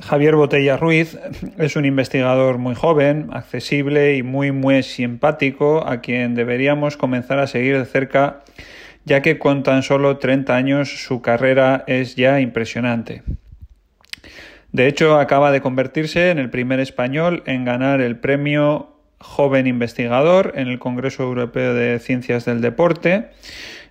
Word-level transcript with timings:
Javier 0.00 0.36
Botella 0.36 0.76
Ruiz 0.76 1.18
es 1.58 1.76
un 1.76 1.84
investigador 1.84 2.58
muy 2.58 2.74
joven, 2.74 3.28
accesible 3.32 4.16
y 4.16 4.22
muy 4.22 4.50
muy 4.50 4.82
simpático 4.82 5.86
a 5.86 6.00
quien 6.00 6.34
deberíamos 6.34 6.96
comenzar 6.96 7.38
a 7.38 7.46
seguir 7.46 7.78
de 7.78 7.84
cerca 7.84 8.42
ya 9.04 9.22
que 9.22 9.38
con 9.38 9.62
tan 9.62 9.82
solo 9.82 10.18
30 10.18 10.54
años 10.54 11.04
su 11.04 11.22
carrera 11.22 11.84
es 11.86 12.16
ya 12.16 12.40
impresionante. 12.40 13.22
De 14.70 14.86
hecho, 14.86 15.18
acaba 15.18 15.50
de 15.50 15.60
convertirse 15.60 16.30
en 16.30 16.38
el 16.38 16.50
primer 16.50 16.80
español 16.80 17.42
en 17.46 17.64
ganar 17.64 18.00
el 18.00 18.16
premio 18.16 18.96
Joven 19.18 19.66
Investigador 19.66 20.52
en 20.56 20.68
el 20.68 20.78
Congreso 20.78 21.22
Europeo 21.22 21.74
de 21.74 21.98
Ciencias 21.98 22.44
del 22.44 22.60
Deporte. 22.60 23.28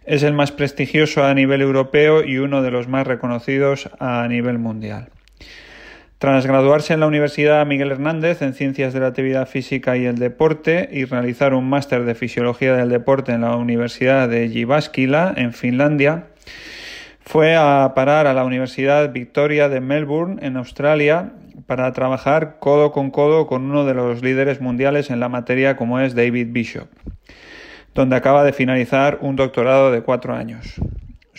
Es 0.05 0.23
el 0.23 0.33
más 0.33 0.51
prestigioso 0.51 1.23
a 1.23 1.33
nivel 1.33 1.61
europeo 1.61 2.23
y 2.23 2.37
uno 2.39 2.63
de 2.63 2.71
los 2.71 2.87
más 2.87 3.05
reconocidos 3.05 3.89
a 3.99 4.27
nivel 4.27 4.57
mundial. 4.57 5.09
Tras 6.21 6.45
graduarse 6.45 6.93
en 6.93 6.99
la 6.99 7.07
Universidad 7.07 7.65
Miguel 7.65 7.89
Hernández 7.89 8.43
en 8.43 8.53
Ciencias 8.53 8.93
de 8.93 8.99
la 8.99 9.07
Actividad 9.07 9.47
Física 9.47 9.97
y 9.97 10.05
el 10.05 10.19
Deporte 10.19 10.87
y 10.91 11.05
realizar 11.05 11.55
un 11.55 11.67
máster 11.67 12.05
de 12.05 12.13
Fisiología 12.13 12.75
del 12.75 12.89
Deporte 12.89 13.31
en 13.31 13.41
la 13.41 13.55
Universidad 13.55 14.29
de 14.29 14.47
Jyväskylä 14.47 15.33
en 15.35 15.51
Finlandia, 15.51 16.27
fue 17.21 17.55
a 17.55 17.93
parar 17.95 18.27
a 18.27 18.35
la 18.35 18.45
Universidad 18.45 19.11
Victoria 19.11 19.67
de 19.67 19.81
Melbourne 19.81 20.37
en 20.45 20.57
Australia 20.57 21.31
para 21.65 21.91
trabajar 21.91 22.57
codo 22.59 22.91
con 22.91 23.09
codo 23.09 23.47
con 23.47 23.63
uno 23.63 23.83
de 23.83 23.95
los 23.95 24.21
líderes 24.21 24.61
mundiales 24.61 25.09
en 25.09 25.19
la 25.19 25.27
materia 25.27 25.75
como 25.75 25.99
es 25.99 26.13
David 26.13 26.49
Bishop, 26.51 26.87
donde 27.95 28.15
acaba 28.15 28.43
de 28.43 28.53
finalizar 28.53 29.17
un 29.21 29.37
doctorado 29.37 29.91
de 29.91 30.03
cuatro 30.03 30.35
años. 30.35 30.79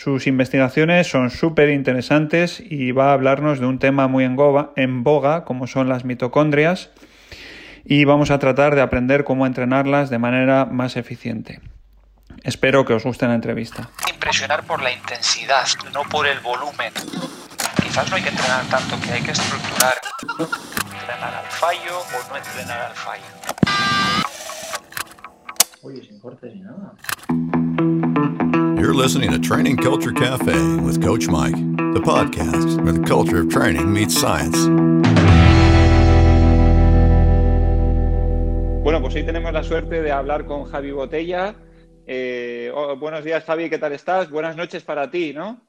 Sus 0.03 0.27
investigaciones 0.27 1.07
son 1.07 1.31
súper 1.31 1.69
interesantes 1.69 2.59
y 2.59 2.91
va 2.91 3.11
a 3.11 3.13
hablarnos 3.13 3.61
de 3.61 3.67
un 3.67 3.79
tema 3.79 4.09
muy 4.09 4.25
en, 4.25 4.37
en 4.75 5.05
boga, 5.05 5.45
como 5.45 5.69
son 5.69 5.89
las 5.89 6.05
mitocondrias, 6.05 6.91
y 7.85 8.05
vamos 8.05 8.33
a 8.33 8.41
tratar 8.41 8.75
de 8.75 8.81
aprender 8.81 9.23
cómo 9.23 9.47
entrenarlas 9.47 10.11
de 10.11 10.19
manera 10.19 10.65
más 10.65 10.97
eficiente. 10.97 11.61
Espero 12.43 12.85
que 12.85 12.95
os 12.95 13.05
guste 13.05 13.29
la 13.29 13.37
entrevista. 13.37 13.91
Impresionar 14.13 14.65
por 14.65 14.83
la 14.83 14.91
intensidad, 14.91 15.69
no 15.95 16.03
por 16.11 16.27
el 16.27 16.41
volumen. 16.41 16.93
Quizás 17.81 18.11
no 18.11 18.17
hay 18.17 18.23
que 18.25 18.31
entrenar 18.31 18.65
tanto, 18.65 19.01
que 19.07 19.13
hay 19.13 19.23
que 19.23 19.31
estructurar. 19.31 19.95
Entrenar 21.01 21.33
al 21.33 21.47
fallo 21.47 22.01
o 22.01 22.29
no 22.29 22.37
entrenar 22.37 22.81
al 22.81 22.97
fallo. 22.97 23.23
Oye, 25.83 26.03
sin 26.03 26.19
cortes 26.19 26.53
ni 26.53 26.63
nada. 26.63 26.95
You're 28.83 28.95
listening 28.95 29.31
to 29.31 29.39
Training 29.39 29.77
Culture 29.77 30.11
Cafe 30.11 30.59
with 30.81 31.01
Coach 31.01 31.29
Mike, 31.29 31.55
the 31.95 32.01
podcast 32.01 32.83
where 32.83 32.93
the 32.93 33.07
culture 33.07 33.39
of 33.39 33.49
training 33.49 33.93
meets 33.93 34.21
science. 34.21 34.59
Bueno, 38.83 39.01
pues 39.01 39.15
hoy 39.15 39.23
tenemos 39.23 39.53
la 39.53 39.63
suerte 39.63 40.03
de 40.03 40.11
hablar 40.11 40.47
con 40.47 40.65
Javi 40.65 40.91
Botella. 40.91 41.55
Eh, 42.09 42.73
oh, 42.75 42.97
buenos 42.97 43.23
días, 43.23 43.45
Javi, 43.45 43.71
¿qué 43.71 43.79
tal 43.79 43.93
estás? 43.93 44.29
Buenas 44.31 44.57
noches 44.57 44.83
para 44.83 45.09
ti, 45.09 45.33
¿no? 45.33 45.61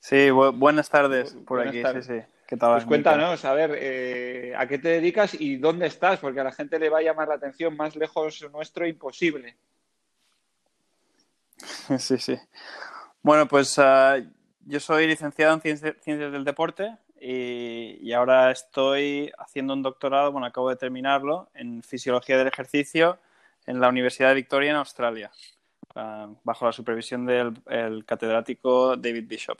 Sí, 0.00 0.30
bu 0.30 0.50
buenas 0.50 0.90
tardes 0.90 1.32
por 1.46 1.58
Buenas 1.58 1.74
aquí, 1.74 1.82
tardes. 1.84 2.06
sí, 2.06 2.12
sí. 2.14 2.26
¿Qué 2.44 2.56
tal? 2.56 2.72
Pues 2.72 2.86
cuéntanos, 2.86 3.44
a 3.44 3.54
ver, 3.54 3.70
eh, 3.80 4.52
¿a 4.58 4.66
qué 4.66 4.78
te 4.78 4.88
dedicas 4.88 5.40
y 5.40 5.58
dónde 5.58 5.86
estás? 5.86 6.18
Porque 6.18 6.40
a 6.40 6.44
la 6.44 6.50
gente 6.50 6.80
le 6.80 6.90
va 6.90 6.98
a 6.98 7.02
llamar 7.02 7.28
la 7.28 7.34
atención 7.34 7.76
más 7.76 7.94
lejos 7.94 8.44
nuestro 8.50 8.84
imposible. 8.84 9.58
Sí, 11.98 12.18
sí. 12.18 12.36
Bueno, 13.22 13.48
pues 13.48 13.78
ah, 13.78 14.18
yo 14.64 14.80
soy 14.80 15.06
licenciado 15.06 15.54
en 15.54 15.60
Ciencias, 15.60 15.94
del 16.04 16.44
Deporte 16.44 16.96
y, 17.20 18.12
ahora 18.12 18.50
estoy 18.50 19.32
haciendo 19.38 19.74
un 19.74 19.82
doctorado, 19.82 20.32
bueno, 20.32 20.46
acabo 20.46 20.70
de 20.70 20.76
terminarlo, 20.76 21.50
en 21.54 21.82
Fisiología 21.82 22.38
del 22.38 22.48
Ejercicio 22.48 23.18
en 23.66 23.80
la 23.80 23.88
Universidad 23.88 24.30
de 24.30 24.36
Victoria 24.36 24.70
en 24.70 24.76
Australia, 24.76 25.30
ah, 25.94 26.28
bajo 26.44 26.64
la 26.64 26.72
supervisión 26.72 27.26
del 27.26 27.54
el 27.66 28.04
catedrático 28.04 28.96
David 28.96 29.26
Bishop. 29.26 29.58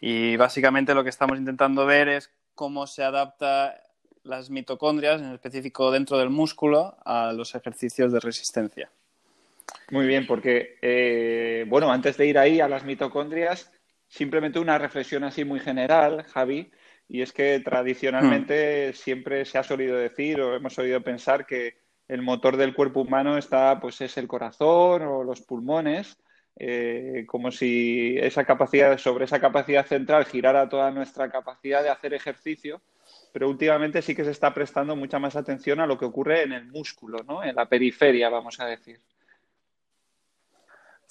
Y 0.00 0.36
básicamente 0.36 0.94
lo 0.94 1.02
que 1.02 1.10
estamos 1.10 1.38
intentando 1.38 1.86
ver 1.86 2.08
es 2.08 2.30
cómo 2.54 2.86
se 2.86 3.02
adapta 3.02 3.82
las 4.24 4.50
mitocondrias, 4.50 5.20
en 5.20 5.32
específico 5.32 5.90
dentro 5.90 6.18
del 6.18 6.30
músculo, 6.30 6.96
a 7.04 7.32
los 7.32 7.54
ejercicios 7.54 8.12
de 8.12 8.20
resistencia. 8.20 8.90
Muy 9.90 10.06
bien, 10.06 10.26
porque, 10.26 10.78
eh, 10.80 11.64
bueno, 11.68 11.92
antes 11.92 12.16
de 12.16 12.26
ir 12.26 12.38
ahí 12.38 12.60
a 12.60 12.68
las 12.68 12.84
mitocondrias, 12.84 13.70
simplemente 14.08 14.58
una 14.58 14.78
reflexión 14.78 15.24
así 15.24 15.44
muy 15.44 15.60
general, 15.60 16.24
Javi, 16.24 16.70
y 17.08 17.22
es 17.22 17.32
que 17.32 17.60
tradicionalmente 17.60 18.92
siempre 18.94 19.44
se 19.44 19.58
ha 19.58 19.62
solido 19.62 19.96
decir 19.96 20.40
o 20.40 20.54
hemos 20.54 20.78
oído 20.78 21.02
pensar 21.02 21.46
que 21.46 21.76
el 22.08 22.22
motor 22.22 22.56
del 22.56 22.74
cuerpo 22.74 23.00
humano 23.02 23.36
está, 23.36 23.80
pues 23.80 24.00
es 24.00 24.16
el 24.16 24.28
corazón 24.28 25.02
o 25.02 25.22
los 25.24 25.42
pulmones, 25.42 26.18
eh, 26.56 27.24
como 27.26 27.50
si 27.50 28.16
esa 28.18 28.44
capacidad, 28.44 28.98
sobre 28.98 29.24
esa 29.24 29.40
capacidad 29.40 29.86
central 29.86 30.26
girara 30.26 30.68
toda 30.68 30.90
nuestra 30.90 31.30
capacidad 31.30 31.82
de 31.82 31.90
hacer 31.90 32.14
ejercicio, 32.14 32.82
pero 33.32 33.48
últimamente 33.48 34.02
sí 34.02 34.14
que 34.14 34.24
se 34.24 34.30
está 34.30 34.52
prestando 34.52 34.94
mucha 34.94 35.18
más 35.18 35.36
atención 35.36 35.80
a 35.80 35.86
lo 35.86 35.98
que 35.98 36.04
ocurre 36.04 36.42
en 36.42 36.52
el 36.52 36.66
músculo, 36.66 37.22
¿no? 37.26 37.42
En 37.42 37.56
la 37.56 37.66
periferia, 37.66 38.28
vamos 38.28 38.60
a 38.60 38.66
decir. 38.66 39.00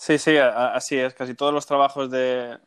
Sí, 0.01 0.17
sí, 0.17 0.35
así 0.38 0.97
es. 0.97 1.13
Casi 1.13 1.35
todos 1.35 1.53
los 1.53 1.67
trabajos 1.67 2.09
de, 2.09 2.57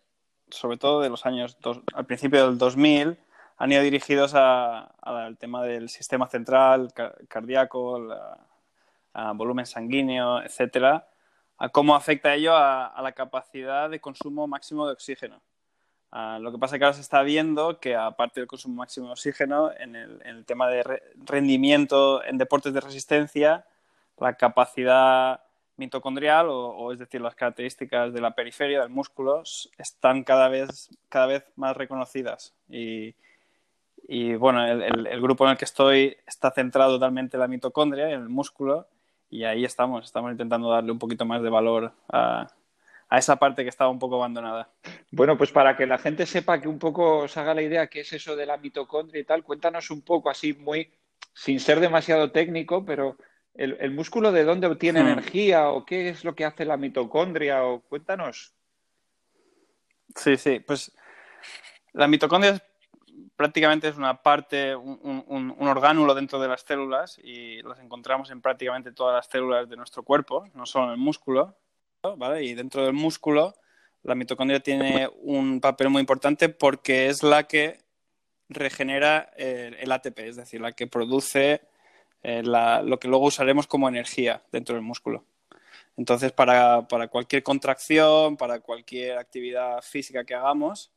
sobre 0.50 0.76
todo 0.78 1.00
de 1.00 1.08
los 1.10 1.26
años, 1.26 1.56
al 1.94 2.06
principio 2.06 2.46
del 2.46 2.58
2000, 2.58 3.18
han 3.56 3.72
ido 3.72 3.82
dirigidos 3.82 4.34
al 4.34 5.36
tema 5.38 5.64
del 5.64 5.88
sistema 5.88 6.28
central, 6.28 6.92
ca- 6.94 7.14
cardíaco, 7.28 7.98
volumen 9.34 9.66
sanguíneo, 9.66 10.42
etcétera, 10.42 11.08
a 11.58 11.68
cómo 11.68 11.94
afecta 11.94 12.34
ello 12.34 12.54
a, 12.56 13.00
la 13.02 13.12
capacidad 13.12 13.88
de 13.90 14.00
consumo 14.00 14.46
máximo 14.46 14.86
de 14.86 14.92
oxígeno. 14.92 15.40
Ah, 16.12 16.38
lo 16.40 16.52
que 16.52 16.58
pasa 16.58 16.76
es 16.76 16.80
que 16.80 16.86
ahora 16.86 16.94
se 16.96 17.02
está 17.02 17.22
viendo 17.22 17.80
que 17.80 17.96
aparte 17.96 18.40
del 18.40 18.48
consumo 18.48 18.76
máximo 18.76 19.08
de 19.08 19.12
oxígeno, 19.14 19.72
en 19.78 19.96
el, 19.96 20.44
tema 20.46 20.68
de 20.68 20.82
re- 20.84 21.02
rendimiento 21.24 22.24
en 22.24 22.38
deportes 22.38 22.74
de 22.74 22.80
resistencia, 22.80 23.66
la 24.18 24.34
capacidad 24.36 25.43
mitocondrial, 25.76 26.46
o, 26.48 26.92
es 26.92 26.98
decir, 26.98 27.20
las 27.20 27.34
características 27.34 28.12
de 28.12 28.20
la 28.20 28.34
periferia 28.34 28.80
del 28.80 28.90
músculo, 28.90 29.42
están 29.78 30.24
cada 30.24 30.48
vez, 30.48 30.90
cada 31.08 31.26
vez 31.26 31.44
más 31.56 31.76
reconocidas. 31.76 32.54
Y, 32.68 33.14
bueno, 34.34 34.64
el, 34.66 35.20
grupo 35.20 35.44
en 35.44 35.52
el 35.52 35.56
que 35.56 35.64
estoy 35.64 36.16
está 36.26 36.50
centrado 36.50 36.94
totalmente 36.94 37.36
en 37.36 37.40
la 37.40 37.48
mitocondria, 37.48 38.10
en 38.10 38.22
el 38.22 38.28
músculo, 38.28 38.86
y 39.30 39.44
ahí 39.44 39.64
estamos, 39.64 40.04
estamos 40.04 40.30
intentando 40.30 40.70
darle 40.70 40.92
un 40.92 40.98
poquito 40.98 41.24
más 41.24 41.42
de 41.42 41.50
valor 41.50 41.92
a, 42.08 42.46
a 43.08 43.18
esa 43.18 43.36
parte 43.36 43.62
que 43.62 43.68
estaba 43.68 43.90
un 43.90 43.98
poco 43.98 44.16
abandonada. 44.16 44.68
Bueno, 45.10 45.36
pues 45.38 45.52
para 45.52 45.76
que 45.76 45.86
la 45.86 45.98
gente 45.98 46.26
sepa 46.26 46.60
que 46.60 46.68
un 46.68 46.78
poco 46.78 47.28
se 47.28 47.40
haga 47.40 47.54
la 47.54 47.62
idea 47.62 47.86
qué 47.86 48.00
es 48.00 48.12
eso 48.12 48.36
de 48.36 48.46
la 48.46 48.56
mitocondria 48.56 49.20
y 49.20 49.24
tal, 49.24 49.42
cuéntanos 49.42 49.90
un 49.90 50.02
poco 50.02 50.30
así 50.30 50.52
muy, 50.52 50.90
sin 51.32 51.60
ser 51.60 51.80
demasiado 51.80 52.30
técnico, 52.30 52.84
pero 52.84 53.16
el, 53.54 53.76
el 53.80 53.90
músculo 53.92 54.32
de 54.32 54.44
dónde 54.44 54.66
obtiene 54.66 55.02
Hmm. 55.02 55.08
energía 55.08 55.68
o 55.70 55.84
qué 55.84 56.08
es 56.08 56.24
lo 56.24 56.34
que 56.34 56.44
hace 56.44 56.64
la 56.64 56.76
mitocondria 56.76 57.64
o 57.64 57.80
cuéntanos. 57.80 58.52
Sí, 60.16 60.36
sí, 60.36 60.60
pues 60.60 60.92
la 61.92 62.06
mitocondria 62.08 62.52
es- 62.54 62.62
prácticamente 63.36 63.88
es 63.88 63.96
una 63.96 64.22
parte, 64.22 64.74
un, 64.76 65.24
un- 65.26 65.54
un 65.58 65.68
orgánulo 65.68 66.14
dentro 66.14 66.38
de 66.40 66.48
las 66.48 66.62
células 66.62 67.18
y 67.22 67.62
las 67.62 67.78
encontramos 67.80 68.30
en 68.30 68.40
prácticamente 68.40 68.92
todas 68.92 69.14
las 69.14 69.26
células 69.26 69.68
de 69.68 69.76
nuestro 69.76 70.02
cuerpo, 70.02 70.46
no 70.54 70.66
solo 70.66 70.86
en 70.86 70.90
el 70.92 70.96
músculo, 70.98 71.56
¿vale? 72.16 72.44
Y 72.44 72.54
dentro 72.54 72.84
del 72.84 72.92
músculo 72.92 73.54
la 74.02 74.14
mitocondria 74.14 74.60
tiene 74.60 75.08
un 75.22 75.60
papel 75.60 75.88
muy 75.90 76.00
importante 76.00 76.48
porque 76.48 77.08
es 77.08 77.22
la 77.22 77.44
que 77.44 77.78
regenera 78.50 79.30
eh, 79.36 79.74
el 79.80 79.90
ATP, 79.90 80.18
es 80.28 80.36
decir, 80.36 80.60
la 80.60 80.72
que 80.72 80.86
produce 80.86 81.62
eh, 82.24 82.42
la- 82.42 82.82
lo 82.82 82.98
que 82.98 83.08
luego 83.08 83.26
usaremos 83.26 83.66
como 83.66 83.88
energía 83.88 84.42
dentro 84.50 84.74
del 84.74 84.84
músculo. 84.84 85.24
Entonces, 85.96 86.32
para, 86.32 86.86
cualquier 87.10 87.42
contracción, 87.42 88.36
para 88.36 88.60
cualquier 88.60 89.18
actividad 89.18 89.80
física 89.82 90.24
que 90.24 90.34
hagamos, 90.34 90.92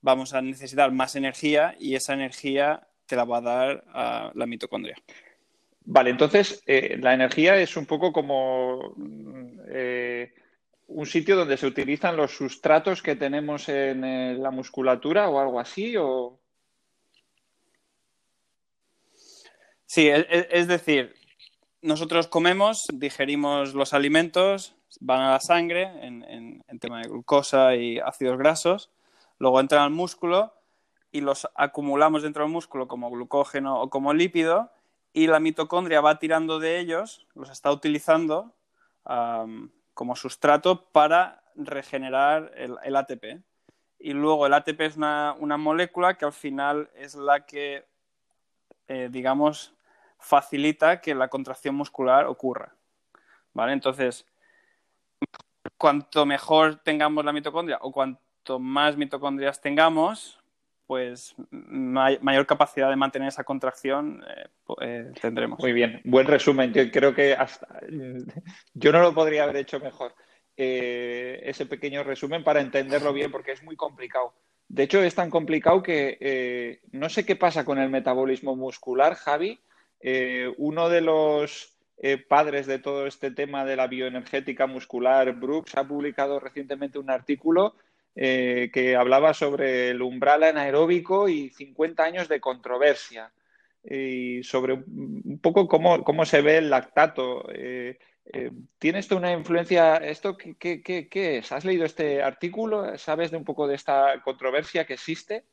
vamos 0.00 0.32
a 0.32 0.40
necesitar 0.40 0.90
más 0.92 1.16
energía 1.16 1.74
y 1.78 1.94
esa 1.94 2.14
energía 2.14 2.86
te 3.06 3.16
la 3.16 3.24
va 3.24 3.38
a 3.38 3.42
dar 3.42 3.84
ah, 3.88 4.32
la 4.34 4.46
mitocondria. 4.46 4.96
Vale, 5.84 6.10
entonces 6.10 6.62
eh, 6.66 6.98
la 7.00 7.14
energía 7.14 7.56
es 7.56 7.76
un 7.76 7.86
poco 7.86 8.12
como 8.12 8.94
eh, 9.68 10.32
un 10.88 11.06
sitio 11.06 11.36
donde 11.36 11.56
se 11.56 11.66
utilizan 11.66 12.16
los 12.16 12.32
sustratos 12.36 13.02
que 13.02 13.16
tenemos 13.16 13.68
en 13.68 14.42
la 14.42 14.50
musculatura 14.50 15.28
o 15.28 15.40
algo 15.40 15.60
así, 15.60 15.96
o 15.96 16.37
Sí, 19.88 20.06
es, 20.08 20.26
es- 20.28 20.46
es 20.50 20.68
decir, 20.68 21.14
nosotros 21.82 22.28
comemos, 22.28 22.86
digerimos 22.92 23.74
los 23.74 23.94
alimentos, 23.94 24.76
van 25.00 25.20
a 25.22 25.30
la 25.30 25.40
sangre 25.40 25.84
en, 26.06 26.24
en- 26.24 26.64
tema 26.78 27.00
de 27.00 27.08
glucosa 27.08 27.74
y 27.74 27.98
ácidos 27.98 28.38
grasos, 28.38 28.90
luego 29.38 29.60
entran 29.60 29.82
al 29.82 29.90
músculo 29.90 30.52
y 31.10 31.22
los 31.22 31.48
acumulamos 31.54 32.22
dentro 32.22 32.44
del 32.44 32.52
músculo 32.52 32.86
como 32.86 33.10
glucógeno 33.10 33.80
o 33.80 33.90
como 33.90 34.12
lípido 34.12 34.70
y 35.14 35.26
la 35.26 35.40
mitocondria 35.40 36.02
va 36.02 36.18
tirando 36.18 36.58
de 36.60 36.78
ellos, 36.78 37.26
los 37.34 37.50
está 37.50 37.72
utilizando 37.72 38.54
como 39.94 40.14
sustrato 40.16 40.84
para 40.92 41.42
regenerar 41.56 42.52
el, 42.56 42.94
ATP. 42.96 43.42
Y 43.98 44.12
luego 44.12 44.46
el 44.46 44.52
ATP 44.52 44.80
es 44.82 44.96
una, 44.96 45.34
molécula 45.58 46.18
que 46.18 46.26
al 46.26 46.32
final 46.34 46.90
es 46.94 47.14
la 47.14 47.46
que, 47.46 47.86
eh, 48.88 49.08
digamos, 49.10 49.74
facilita 50.18 51.00
que 51.00 51.14
la 51.14 51.28
contracción 51.28 51.74
muscular 51.74 52.26
ocurra. 52.26 52.74
¿Vale? 53.52 53.72
Entonces, 53.72 54.26
cuanto 55.76 56.26
mejor 56.26 56.76
tengamos 56.76 57.24
la 57.24 57.32
mitocondria 57.32 57.78
o 57.80 57.92
cuanto 57.92 58.58
más 58.58 58.96
mitocondrias 58.96 59.60
tengamos, 59.60 60.38
pues 60.88 61.34
mayor 61.50 62.46
capacidad 62.46 62.88
de 62.88 62.96
mantener 62.96 63.28
esa 63.28 63.44
contracción 63.44 64.24
eh, 64.26 64.48
eh, 64.80 65.12
tendremos. 65.20 65.58
Muy 65.58 65.74
bien, 65.74 66.00
buen 66.04 66.26
resumen. 66.26 66.72
Yo 66.72 66.90
creo 66.90 67.14
que 67.14 67.34
hasta 67.34 67.80
yo 68.72 68.92
no 68.92 69.00
lo 69.00 69.12
podría 69.12 69.44
haber 69.44 69.56
hecho 69.56 69.80
mejor. 69.80 70.14
Eh, 70.56 71.40
ese 71.44 71.66
pequeño 71.66 72.02
resumen 72.02 72.42
para 72.42 72.60
entenderlo 72.60 73.12
bien, 73.12 73.30
porque 73.30 73.52
es 73.52 73.62
muy 73.62 73.76
complicado. 73.76 74.32
De 74.66 74.84
hecho, 74.84 75.02
es 75.02 75.14
tan 75.14 75.30
complicado 75.30 75.82
que 75.82 76.80
no 76.92 77.08
sé 77.10 77.26
qué 77.26 77.36
pasa 77.36 77.64
con 77.66 77.78
el 77.78 77.90
metabolismo 77.90 78.56
muscular, 78.56 79.14
Javi. 79.14 79.60
Uno 80.56 80.88
de 80.88 81.00
los 81.00 81.74
padres 82.28 82.66
de 82.66 82.78
todo 82.78 83.06
este 83.06 83.30
tema 83.30 83.64
de 83.64 83.76
la 83.76 83.86
bioenergética 83.88 84.66
muscular, 84.66 85.32
Brooks, 85.34 85.76
ha 85.76 85.86
publicado 85.86 86.38
recientemente 86.38 86.98
un 86.98 87.10
artículo 87.10 87.74
eh, 88.20 88.70
que 88.72 88.96
hablaba 88.96 89.32
sobre 89.32 89.90
el 89.90 90.02
umbral 90.02 90.42
anaeróbico 90.42 91.28
y 91.28 91.50
50 91.50 92.02
años 92.02 92.28
de 92.28 92.40
controversia 92.40 93.30
y 93.84 94.42
sobre 94.42 94.72
un 94.72 95.38
poco 95.40 95.68
cómo, 95.68 96.24
se 96.24 96.42
ve 96.42 96.58
el 96.58 96.68
lactato. 96.68 97.46
Eh, 97.54 97.96
eh, 98.32 98.50
¿Tiene 98.80 98.98
esto 98.98 99.16
una 99.16 99.30
influencia? 99.30 99.98
¿Esto 99.98 100.36
qué, 100.36 100.56
qué, 100.58 101.38
es? 101.38 101.52
¿Has 101.52 101.64
leído 101.64 101.84
este 101.84 102.20
artículo? 102.20 102.98
¿Sabes 102.98 103.30
de 103.30 103.36
un 103.36 103.44
poco 103.44 103.68
de 103.68 103.76
esta 103.76 104.20
controversia 104.24 104.84
que 104.84 104.94
existe? 104.94 105.44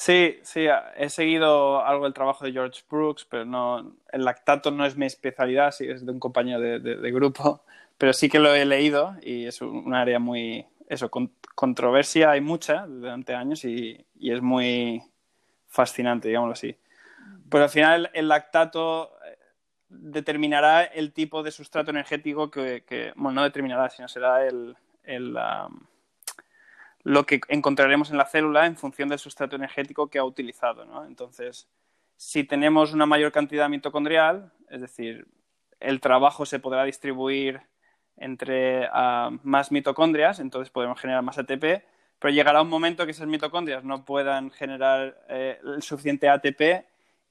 Sí, 0.00 0.38
sí, 0.42 0.66
he 0.96 1.10
seguido 1.10 1.84
algo 1.84 2.04
del 2.04 2.14
trabajo 2.14 2.44
de 2.44 2.52
George 2.52 2.82
Brooks, 2.88 3.26
pero 3.28 3.44
no, 3.44 3.96
el 4.12 4.24
lactato 4.24 4.70
no 4.70 4.86
es 4.86 4.96
mi 4.96 5.06
especialidad, 5.06 5.72
sí, 5.72 5.88
es 5.88 6.06
de 6.06 6.12
un 6.12 6.20
compañero 6.20 6.60
de 6.60 7.10
grupo 7.10 7.62
pero 7.98 8.12
sí 8.12 8.28
que 8.28 8.38
lo 8.38 8.54
he 8.54 8.64
leído 8.64 9.16
y 9.22 9.46
es 9.46 9.60
un 9.60 9.92
área 9.92 10.20
muy, 10.20 10.64
eso, 10.88 11.10
controversia 11.54 12.30
hay 12.30 12.40
mucha 12.40 12.86
durante 12.86 13.34
años 13.34 13.64
y, 13.64 14.06
es 14.20 14.40
muy 14.40 15.02
fascinante, 15.66 16.28
digámoslo 16.28 16.52
así. 16.52 16.76
Pero 17.50 17.64
al 17.64 17.70
final 17.70 18.10
el 18.14 18.28
lactato 18.28 19.12
eh, 19.26 19.36
determinará 19.88 20.84
el 20.84 21.12
tipo 21.12 21.42
de 21.42 21.50
sustrato 21.50 21.90
energético 21.90 22.50
que, 22.50 23.12
bueno, 23.16 23.40
no 23.40 23.42
determinará, 23.42 23.90
sino 23.90 24.06
será 24.06 24.46
el, 24.46 24.76
lo 27.08 27.24
que 27.24 27.40
encontraremos 27.48 28.10
en 28.10 28.18
la 28.18 28.26
célula 28.26 28.66
en 28.66 28.76
función 28.76 29.08
del 29.08 29.18
sustrato 29.18 29.56
energético 29.56 30.08
que 30.08 30.18
ha 30.18 30.24
utilizado. 30.24 30.84
Entonces, 31.06 31.66
si 32.18 32.44
tenemos 32.44 32.92
una 32.92 33.06
mayor 33.06 33.32
cantidad 33.32 33.70
mitocondrial, 33.70 34.52
es 34.68 34.82
decir, 34.82 35.26
el 35.80 36.00
trabajo 36.00 36.44
se 36.44 36.58
podrá 36.58 36.84
distribuir 36.84 37.62
entre 38.18 38.90
ah, 38.92 39.30
más 39.42 39.72
mitocondrias, 39.72 40.38
entonces 40.38 40.68
podemos 40.68 41.00
generar 41.00 41.22
más 41.22 41.38
ATP, 41.38 41.82
pero 42.18 42.34
llegará 42.34 42.60
un 42.60 42.68
momento 42.68 43.06
que 43.06 43.12
esas 43.12 43.26
mitocondrias 43.26 43.84
no 43.84 44.04
puedan 44.04 44.50
generar 44.50 45.18
eh, 45.30 45.58
el 45.64 45.82
suficiente 45.82 46.28
ATP 46.28 46.84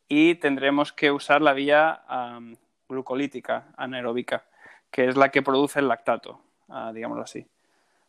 y 0.07 0.35
tendremos 0.35 0.91
que 0.91 1.11
usar 1.11 1.43
la 1.43 1.53
vía 1.53 2.01
glucolítica 2.89 3.67
anaeróbica, 3.77 4.43
que 4.89 5.05
es 5.05 5.15
la 5.15 5.29
que 5.29 5.43
produce 5.43 5.81
el 5.81 5.87
lactato, 5.87 6.41
uh, 6.69 6.91
digámoslo 6.93 7.23
así. 7.23 7.45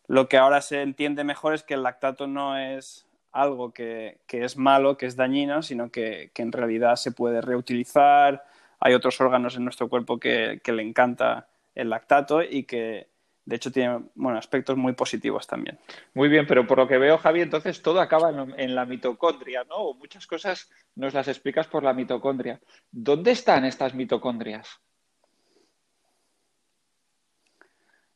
Lo 0.08 0.28
que 0.28 0.36
ahora 0.36 0.60
se 0.60 0.82
entiende 0.82 1.22
mejor 1.22 1.54
es 1.54 1.62
que 1.62 1.74
el 1.74 1.84
lactato 1.84 2.26
no 2.26 2.58
es 2.58 3.06
algo 3.30 3.72
que, 3.72 4.18
es 4.28 4.56
malo, 4.56 4.96
que 4.96 5.06
es 5.06 5.16
dañino, 5.16 5.62
sino 5.62 5.90
que, 5.90 6.32
en 6.34 6.52
realidad 6.52 6.96
se 6.96 7.12
puede 7.12 7.40
reutilizar. 7.40 8.44
Hay 8.80 8.94
otros 8.94 9.20
órganos 9.20 9.56
en 9.56 9.64
nuestro 9.64 9.88
cuerpo 9.88 10.18
que, 10.18 10.60
que 10.64 10.72
le 10.72 10.82
encanta 10.82 11.46
el 11.74 11.90
lactato 11.90 12.42
y 12.42 12.64
que 12.64 13.08
de 13.48 13.56
hecho 13.56 13.72
tiene 13.72 14.04
bueno, 14.14 14.38
aspectos 14.38 14.76
muy 14.76 14.92
positivos 14.92 15.46
también. 15.46 15.78
Muy 16.12 16.28
bien, 16.28 16.46
pero 16.46 16.66
por 16.66 16.76
lo 16.76 16.86
que 16.86 16.98
veo, 16.98 17.16
Javi, 17.16 17.40
entonces 17.40 17.80
todo 17.80 17.98
acaba 17.98 18.28
en, 18.30 18.74
la 18.74 18.84
mitocondria, 18.84 19.64
¿no? 19.64 19.76
O 19.76 19.94
muchas 19.94 20.26
cosas 20.26 20.70
nos 20.96 21.14
las 21.14 21.28
explicas 21.28 21.66
por 21.66 21.82
la 21.82 21.94
mitocondria. 21.94 22.60
¿Dónde 22.90 23.30
están 23.30 23.64
estas 23.64 23.94
mitocondrias? 23.94 24.68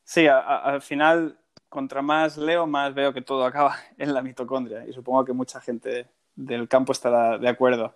Sí, 0.04 0.26
al 0.28 0.82
final, 0.82 1.38
contra 1.72 2.02
más 2.02 2.36
leo, 2.36 2.66
más 2.66 2.92
veo 2.92 3.14
que 3.14 3.22
todo 3.22 3.46
acaba 3.46 3.76
en 3.98 4.12
la 4.12 4.20
mitocondria. 4.20 4.86
Y 4.86 4.92
supongo 4.92 5.24
que 5.24 5.32
mucha 5.32 5.60
gente 5.60 6.06
del 6.36 6.68
campo 6.68 6.92
estará 6.92 7.38
de 7.38 7.48
acuerdo. 7.48 7.94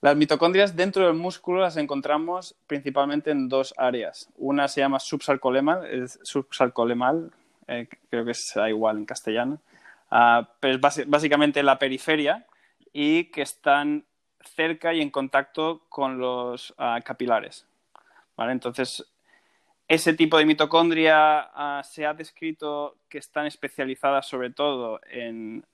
Las 0.00 0.16
mitocondrias 0.16 0.76
dentro 0.76 1.06
del 1.06 1.14
músculo 1.14 1.60
las 1.60 1.76
encontramos 1.76 2.54
principalmente 2.68 3.32
en 3.32 3.48
dos 3.48 3.74
áreas. 3.76 4.30
Una 4.38 4.68
se 4.68 4.80
llama 4.80 5.00
subsarcolemal, 5.00 5.84
es 5.86 6.20
subsarcolemal, 6.22 7.32
eh, 7.66 7.88
creo 8.08 8.24
que 8.24 8.32
será 8.32 8.70
igual 8.70 8.96
en 8.96 9.04
castellano, 9.04 9.58
uh, 10.12 10.46
pero 10.60 10.76
es 10.76 11.10
básicamente 11.10 11.62
la 11.62 11.78
periferia 11.78 12.46
y 12.92 13.24
que 13.24 13.42
están 13.42 14.04
cerca 14.40 14.94
y 14.94 15.02
en 15.02 15.10
contacto 15.10 15.82
con 15.88 16.18
los 16.18 16.74
ah, 16.78 17.00
capilares. 17.04 17.66
¿Vale? 18.36 18.52
Entonces, 18.52 19.04
ese 19.90 20.14
tipo 20.14 20.38
de 20.38 20.46
mitocondria 20.46 21.50
ah, 21.52 21.82
se 21.82 22.06
ha 22.06 22.14
descrito 22.14 22.98
que 23.08 23.18
están 23.18 23.46
especializadas 23.46 24.28
sobre 24.28 24.50
todo 24.50 25.00
en, 25.10 25.64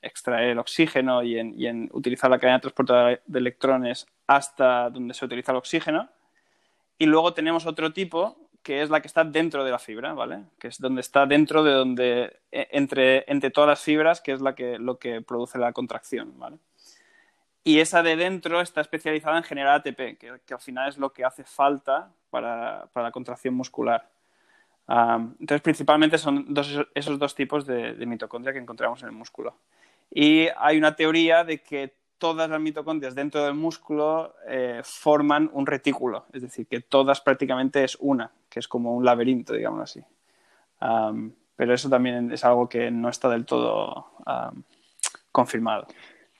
extraer 0.00 0.50
el 0.50 0.60
oxígeno 0.60 1.24
y 1.24 1.36
en, 1.40 1.90
utilizar 1.92 2.30
la 2.30 2.38
cadena 2.38 2.60
transportadora 2.60 3.20
de 3.26 3.38
electrones 3.40 4.06
hasta 4.28 4.90
donde 4.90 5.12
se 5.12 5.24
utiliza 5.24 5.50
el 5.50 5.58
oxígeno. 5.58 6.08
Y 6.98 7.06
luego 7.06 7.34
tenemos 7.34 7.66
otro 7.66 7.92
tipo 7.92 8.36
que 8.62 8.80
es 8.80 8.90
la 8.90 9.00
que 9.00 9.08
está 9.08 9.24
dentro 9.24 9.64
de 9.64 9.72
la 9.72 9.80
fibra, 9.80 10.14
¿vale? 10.14 10.44
Que 10.60 10.68
es 10.68 10.78
donde 10.78 11.00
está 11.00 11.26
dentro 11.26 11.64
de 11.64 11.72
donde, 11.72 12.36
e, 12.52 12.68
entre, 12.70 13.24
entre 13.26 13.50
todas 13.50 13.68
las 13.68 13.82
fibras, 13.82 14.20
que 14.20 14.32
es 14.32 14.40
la 14.40 14.54
que, 14.54 14.78
lo 14.78 15.00
que 15.00 15.20
produce 15.20 15.58
la 15.58 15.72
contracción, 15.72 16.38
¿vale? 16.38 16.58
Y 17.66 17.80
esa 17.80 18.02
de 18.02 18.14
dentro 18.14 18.60
está 18.60 18.82
especializada 18.82 19.38
en 19.38 19.42
generar 19.42 19.76
ATP, 19.76 20.18
que, 20.18 20.52
al 20.52 20.60
final 20.60 20.90
es 20.90 20.98
lo 20.98 21.14
que 21.14 21.24
hace 21.24 21.44
falta 21.44 22.12
para, 22.28 22.90
la 22.94 23.10
contracción 23.10 23.54
muscular. 23.54 24.06
entonces, 24.86 25.62
principalmente 25.62 26.18
son 26.18 26.54
esos 26.94 27.18
dos 27.18 27.34
tipos 27.34 27.64
de, 27.66 27.94
mitocondria 28.04 28.52
que 28.52 28.58
encontramos 28.58 29.02
en 29.02 29.08
el 29.08 29.14
músculo. 29.14 29.56
Y 30.10 30.46
hay 30.58 30.76
una 30.76 30.94
teoría 30.94 31.42
de 31.42 31.62
que 31.62 31.94
todas 32.18 32.50
las 32.50 32.60
mitocondrias 32.60 33.14
dentro 33.14 33.42
del 33.42 33.54
músculo 33.54 34.34
eh, 34.46 34.82
forman 34.84 35.48
un 35.54 35.64
retículo, 35.66 36.26
es 36.34 36.42
decir, 36.42 36.66
que 36.66 36.80
todas 36.80 37.22
prácticamente 37.22 37.82
es 37.82 37.96
una, 37.98 38.30
que 38.50 38.60
es 38.60 38.68
como 38.68 38.94
un 38.94 39.06
laberinto, 39.06 39.54
digamos 39.54 39.80
así. 39.80 40.04
pero 41.56 41.72
eso 41.72 41.88
también 41.88 42.30
es 42.30 42.44
algo 42.44 42.68
que 42.68 42.90
no 42.90 43.08
está 43.08 43.30
del 43.30 43.46
todo 43.46 44.10
confirmado. 45.32 45.86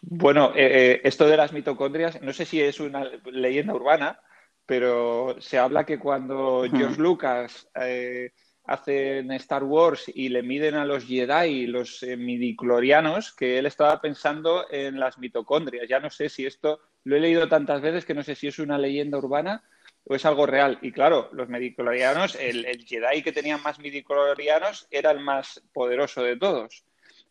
Bueno, 0.07 0.53
eh, 0.55 0.93
eh, 0.93 1.01
esto 1.05 1.27
de 1.27 1.37
las 1.37 1.53
mitocondrias, 1.53 2.21
no 2.21 2.33
sé 2.33 2.45
si 2.45 2.61
es 2.61 2.79
una 2.79 3.05
leyenda 3.25 3.75
urbana, 3.75 4.21
pero 4.67 5.37
se 5.41 5.59
habla 5.59 5.85
que 5.85 5.99
cuando 5.99 6.65
George 6.71 7.01
Lucas 7.01 7.69
eh, 7.81 8.33
hace 8.65 9.19
en 9.19 9.31
Star 9.33 9.65
Wars 9.65 10.11
y 10.15 10.29
le 10.29 10.43
miden 10.43 10.75
a 10.75 10.85
los 10.85 11.05
Jedi 11.07 11.67
los 11.67 12.03
midiclorianos, 12.03 13.33
que 13.33 13.59
él 13.59 13.67
estaba 13.67 14.01
pensando 14.01 14.67
en 14.71 15.01
las 15.01 15.19
mitocondrias. 15.19 15.89
Ya 15.89 16.01
no 16.01 16.11
sé 16.11 16.29
si 16.29 16.45
esto, 16.45 16.81
lo 17.05 17.17
he 17.17 17.21
leído 17.21 17.49
tantas 17.49 17.81
veces 17.81 18.05
que 18.05 18.15
no 18.15 18.23
sé 18.23 18.35
si 18.35 18.49
es 18.49 18.59
una 18.59 18.79
leyenda 18.79 19.19
urbana 19.19 19.63
o 20.05 20.15
es 20.15 20.25
algo 20.27 20.47
real. 20.47 20.79
Y 20.83 20.93
claro, 20.93 21.31
los 21.33 21.49
midiclorianos, 21.49 22.35
el, 22.37 22.67
el 22.67 22.85
Jedi 22.85 23.23
que 23.23 23.33
tenía 23.33 23.57
más 23.59 23.79
midiclorianos 23.79 24.87
era 24.91 25.11
el 25.11 25.21
más 25.21 25.63
poderoso 25.73 26.23
de 26.23 26.37
todos. 26.37 26.85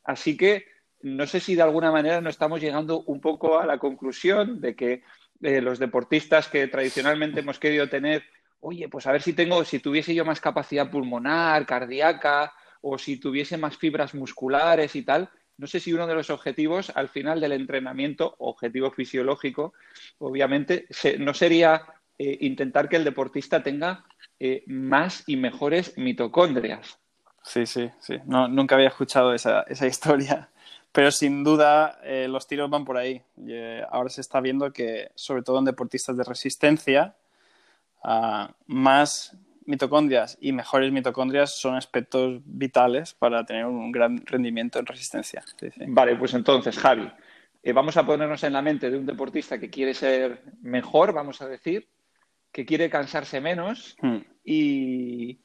Así 0.03 0.37
que 0.37 0.72
no 1.03 1.27
sé 1.27 1.39
si 1.39 1.53
de 1.55 1.61
alguna 1.61 1.91
manera 1.91 2.21
no 2.21 2.29
estamos 2.29 2.61
llegando 2.61 3.03
un 3.03 3.19
poco 3.19 3.59
a 3.59 3.65
la 3.65 3.77
conclusión 3.77 4.61
de 4.61 4.75
que 4.75 5.03
eh, 5.41 5.61
los 5.61 5.77
deportistas 5.77 6.47
que 6.47 6.67
tradicionalmente 6.67 7.41
hemos 7.41 7.59
querido 7.59 7.89
tener, 7.89 8.23
oye, 8.61 8.87
pues 8.87 9.05
a 9.05 9.11
ver 9.11 9.21
si 9.21 9.33
tengo, 9.33 9.63
si 9.65 9.79
tuviese 9.79 10.15
yo 10.15 10.23
más 10.23 10.39
capacidad 10.39 10.89
pulmonar, 10.89 11.65
cardíaca, 11.65 12.53
o 12.81 12.97
si 12.97 13.17
tuviese 13.17 13.57
más 13.57 13.77
fibras 13.77 14.15
musculares 14.15 14.95
y 14.95 15.03
tal, 15.03 15.29
no 15.57 15.67
sé 15.67 15.79
si 15.79 15.93
uno 15.93 16.07
de 16.07 16.15
los 16.15 16.29
objetivos 16.29 16.91
al 16.95 17.09
final 17.09 17.41
del 17.41 17.51
entrenamiento, 17.51 18.35
objetivo 18.39 18.89
fisiológico, 18.91 19.73
obviamente, 20.19 20.87
no 21.19 21.33
sería 21.33 21.83
eh, 22.17 22.37
intentar 22.41 22.87
que 22.87 22.95
el 22.95 23.03
deportista 23.03 23.61
tenga 23.61 24.05
eh, 24.39 24.63
más 24.67 25.23
y 25.27 25.35
mejores 25.35 25.97
mitocondrias. 25.97 26.97
Sí, 27.43 27.65
sí, 27.65 27.91
sí. 27.99 28.15
No, 28.25 28.47
nunca 28.47 28.75
había 28.75 28.87
escuchado 28.87 29.33
esa, 29.33 29.63
esa 29.63 29.85
historia. 29.93 30.49
Pero 30.93 31.11
sin 31.11 31.43
duda 31.43 31.99
eh, 32.03 32.27
los 32.29 32.47
tiros 32.47 32.69
van 32.69 32.85
por 32.85 32.97
ahí. 32.97 33.21
Y, 33.35 33.51
eh, 33.51 33.83
ahora 33.91 34.09
se 34.09 34.21
está 34.21 34.39
viendo 34.39 34.71
que, 34.71 35.09
sobre 35.15 35.41
todo 35.41 35.59
en 35.59 35.65
deportistas 35.65 36.15
de 36.15 36.23
resistencia, 36.23 37.15
ah, 38.03 38.53
más 38.67 39.35
mitocondrias 39.65 40.37
y 40.39 40.51
mejores 40.51 40.91
mitocondrias 40.91 41.57
son 41.59 41.75
aspectos 41.75 42.41
vitales 42.45 43.13
para 43.13 43.45
tener 43.45 43.65
un 43.65 43.91
gran 43.91 44.25
rendimiento 44.25 44.79
en 44.79 44.85
resistencia. 44.85 45.43
Sí, 45.59 45.71
sí. 45.71 45.85
Vale, 45.87 46.15
pues 46.15 46.33
entonces, 46.33 46.77
Javi, 46.77 47.09
eh, 47.63 47.73
vamos 47.73 47.97
a 47.97 48.05
ponernos 48.05 48.43
en 48.43 48.53
la 48.53 48.61
mente 48.61 48.91
de 48.91 48.97
un 48.97 49.05
deportista 49.05 49.57
que 49.57 49.69
quiere 49.69 49.93
ser 49.93 50.43
mejor, 50.61 51.13
vamos 51.13 51.41
a 51.41 51.47
decir, 51.47 51.87
que 52.51 52.65
quiere 52.65 52.89
cansarse 52.89 53.41
menos 53.41 53.95
Hmm. 54.01 54.17
y, 54.45 55.39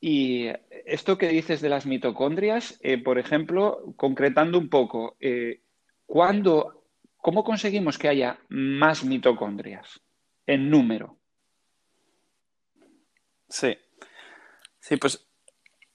y 0.00 0.48
esto 0.84 1.16
que 1.18 1.28
dices 1.28 1.60
de 1.60 1.68
las 1.68 1.86
mitocondrias, 1.86 2.78
eh, 2.82 2.98
por 2.98 3.18
ejemplo, 3.18 3.94
concretando 3.96 4.58
un 4.58 4.68
poco, 4.68 5.16
eh, 5.20 5.60
¿cuándo, 6.06 6.84
¿cómo 7.16 7.44
conseguimos 7.44 7.98
que 7.98 8.08
haya 8.08 8.38
más 8.48 9.04
mitocondrias 9.04 10.00
en 10.46 10.70
número? 10.70 11.16
Sí. 13.48 13.76
Sí, 14.80 14.96
pues 14.96 15.26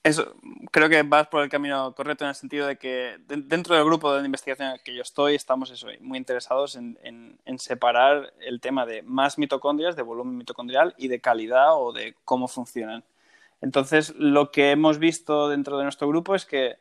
eso, 0.02 0.34
creo 0.72 0.88
que 0.88 1.02
vas 1.04 1.28
por 1.28 1.42
el 1.42 1.48
camino 1.48 1.94
correcto 1.94 2.24
en 2.24 2.30
el 2.30 2.34
sentido 2.34 2.66
de 2.66 2.76
que 2.76 3.18
de- 3.26 3.42
dentro 3.42 3.76
del 3.76 3.84
grupo 3.84 4.12
de 4.12 4.26
investigación 4.26 4.68
en 4.68 4.74
el 4.74 4.82
que 4.82 4.94
yo 4.94 5.02
estoy, 5.02 5.36
estamos 5.36 5.86
muy 6.00 6.18
interesados 6.18 6.74
en 6.76 7.38
separar 7.58 8.32
el 8.40 8.60
tema 8.60 8.84
de 8.84 9.02
más 9.02 9.38
mitocondrias, 9.38 9.94
de 9.94 10.02
volumen 10.02 10.36
mitocondrial 10.36 10.94
y 10.98 11.08
de 11.08 11.20
calidad 11.20 11.68
o 11.80 11.92
de 11.92 12.16
cómo 12.24 12.48
funcionan. 12.48 13.04
Entonces, 13.62 14.14
lo 14.18 14.50
que 14.50 14.72
hemos 14.72 14.98
visto 14.98 15.48
dentro 15.48 15.78
de 15.78 15.84
nuestro 15.84 16.08
grupo 16.08 16.34
es 16.34 16.44
que 16.44 16.76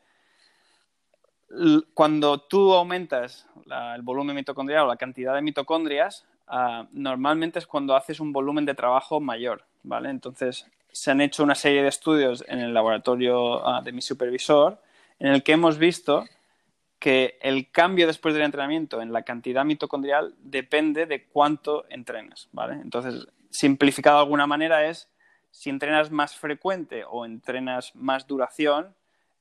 cuando 1.93 2.39
tú 2.39 2.73
aumentas 2.73 3.47
el 3.95 4.01
volumen 4.01 4.35
mitocondrial 4.35 4.85
o 4.85 4.87
la 4.87 4.97
cantidad 4.97 5.35
de 5.35 5.41
mitocondrias, 5.41 6.25
ah, 6.47 6.87
normalmente 6.91 7.59
es 7.59 7.67
cuando 7.67 7.95
haces 7.95 8.19
un 8.19 8.33
volumen 8.33 8.65
de 8.65 8.73
trabajo 8.73 9.19
mayor, 9.19 9.65
¿vale? 9.83 10.09
Entonces, 10.09 10.65
se 10.91 11.11
han 11.11 11.21
hecho 11.21 11.43
una 11.43 11.55
serie 11.55 11.83
de 11.83 11.89
estudios 11.89 12.43
en 12.47 12.59
el 12.59 12.73
laboratorio 12.73 13.65
ah, 13.67 13.81
de 13.81 13.91
mi 13.91 14.01
supervisor 14.01 14.81
en 15.19 15.27
el 15.27 15.43
que 15.43 15.51
hemos 15.51 15.77
visto 15.77 16.25
que 16.99 17.37
el 17.41 17.71
cambio 17.71 18.07
después 18.07 18.33
del 18.33 18.43
entrenamiento 18.43 19.01
en 19.01 19.11
la 19.11 19.23
cantidad 19.23 19.65
mitocondrial 19.65 20.33
depende 20.39 21.05
de 21.05 21.25
cuánto 21.25 21.85
entrenas, 21.89 22.47
¿vale? 22.51 22.75
Entonces, 22.75 23.27
simplificado 23.49 24.17
de 24.17 24.23
alguna 24.23 24.47
manera 24.47 24.85
es 24.85 25.10
si 25.51 25.69
entrenas 25.69 26.11
más 26.11 26.35
frecuente 26.35 27.03
o 27.07 27.25
entrenas 27.25 27.93
más 27.95 28.25
duración, 28.25 28.95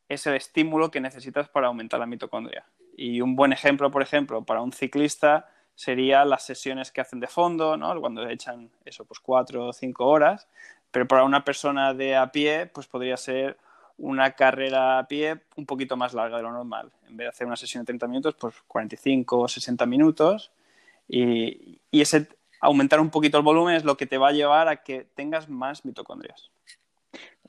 es 0.08 0.26
el 0.26 0.34
estímulo 0.34 0.90
que 0.90 1.00
necesitas 1.00 1.48
para 1.48 1.68
aumentar 1.68 2.00
la 2.00 2.06
mitocondria. 2.06 2.66
Y 2.96 3.20
un 3.20 3.36
buen 3.36 3.52
ejemplo, 3.52 3.90
por 3.90 4.02
ejemplo, 4.02 4.42
para 4.44 4.60
un 4.60 4.72
ciclista 4.72 5.48
sería 5.74 6.24
las 6.24 6.44
sesiones 6.44 6.90
que 6.90 7.00
hacen 7.00 7.20
de 7.20 7.28
fondo, 7.28 7.76
¿no? 7.76 7.98
Cuando 8.00 8.28
echan 8.28 8.70
eso, 8.84 9.04
pues 9.04 9.20
cuatro 9.20 9.68
o 9.68 9.72
cinco 9.72 10.06
horas. 10.06 10.48
Pero 10.90 11.06
para 11.06 11.24
una 11.24 11.44
persona 11.44 11.94
de 11.94 12.16
a 12.16 12.32
pie, 12.32 12.66
pues 12.66 12.86
podría 12.86 13.16
ser 13.16 13.56
una 13.96 14.32
carrera 14.32 14.98
a 14.98 15.06
pie 15.06 15.40
un 15.56 15.64
poquito 15.64 15.96
más 15.96 16.12
larga 16.12 16.38
de 16.38 16.42
lo 16.42 16.52
normal. 16.52 16.90
En 17.08 17.16
vez 17.16 17.26
de 17.26 17.28
hacer 17.28 17.46
una 17.46 17.56
sesión 17.56 17.82
de 17.82 17.86
30 17.86 18.08
minutos, 18.08 18.34
pues 18.38 18.54
45 18.66 19.38
o 19.38 19.48
60 19.48 19.86
minutos. 19.86 20.50
Y, 21.08 21.80
y 21.90 22.00
ese 22.00 22.28
aumentar 22.60 23.00
un 23.00 23.10
poquito 23.10 23.38
el 23.38 23.44
volumen 23.44 23.74
es 23.74 23.84
lo 23.84 23.96
que 23.96 24.06
te 24.06 24.18
va 24.18 24.28
a 24.28 24.32
llevar 24.32 24.68
a 24.68 24.82
que 24.82 25.06
tengas 25.14 25.48
más 25.48 25.84
mitocondrias. 25.84 26.50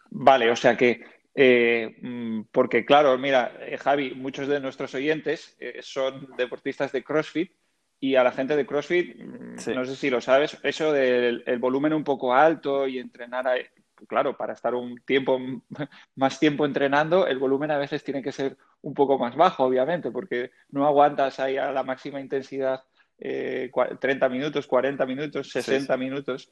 Vale, 0.10 0.51
o 0.51 0.56
sea 0.56 0.75
que, 0.75 1.03
eh, 1.36 1.96
mm, 2.01 2.41
porque 2.51 2.86
claro, 2.86 3.18
mira, 3.18 3.53
eh, 3.62 3.77
Javi, 3.77 4.13
muchos 4.15 4.48
de 4.48 4.60
nuestros 4.60 4.94
oyentes 4.94 5.56
eh, 5.60 5.80
son 5.82 6.27
deportistas 6.38 6.91
de 6.91 7.03
CrossFit 7.03 7.51
y 8.00 8.15
a 8.15 8.24
la 8.24 8.32
gente 8.32 8.56
de 8.56 8.65
CrossFit, 8.65 9.15
mm, 9.22 9.58
Sí. 9.58 9.74
no 9.74 9.86
sé 9.86 9.96
si 9.96 10.10
lo 10.10 10.20
sabes, 10.22 10.58
eso 10.63 10.91
del 10.91 11.44
el 11.46 11.60
volumen 11.60 11.94
un 11.94 12.03
poco 12.03 12.34
alto 12.34 12.88
y 12.88 13.00
entrenar, 13.00 13.48
a- 13.48 13.56
claro, 14.08 14.36
para 14.36 14.53
estar 14.53 14.74
un 14.75 14.98
tiempo, 15.06 15.39
más 16.15 16.39
tiempo 16.39 16.65
entrenando, 16.65 17.27
el 17.27 17.38
volumen 17.38 17.72
a 17.72 17.77
veces 17.77 18.03
tiene 18.03 18.22
que 18.24 18.32
ser 18.32 18.58
un 18.82 18.94
poco 18.94 19.18
más 19.20 19.36
bajo, 19.36 19.63
obviamente, 19.63 20.10
porque 20.12 20.51
no 20.70 20.86
aguantas 20.88 21.39
ahí 21.39 21.58
a 21.58 21.72
la 21.72 21.84
máxima 21.84 22.20
intensidad 22.20 22.84
eh, 23.21 23.69
cua- 23.71 23.97
30 23.99 24.27
minutos, 24.29 24.67
40 24.67 25.05
minutos, 25.05 25.49
60 25.51 25.95
minutos. 25.95 26.51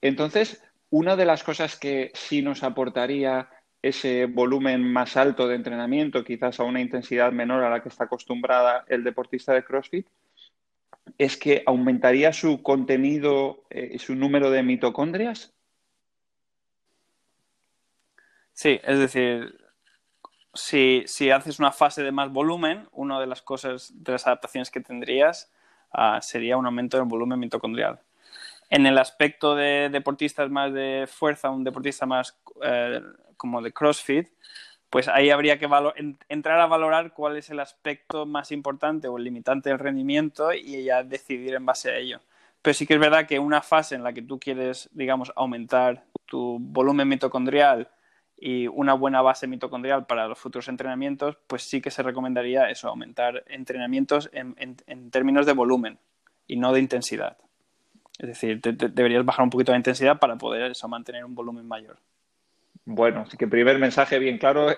Entonces, 0.00 0.62
una 0.90 1.16
de 1.16 1.24
las 1.24 1.42
cosas 1.42 1.76
que 1.76 2.12
sí 2.14 2.42
nos 2.42 2.62
aportaría 2.62 3.48
ese 3.82 4.26
volumen 4.26 4.82
más 4.82 5.16
alto 5.16 5.48
de 5.48 5.56
entrenamiento, 5.56 6.24
quizás 6.24 6.60
a 6.60 6.64
una 6.64 6.80
intensidad 6.80 7.32
menor 7.32 7.64
a 7.64 7.70
la 7.70 7.82
que 7.82 7.88
está 7.88 8.04
acostumbrada 8.04 8.84
el 8.88 9.02
deportista 9.02 9.52
de 9.52 9.64
CrossFit, 9.64 10.06
es 11.18 11.36
que 11.36 11.62
aumentaría 11.66 12.32
su 12.32 12.62
contenido 12.62 13.64
y 13.70 13.98
su 13.98 14.14
número 14.14 14.50
de 14.50 14.62
mitocondrias. 14.62 15.52
Sí, 18.52 18.80
es 18.84 18.98
decir, 18.98 19.58
si, 20.54 21.02
si 21.06 21.30
haces 21.30 21.58
una 21.58 21.72
fase 21.72 22.02
de 22.02 22.12
más 22.12 22.30
volumen, 22.30 22.88
una 22.92 23.20
de 23.20 23.26
las 23.26 23.42
cosas, 23.42 23.92
de 23.94 24.12
las 24.12 24.26
adaptaciones 24.26 24.70
que 24.70 24.80
tendrías 24.80 25.52
sería 26.20 26.56
un 26.56 26.66
aumento 26.66 26.96
del 26.96 27.06
volumen 27.06 27.38
mitocondrial. 27.38 28.00
En 28.70 28.86
el 28.86 28.98
aspecto 28.98 29.54
de 29.54 29.88
deportistas 29.90 30.50
más 30.50 30.72
de 30.72 31.06
fuerza, 31.10 31.50
un 31.50 31.64
deportista 31.64 32.06
más 32.06 32.36
eh, 32.62 33.00
como 33.36 33.62
de 33.62 33.72
CrossFit, 33.72 34.28
pues 34.90 35.08
ahí 35.08 35.30
habría 35.30 35.58
que 35.58 35.68
en, 35.96 36.18
entrar 36.28 36.60
a 36.60 36.66
valorar 36.66 37.12
cuál 37.12 37.36
es 37.36 37.50
el 37.50 37.60
aspecto 37.60 38.26
más 38.26 38.52
importante 38.52 39.08
o 39.08 39.18
el 39.18 39.24
limitante 39.24 39.68
del 39.68 39.78
rendimiento 39.78 40.52
y 40.52 40.84
ya 40.84 41.02
decidir 41.02 41.54
en 41.54 41.66
base 41.66 41.90
a 41.90 41.96
ello. 41.96 42.20
Pero 42.62 42.74
sí 42.74 42.86
que 42.86 42.94
es 42.94 43.00
verdad 43.00 43.26
que 43.26 43.38
una 43.38 43.60
fase 43.60 43.94
en 43.94 44.04
la 44.04 44.12
que 44.12 44.22
tú 44.22 44.38
quieres, 44.38 44.88
digamos, 44.92 45.32
aumentar 45.36 46.04
tu 46.26 46.58
volumen 46.60 47.08
mitocondrial 47.08 47.88
y 48.36 48.66
una 48.66 48.94
buena 48.94 49.22
base 49.22 49.46
mitocondrial 49.46 50.06
para 50.06 50.28
los 50.28 50.38
futuros 50.38 50.68
entrenamientos, 50.68 51.38
pues 51.46 51.62
sí 51.62 51.80
que 51.80 51.90
se 51.90 52.02
recomendaría 52.02 52.68
eso, 52.70 52.88
aumentar 52.88 53.44
entrenamientos 53.46 54.28
en, 54.32 54.54
en, 54.58 54.76
en 54.86 55.10
términos 55.10 55.46
de 55.46 55.52
volumen 55.52 55.98
y 56.46 56.56
no 56.56 56.72
de 56.72 56.80
intensidad. 56.80 57.38
Es 58.18 58.28
decir, 58.28 58.60
deberías 58.60 59.24
bajar 59.24 59.44
un 59.44 59.50
poquito 59.50 59.72
la 59.72 59.78
intensidad 59.78 60.18
para 60.18 60.36
poder 60.36 60.70
eso, 60.70 60.88
mantener 60.88 61.24
un 61.24 61.34
volumen 61.34 61.66
mayor. 61.66 61.98
Bueno, 62.84 63.20
así 63.20 63.36
que 63.36 63.48
primer 63.48 63.78
mensaje 63.78 64.18
bien 64.18 64.38
claro, 64.38 64.68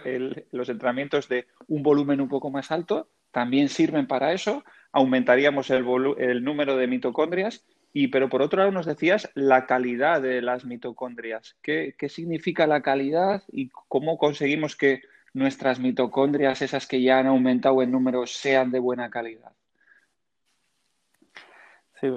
los 0.53 0.69
entrenamientos 0.69 1.29
de 1.29 1.47
un 1.67 1.83
volumen 1.83 2.21
un 2.21 2.29
poco 2.29 2.51
más 2.51 2.71
alto 2.71 3.09
también 3.33 3.69
sirven 3.69 4.07
para 4.07 4.33
eso, 4.33 4.65
aumentaríamos 4.93 5.69
el, 5.71 5.85
el 6.19 6.45
número 6.45 6.77
de 6.77 6.87
mitocondrias, 6.87 7.67
y 7.99 8.09
pero 8.09 8.29
por 8.29 8.43
otro 8.43 8.59
lado 8.59 8.73
nos 8.73 8.85
decías 8.85 9.31
la 9.33 9.65
calidad 9.65 10.21
de 10.21 10.43
las 10.43 10.67
mitocondrias. 10.67 11.57
¿Qué, 11.63 11.95
¿Qué, 11.97 12.11
significa 12.11 12.67
la 12.67 12.83
calidad 12.83 13.43
y 13.51 13.71
cómo 13.71 14.19
conseguimos 14.19 14.77
que 14.77 15.01
nuestras 15.33 15.81
mitocondrias, 15.81 16.61
esas 16.61 16.87
que 16.87 17.01
ya 17.01 17.19
han 17.19 17.27
aumentado 17.27 17.81
en 17.83 17.91
número, 17.91 18.27
sean 18.27 18.71
de 18.71 18.81
buena 18.81 19.09
calidad? 19.09 19.51
Sí, 21.99 22.09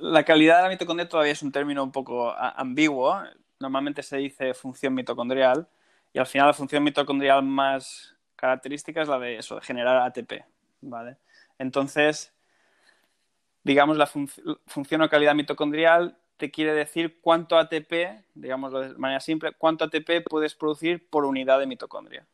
la, 0.00 0.24
calidad 0.24 0.56
de 0.56 0.62
la 0.64 0.68
mitocondria 0.70 1.08
todavía 1.08 1.34
es 1.34 1.42
un 1.44 1.52
término 1.52 1.84
un 1.84 1.92
poco 1.92 2.34
ambiguo. 2.36 3.22
Normalmente 3.60 4.02
se 4.02 4.16
dice 4.16 4.54
función 4.54 4.92
mitocondrial 4.92 5.68
y 6.12 6.18
al 6.18 6.26
final 6.26 6.48
la 6.48 6.52
función 6.52 6.82
mitocondrial 6.82 7.44
más 7.44 8.16
característica 8.34 9.02
es 9.02 9.08
la 9.08 9.20
de 9.20 9.36
eso, 9.36 9.54
de 9.54 9.60
generar 9.60 9.98
ATP. 9.98 10.44
¿vale? 10.80 11.16
Entonces, 11.60 12.34
digamos, 13.64 13.96
la 13.96 14.06
fun 14.06 14.28
función 14.66 15.02
o 15.02 15.08
calidad 15.08 15.34
mitocondrial 15.34 16.16
te 16.36 16.50
quiere 16.50 16.72
decir 16.72 17.20
cuánto 17.20 17.58
ATP, 17.58 18.24
digamos 18.34 18.72
de 18.72 18.96
manera 18.96 19.20
simple, 19.20 19.52
cuánto 19.58 19.84
ATP 19.84 20.24
puedes 20.28 20.54
producir 20.54 21.08
por 21.10 21.24
unidad 21.24 21.58
de 21.58 21.66
mitocondria. 21.66 22.26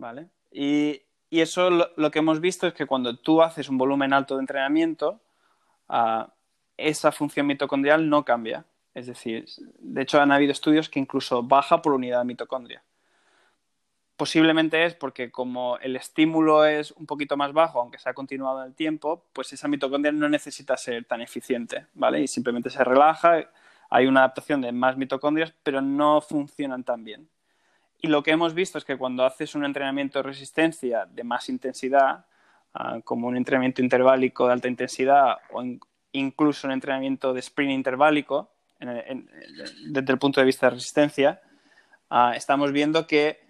¿vale? 0.00 0.28
Y, 0.50 1.02
y 1.28 1.40
eso 1.40 1.70
lo, 1.70 2.10
que 2.10 2.18
hemos 2.18 2.40
visto 2.40 2.66
es 2.66 2.74
que 2.74 2.86
cuando 2.86 3.16
tú 3.16 3.42
haces 3.42 3.68
un 3.68 3.78
volumen 3.78 4.12
alto 4.12 4.34
de 4.34 4.40
entrenamiento, 4.40 5.20
uh, 5.88 6.24
esa 6.76 7.12
función 7.12 7.46
mitocondrial 7.46 8.08
no 8.08 8.24
cambia. 8.24 8.64
Es 8.94 9.06
decir, 9.06 9.46
de 9.78 10.02
hecho 10.02 10.20
han 10.20 10.32
habido 10.32 10.50
estudios 10.50 10.88
que 10.88 10.98
incluso 10.98 11.42
baja 11.44 11.80
por 11.82 11.92
unidad 11.92 12.20
de 12.20 12.24
mitocondria. 12.24 12.82
Posiblemente 14.20 14.84
es 14.84 14.94
porque 14.94 15.30
como 15.30 15.78
el 15.78 15.96
estímulo 15.96 16.66
es 16.66 16.90
un 16.90 17.06
poquito 17.06 17.38
más 17.38 17.54
bajo, 17.54 17.80
aunque 17.80 17.98
se 17.98 18.10
ha 18.10 18.12
continuado 18.12 18.60
en 18.60 18.66
el 18.68 18.74
tiempo, 18.74 19.24
pues 19.32 19.50
esa 19.54 19.66
mitocondria 19.66 20.12
no 20.12 20.28
necesita 20.28 20.76
ser 20.76 21.06
tan 21.06 21.22
eficiente, 21.22 21.86
¿vale? 21.94 22.20
Y 22.20 22.28
simplemente 22.28 22.68
se 22.68 22.84
relaja, 22.84 23.48
hay 23.88 24.06
una 24.06 24.20
adaptación 24.20 24.60
de 24.60 24.72
más 24.72 24.98
mitocondrias, 24.98 25.54
pero 25.62 25.80
no 25.80 26.20
funcionan 26.20 26.84
tan 26.84 27.02
bien. 27.02 27.30
Y 28.02 28.08
lo 28.08 28.22
que 28.22 28.32
hemos 28.32 28.52
visto 28.52 28.76
es 28.76 28.84
que 28.84 28.98
cuando 28.98 29.24
haces 29.24 29.54
un 29.54 29.64
entrenamiento 29.64 30.18
de 30.18 30.24
resistencia 30.24 31.06
de 31.06 31.24
más 31.24 31.48
intensidad, 31.48 32.26
uh, 32.74 33.00
como 33.00 33.26
un 33.26 33.38
entrenamiento 33.38 33.80
interválico 33.80 34.46
de 34.46 34.52
alta 34.52 34.68
intensidad 34.68 35.38
o 35.50 35.62
in 35.62 35.80
incluso 36.12 36.66
un 36.66 36.74
entrenamiento 36.74 37.32
de 37.32 37.40
sprint 37.40 37.72
interválico, 37.72 38.50
en 38.80 38.90
el, 38.90 38.98
en, 39.06 39.30
desde 39.94 40.12
el 40.12 40.18
punto 40.18 40.40
de 40.42 40.44
vista 40.44 40.66
de 40.66 40.74
resistencia, 40.74 41.40
uh, 42.10 42.32
estamos 42.34 42.70
viendo 42.70 43.06
que 43.06 43.48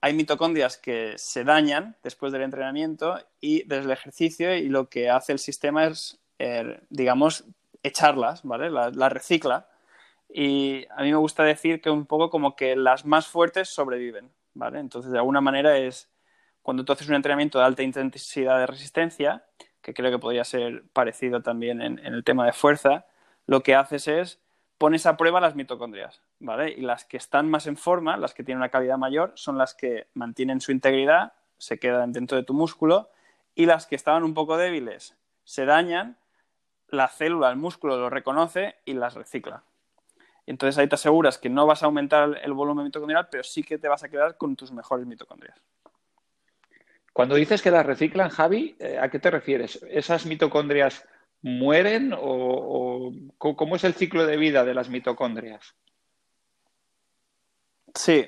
hay 0.00 0.14
mitocondrias 0.14 0.78
que 0.78 1.14
se 1.18 1.44
dañan 1.44 1.96
después 2.02 2.32
del 2.32 2.42
entrenamiento 2.42 3.18
y 3.40 3.64
desde 3.64 3.84
el 3.84 3.90
ejercicio 3.90 4.54
y 4.54 4.68
lo 4.68 4.88
que 4.88 5.10
hace 5.10 5.32
el 5.32 5.38
sistema 5.38 5.86
es, 5.86 6.18
eh, 6.38 6.80
digamos, 6.88 7.44
echarlas, 7.82 8.42
¿vale? 8.42 8.70
Las 8.70 9.12
recicla. 9.12 9.68
Y 10.28 10.86
a 10.90 11.02
mí 11.02 11.10
me 11.10 11.16
gusta 11.16 11.42
decir 11.42 11.80
que 11.80 11.90
un 11.90 12.06
poco 12.06 12.30
como 12.30 12.56
que 12.56 12.76
las 12.76 13.04
más 13.04 13.26
fuertes 13.26 13.68
sobreviven, 13.68 14.30
¿vale? 14.54 14.78
Entonces, 14.78 15.12
de 15.12 15.18
alguna 15.18 15.40
manera 15.40 15.76
es 15.76 16.10
cuando 16.62 16.84
tú 16.84 16.92
haces 16.92 17.08
un 17.08 17.14
entrenamiento 17.14 17.58
de 17.58 17.64
alta 17.64 17.82
intensidad 17.82 18.58
de 18.58 18.66
resistencia, 18.66 19.44
que 19.82 19.94
creo 19.94 20.10
que 20.10 20.18
podría 20.18 20.44
ser 20.44 20.84
parecido 20.92 21.42
también 21.42 21.82
en, 21.82 21.98
en 21.98 22.14
el 22.14 22.24
tema 22.24 22.46
de 22.46 22.52
fuerza, 22.52 23.06
lo 23.46 23.62
que 23.62 23.74
haces 23.74 24.08
es 24.08 24.40
pones 24.78 25.04
a 25.06 25.16
prueba 25.16 25.40
las 25.40 25.56
mitocondrias, 25.56 26.22
¿vale? 26.40 26.70
Y 26.70 26.80
las 26.80 27.04
que 27.04 27.16
están 27.16 27.48
más 27.48 27.66
en 27.66 27.76
forma, 27.76 28.16
las 28.16 28.34
que 28.34 28.42
tienen 28.42 28.60
una 28.60 28.70
calidad 28.70 28.98
mayor, 28.98 29.32
son 29.36 29.56
las 29.56 29.74
que 29.74 30.08
mantienen 30.14 30.60
su 30.60 30.72
integridad, 30.72 31.34
se 31.58 31.78
quedan 31.78 32.12
dentro 32.12 32.36
de 32.36 32.44
tu 32.44 32.54
músculo, 32.54 33.10
y 33.54 33.66
las 33.66 33.86
que 33.86 33.94
estaban 33.94 34.24
un 34.24 34.34
poco 34.34 34.56
débiles 34.56 35.16
se 35.44 35.64
dañan, 35.64 36.16
la 36.88 37.08
célula, 37.08 37.50
el 37.50 37.56
músculo 37.56 37.96
lo 37.96 38.10
reconoce 38.10 38.76
y 38.84 38.94
las 38.94 39.14
recicla. 39.14 39.62
Entonces 40.46 40.78
ahí 40.78 40.88
te 40.88 40.96
aseguras 40.96 41.38
que 41.38 41.48
no 41.48 41.66
vas 41.66 41.82
a 41.82 41.86
aumentar 41.86 42.40
el 42.42 42.52
volumen 42.52 42.84
mitocondrial, 42.84 43.28
pero 43.30 43.44
sí 43.44 43.62
que 43.62 43.78
te 43.78 43.88
vas 43.88 44.02
a 44.02 44.08
quedar 44.08 44.36
con 44.36 44.56
tus 44.56 44.72
mejores 44.72 45.06
mitocondrias. 45.06 45.60
Cuando 47.12 47.34
dices 47.34 47.62
que 47.62 47.70
las 47.70 47.86
reciclan, 47.86 48.30
Javi, 48.30 48.76
eh, 48.78 48.98
¿a 48.98 49.08
qué 49.10 49.18
te 49.18 49.30
refieres? 49.30 49.84
¿Esas 49.88 50.26
mitocondrias 50.26 51.06
mueren 51.42 52.14
o, 52.16 53.12
cómo 53.38 53.76
es 53.76 53.84
el 53.84 53.94
ciclo 53.94 54.26
de 54.26 54.36
vida 54.36 54.64
de 54.64 54.74
las 54.74 54.88
mitocondrias? 54.88 55.74
Sí, 58.02 58.26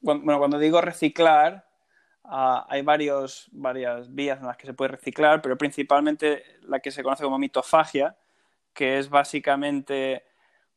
bueno, 0.00 0.38
cuando 0.38 0.58
digo 0.58 0.80
reciclar, 0.80 1.68
ah, 2.24 2.64
hay 2.70 2.80
varios, 2.80 3.46
varias 3.52 4.14
vías 4.14 4.40
en 4.40 4.46
las 4.46 4.56
que 4.56 4.66
se 4.66 4.72
puede 4.72 4.92
reciclar, 4.92 5.42
pero 5.42 5.58
principalmente 5.58 6.42
la 6.62 6.80
que 6.80 6.90
se 6.90 7.02
conoce 7.02 7.22
como 7.22 7.38
mitofagia, 7.38 8.16
que 8.72 8.98
es 8.98 9.10
básicamente 9.10 10.24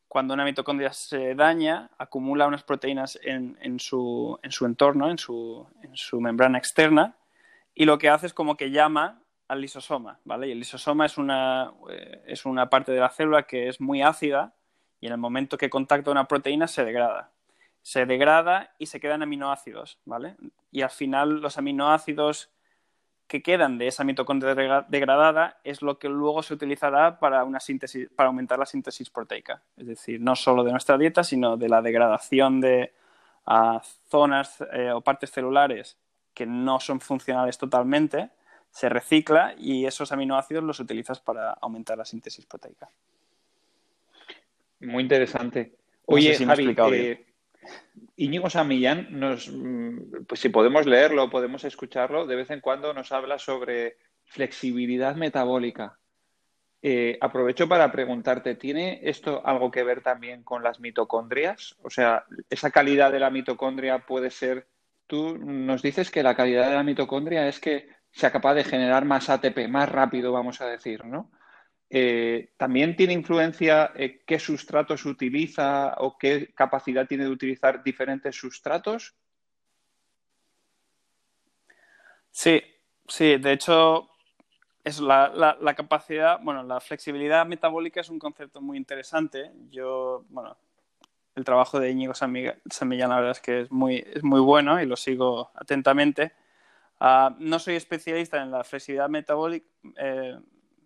cuando 0.08 0.34
una 0.34 0.44
mitocondria 0.44 0.92
se 0.92 1.34
daña, 1.34 1.88
acumula 1.96 2.46
unas 2.46 2.64
proteínas 2.64 3.18
en, 3.22 3.80
su, 3.80 4.38
en 4.42 4.52
su, 4.52 4.66
entorno, 4.66 5.10
en 5.10 5.16
su, 5.16 5.66
en 5.82 5.96
su 5.96 6.20
membrana 6.20 6.58
externa, 6.58 7.16
y 7.74 7.86
lo 7.86 7.96
que 7.96 8.10
hace 8.10 8.26
es 8.26 8.34
como 8.34 8.58
que 8.58 8.70
llama 8.70 9.22
al 9.48 9.62
lisosoma, 9.62 10.20
¿vale? 10.24 10.48
Y 10.48 10.52
el 10.52 10.58
lisosoma 10.58 11.06
es 11.06 11.16
una, 11.16 11.72
eh, 11.88 12.24
es 12.26 12.44
una 12.44 12.68
parte 12.68 12.92
de 12.92 13.00
la 13.00 13.08
célula 13.08 13.44
que 13.44 13.68
es 13.68 13.80
muy 13.80 14.02
ácida 14.02 14.52
y 15.00 15.06
en 15.06 15.12
el 15.12 15.18
momento 15.18 15.56
que 15.56 15.70
contacta 15.70 16.10
una 16.10 16.28
proteína 16.28 16.68
se 16.68 16.84
degrada. 16.84 17.32
Se 17.82 18.06
degrada 18.06 18.74
y 18.78 18.86
se 18.86 19.00
quedan 19.00 19.22
aminoácidos, 19.22 19.98
¿vale? 20.04 20.36
Y 20.70 20.82
al 20.82 20.90
final 20.90 21.40
los 21.40 21.58
aminoácidos 21.58 22.50
que 23.26 23.42
quedan 23.42 23.78
de 23.78 23.86
esa 23.86 24.04
mitocondria 24.04 24.54
degradada 24.88 25.58
es 25.64 25.82
lo 25.82 25.98
que 25.98 26.08
luego 26.08 26.42
se 26.42 26.54
utilizará 26.54 27.18
para 27.18 27.44
una 27.44 27.60
síntesis, 27.60 28.08
para 28.14 28.28
aumentar 28.28 28.58
la 28.58 28.66
síntesis 28.66 29.08
proteica. 29.10 29.62
Es 29.76 29.86
decir, 29.86 30.20
no 30.20 30.36
solo 30.36 30.62
de 30.64 30.70
nuestra 30.70 30.98
dieta, 30.98 31.24
sino 31.24 31.56
de 31.56 31.68
la 31.68 31.80
degradación 31.80 32.60
de 32.60 32.92
zonas 34.08 34.62
eh, 34.72 34.92
o 34.92 35.00
partes 35.00 35.30
celulares 35.30 35.98
que 36.34 36.46
no 36.46 36.78
son 36.78 37.00
funcionales 37.00 37.58
totalmente 37.58 38.30
se 38.70 38.88
recicla 38.88 39.54
y 39.58 39.84
esos 39.84 40.12
aminoácidos 40.12 40.64
los 40.64 40.80
utilizas 40.80 41.20
para 41.20 41.52
aumentar 41.52 41.98
la 41.98 42.04
síntesis 42.04 42.46
proteica. 42.46 42.88
Muy 44.80 45.02
interesante. 45.02 45.74
Oye, 46.06 46.34
Javi, 46.34 46.74
eh, 46.96 47.26
Íñigo 48.16 48.50
Samillán, 48.50 49.08
nos, 49.10 49.50
mm, 49.50 50.24
pues 50.28 50.40
si 50.40 50.48
podemos 50.48 50.86
leerlo, 50.86 51.30
podemos 51.30 51.64
escucharlo, 51.64 52.26
de 52.26 52.36
vez 52.36 52.50
en 52.50 52.60
cuando 52.60 52.92
nos 52.92 53.12
habla 53.12 53.38
sobre 53.38 53.96
flexibilidad 54.24 55.16
metabólica. 55.16 55.98
Eh, 56.84 57.16
aprovecho 57.20 57.68
para 57.68 57.92
preguntarte, 57.92 58.56
¿tiene 58.56 59.00
esto 59.02 59.40
algo 59.46 59.70
que 59.70 59.84
ver 59.84 60.02
también 60.02 60.42
con 60.42 60.62
las 60.64 60.80
mitocondrias? 60.80 61.76
O 61.82 61.90
sea, 61.90 62.24
¿esa 62.50 62.70
calidad 62.70 63.12
de 63.12 63.20
la 63.20 63.30
mitocondria 63.30 64.00
puede 64.00 64.30
ser... 64.30 64.66
Tú 65.06 65.38
nos 65.38 65.82
dices 65.82 66.10
que 66.10 66.22
la 66.22 66.34
calidad 66.34 66.68
de 66.68 66.74
la 66.74 66.82
mitocondria 66.82 67.46
es 67.46 67.60
que 67.60 67.88
sea 68.10 68.32
capaz 68.32 68.54
de 68.54 68.64
generar 68.64 69.04
más 69.04 69.30
ATP, 69.30 69.68
más 69.68 69.88
rápido, 69.88 70.32
vamos 70.32 70.60
a 70.60 70.66
decir, 70.66 71.04
¿no? 71.04 71.30
Eh, 71.94 72.54
¿También 72.56 72.96
tiene 72.96 73.12
influencia 73.12 73.92
eh, 73.94 74.22
qué 74.26 74.38
sustratos 74.38 75.04
utiliza 75.04 75.92
o 75.98 76.16
qué 76.16 76.50
capacidad 76.54 77.06
tiene 77.06 77.24
de 77.24 77.30
utilizar 77.30 77.84
diferentes 77.84 78.34
sustratos? 78.34 79.14
Sí, 82.30 82.62
sí, 83.06 83.36
de 83.36 83.52
hecho, 83.52 84.08
es 84.82 85.00
la, 85.00 85.58
la, 85.60 85.74
capacidad, 85.74 86.40
bueno, 86.40 86.62
la 86.62 86.80
flexibilidad 86.80 87.44
metabólica 87.44 88.00
es 88.00 88.08
un 88.08 88.18
concepto 88.18 88.62
muy 88.62 88.78
interesante. 88.78 89.52
Yo, 89.68 90.24
bueno, 90.30 90.56
el 91.34 91.44
trabajo 91.44 91.78
de 91.78 91.90
Íñigo 91.90 92.14
San 92.14 92.32
Millán, 92.32 93.10
la 93.10 93.16
verdad 93.16 93.32
es 93.32 93.40
que 93.40 93.60
es 93.60 93.70
muy, 93.70 94.02
es 94.14 94.22
muy 94.22 94.40
bueno 94.40 94.80
y 94.80 94.86
lo 94.86 94.96
sigo 94.96 95.50
atentamente. 95.54 96.32
Ah, 97.00 97.36
no 97.38 97.58
soy 97.58 97.74
especialista 97.74 98.42
en 98.42 98.50
la 98.50 98.64
flexibilidad 98.64 99.10
metabólica, 99.10 99.66
eh, 99.98 100.38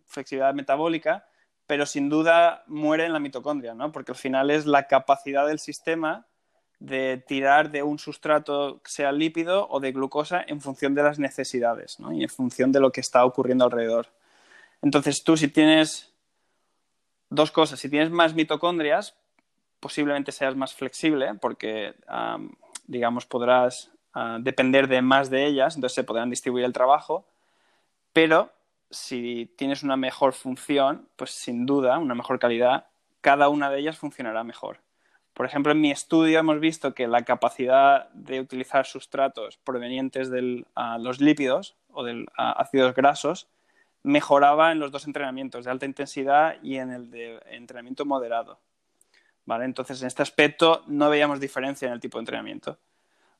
flexibilidad 0.06 0.54
metabólica, 0.54 1.26
pero 1.66 1.86
sin 1.86 2.08
duda 2.08 2.64
muere 2.66 3.06
en 3.06 3.12
la 3.12 3.18
mitocondria, 3.18 3.74
¿no? 3.74 3.92
porque 3.92 4.12
al 4.12 4.18
final 4.18 4.50
es 4.50 4.66
la 4.66 4.86
capacidad 4.86 5.46
del 5.46 5.58
sistema 5.58 6.26
de 6.78 7.22
tirar 7.26 7.70
de 7.70 7.82
un 7.82 7.98
sustrato, 7.98 8.80
sea 8.84 9.10
lípido 9.10 9.66
o 9.70 9.80
de 9.80 9.92
glucosa, 9.92 10.44
en 10.46 10.60
función 10.60 10.94
de 10.94 11.02
las 11.02 11.18
necesidades 11.18 11.98
¿no? 11.98 12.12
y 12.12 12.22
en 12.22 12.28
función 12.28 12.70
de 12.72 12.80
lo 12.80 12.92
que 12.92 13.00
está 13.00 13.24
ocurriendo 13.24 13.64
alrededor. 13.64 14.08
Entonces 14.82 15.24
tú 15.24 15.36
si 15.36 15.48
tienes 15.48 16.12
dos 17.30 17.50
cosas, 17.50 17.80
si 17.80 17.88
tienes 17.88 18.10
más 18.10 18.34
mitocondrias, 18.34 19.16
posiblemente 19.80 20.32
seas 20.32 20.56
más 20.56 20.74
flexible 20.74 21.34
porque, 21.40 21.94
digamos, 22.86 23.26
podrás 23.26 23.90
depender 24.40 24.88
de 24.88 25.02
más 25.02 25.30
de 25.30 25.46
ellas, 25.46 25.76
entonces 25.76 25.94
se 25.94 26.04
podrán 26.04 26.30
distribuir 26.30 26.64
el 26.64 26.72
trabajo, 26.72 27.26
pero 28.12 28.52
si 28.90 29.52
tienes 29.56 29.82
una 29.82 29.96
mejor 29.96 30.32
función, 30.32 31.08
pues 31.16 31.30
sin 31.30 31.66
duda, 31.66 31.98
una 31.98 32.14
mejor 32.14 32.38
calidad, 32.38 32.86
cada 33.20 33.48
una 33.48 33.70
de 33.70 33.80
ellas 33.80 33.98
funcionará 33.98 34.44
mejor. 34.44 34.80
Por 35.34 35.44
ejemplo, 35.44 35.72
en 35.72 35.80
mi 35.80 35.90
estudio 35.90 36.38
hemos 36.38 36.60
visto 36.60 36.94
que 36.94 37.06
la 37.06 37.22
capacidad 37.22 38.08
de 38.10 38.40
utilizar 38.40 38.86
sustratos 38.86 39.58
provenientes 39.58 40.30
de 40.30 40.64
los 40.98 41.20
lípidos 41.20 41.76
o 41.90 42.04
de 42.04 42.24
ácidos 42.36 42.94
grasos 42.94 43.48
mejoraba 44.02 44.72
en 44.72 44.78
los 44.78 44.92
dos 44.92 45.06
entrenamientos, 45.06 45.64
de 45.64 45.70
alta 45.70 45.84
intensidad 45.84 46.56
y 46.62 46.76
en 46.76 46.90
el 46.90 47.10
de 47.10 47.40
entrenamiento 47.50 48.06
moderado. 48.06 48.60
¿Vale? 49.44 49.64
Entonces, 49.64 50.00
en 50.00 50.06
este 50.06 50.22
aspecto 50.22 50.84
no 50.86 51.10
veíamos 51.10 51.38
diferencia 51.38 51.86
en 51.86 51.92
el 51.92 52.00
tipo 52.00 52.18
de 52.18 52.22
entrenamiento. 52.22 52.78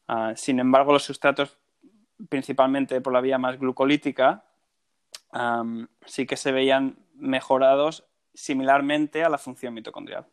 Ah, 0.09 0.35
sin 0.37 0.61
embargo, 0.61 0.93
los 0.93 1.05
sustratos, 1.05 1.57
principalmente 2.29 3.01
por 3.01 3.13
la 3.13 3.21
vía 3.21 3.39
más 3.39 3.59
glucolítica, 3.59 4.45
sí 6.07 6.27
que 6.27 6.37
se 6.37 6.53
veían 6.53 6.97
mejorados 7.15 8.07
similarmente 8.35 9.25
a 9.25 9.29
la 9.29 9.39
función 9.39 9.75
mitocondrial, 9.75 10.27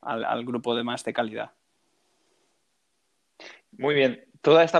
al, 0.00 0.44
grupo 0.44 0.74
de 0.74 0.82
más 0.82 1.04
de 1.04 1.12
calidad. 1.12 1.52
Muy 3.72 3.94
bien. 3.94 4.24
Todas 4.40 4.72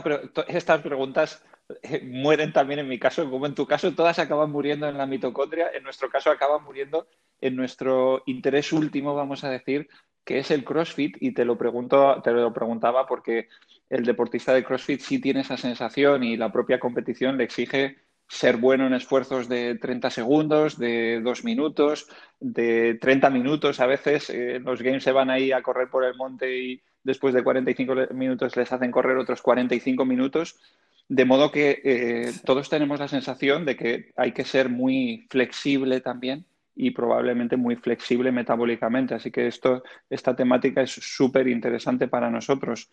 estas 0.48 0.80
preguntas 0.80 1.44
eh, 1.82 2.02
mueren 2.04 2.52
también 2.52 2.80
en 2.80 2.88
mi 2.88 2.98
caso, 2.98 3.28
como 3.30 3.46
en 3.46 3.54
tu 3.54 3.66
caso, 3.66 3.94
todas 3.94 4.18
acaban 4.18 4.50
muriendo 4.50 4.88
en 4.88 4.98
la 4.98 5.06
mitocondria. 5.06 5.70
En 5.72 5.82
nuestro 5.82 6.08
caso, 6.08 6.30
acaban 6.30 6.64
muriendo 6.64 7.06
en 7.40 7.56
nuestro 7.56 8.22
interés 8.26 8.72
último, 8.72 9.14
vamos 9.14 9.44
a 9.44 9.50
decir, 9.50 9.88
que 10.24 10.38
es 10.38 10.50
el 10.50 10.64
CrossFit. 10.64 11.16
Y 11.20 11.32
te 11.32 11.44
lo 11.44 11.58
pregunto, 11.58 12.20
te 12.22 12.32
lo 12.32 12.52
preguntaba 12.52 13.06
porque 13.06 13.48
el 13.88 14.04
deportista 14.04 14.54
de 14.54 14.64
CrossFit 14.64 15.00
sí 15.00 15.20
tiene 15.20 15.40
esa 15.40 15.56
sensación 15.56 16.24
y 16.24 16.36
la 16.36 16.50
propia 16.50 16.80
competición 16.80 17.36
le 17.36 17.44
exige 17.44 17.98
ser 18.30 18.58
bueno 18.58 18.86
en 18.86 18.94
esfuerzos 18.94 19.48
de 19.48 19.74
30 19.74 20.08
segundos, 20.08 20.78
de 20.78 21.20
2 21.20 21.44
minutos, 21.44 22.06
de 22.38 22.94
30 22.94 23.28
minutos. 23.28 23.80
A 23.80 23.86
veces 23.86 24.30
eh, 24.30 24.60
los 24.60 24.80
games 24.82 25.02
se 25.02 25.10
van 25.10 25.30
ahí 25.30 25.50
a 25.50 25.62
correr 25.62 25.90
por 25.90 26.04
el 26.04 26.14
monte 26.14 26.56
y 26.56 26.80
después 27.02 27.34
de 27.34 27.42
45 27.42 28.14
minutos 28.14 28.56
les 28.56 28.70
hacen 28.70 28.92
correr 28.92 29.16
otros 29.16 29.42
45 29.42 30.04
minutos. 30.04 30.60
De 31.08 31.24
modo 31.24 31.50
que 31.50 31.82
eh, 31.84 32.32
todos 32.44 32.70
tenemos 32.70 33.00
la 33.00 33.08
sensación 33.08 33.64
de 33.64 33.76
que 33.76 34.12
hay 34.16 34.30
que 34.30 34.44
ser 34.44 34.68
muy 34.68 35.26
flexible 35.28 36.00
también 36.00 36.44
y 36.76 36.92
probablemente 36.92 37.56
muy 37.56 37.74
flexible 37.74 38.30
metabólicamente. 38.30 39.16
Así 39.16 39.32
que 39.32 39.48
esto, 39.48 39.82
esta 40.08 40.36
temática 40.36 40.82
es 40.82 40.92
súper 40.92 41.48
interesante 41.48 42.06
para 42.06 42.30
nosotros. 42.30 42.90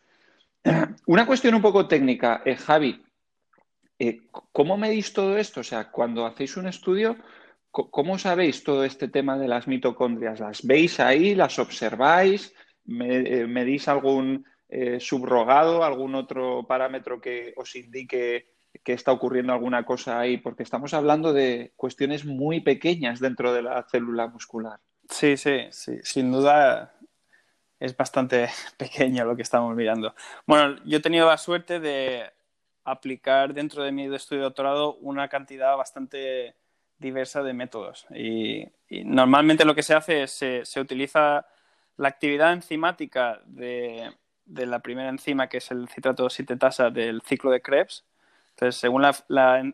Una 1.06 1.28
cuestión 1.28 1.54
un 1.54 1.62
poco 1.62 1.88
técnica, 1.88 2.42
eh, 2.44 2.56
Javi. 2.56 3.04
Eh, 4.00 4.22
¿Cómo 4.52 4.78
medís 4.78 5.14
todo 5.14 5.38
esto? 5.38 5.62
O 5.62 5.64
sea, 5.64 5.92
cuando 5.92 6.26
hacéis 6.26 6.58
un 6.58 6.68
estudio, 6.68 7.18
¿cómo 7.72 8.18
sabéis 8.18 8.64
todo 8.64 8.84
este 8.84 9.08
tema 9.08 9.38
de 9.38 9.48
las 9.48 9.68
mitocondrias? 9.68 10.40
¿Las 10.40 10.64
veis 10.64 11.00
ahí? 11.00 11.36
¿Las 11.36 11.60
observáis? 11.60 12.54
Eh, 12.88 13.46
¿Medís 13.48 13.88
algún 13.88 14.46
eh, 14.70 15.00
subrogado, 15.00 15.84
algún 15.84 16.16
otro 16.16 16.66
parámetro 16.68 17.20
que 17.20 17.54
os 17.58 17.76
indique 17.76 18.56
que 18.84 18.94
está 18.94 19.12
ocurriendo 19.12 19.54
alguna 19.54 19.84
cosa 19.86 20.20
ahí? 20.20 20.38
Porque 20.38 20.64
estamos 20.64 20.94
hablando 20.94 21.34
de 21.34 21.74
cuestiones 21.76 22.26
muy 22.26 22.62
pequeñas 22.62 23.20
dentro 23.20 23.54
de 23.54 23.64
la 23.64 23.84
célula 23.90 24.28
muscular. 24.28 24.80
Sí, 25.10 25.38
sí, 25.38 25.68
sí, 25.72 25.98
sin 26.04 26.32
duda 26.32 26.94
es 27.80 27.96
bastante 27.96 28.50
pequeño 28.78 29.26
lo 29.26 29.36
que 29.36 29.42
estamos 29.42 29.76
mirando. 29.76 30.14
Bueno, 30.46 30.78
yo 30.86 30.98
he 30.98 31.02
tenido 31.02 31.28
la 31.28 31.38
suerte 31.38 31.80
de 31.80 32.37
aplicar 32.88 33.54
dentro 33.54 33.84
de 33.84 33.92
mi 33.92 34.06
estudio 34.16 34.44
de 34.44 34.46
doctorado 34.46 34.96
una 34.96 35.28
cantidad 35.28 35.76
bastante 35.76 36.56
diversa 36.98 37.44
de 37.44 37.54
métodos. 37.54 38.08
Y, 38.16 38.66
normalmente 39.04 39.66
lo 39.66 39.76
que 39.76 39.84
se 39.84 39.94
hace 39.94 40.24
es 40.24 40.32
se, 40.32 40.80
utiliza 40.80 41.46
la 41.98 42.08
actividad 42.08 42.54
enzimática 42.54 43.42
de, 43.46 44.10
de, 44.46 44.66
la 44.66 44.80
primera 44.80 45.10
enzima, 45.10 45.50
que 45.50 45.58
es 45.58 45.70
el 45.70 45.90
citrato 45.90 46.30
sintetasa 46.30 46.90
del 46.90 47.22
ciclo 47.22 47.52
de 47.52 47.62
Krebs. 47.62 48.06
Entonces, 48.52 48.80
según 48.80 49.02
la, 49.02 49.14
la 49.28 49.70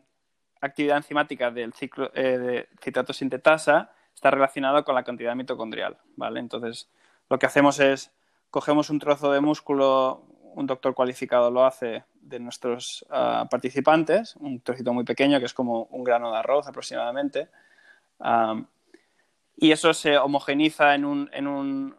actividad 0.59 0.97
enzimática 0.97 1.51
del 1.51 1.71
ciclo 1.73 2.11
eh, 2.15 2.39
de 2.39 2.69
citrato 2.81 3.13
sintetasa, 3.13 3.91
está 4.15 4.31
relacionado 4.31 4.83
con 4.83 4.95
la 4.95 5.03
cantidad 5.03 5.35
mitocondrial. 5.35 5.97
¿vale? 6.15 6.39
Entonces, 6.39 6.89
lo 7.29 7.37
que 7.37 7.45
hacemos 7.45 7.79
es 7.79 8.11
cogemos 8.49 8.89
un 8.89 8.97
trozo 8.97 9.31
de 9.31 9.39
músculo, 9.39 10.25
un 10.55 10.65
doctor 10.65 10.95
cualificado 10.95 11.51
lo 11.51 11.63
hace 11.63 12.03
de 12.23 12.39
nuestros 12.39 13.05
uh, 13.09 13.47
participantes, 13.49 14.35
un 14.37 14.61
trocito 14.61 14.93
muy 14.93 15.03
pequeño 15.03 15.39
que 15.39 15.45
es 15.45 15.53
como 15.53 15.83
un 15.91 16.03
grano 16.03 16.31
de 16.31 16.37
arroz 16.37 16.67
aproximadamente, 16.67 17.49
um, 18.19 18.65
y 19.57 19.71
eso 19.71 19.93
se 19.93 20.17
homogeniza 20.17 20.95
en, 20.95 21.05
un, 21.05 21.29
en 21.33 21.47
un, 21.47 21.95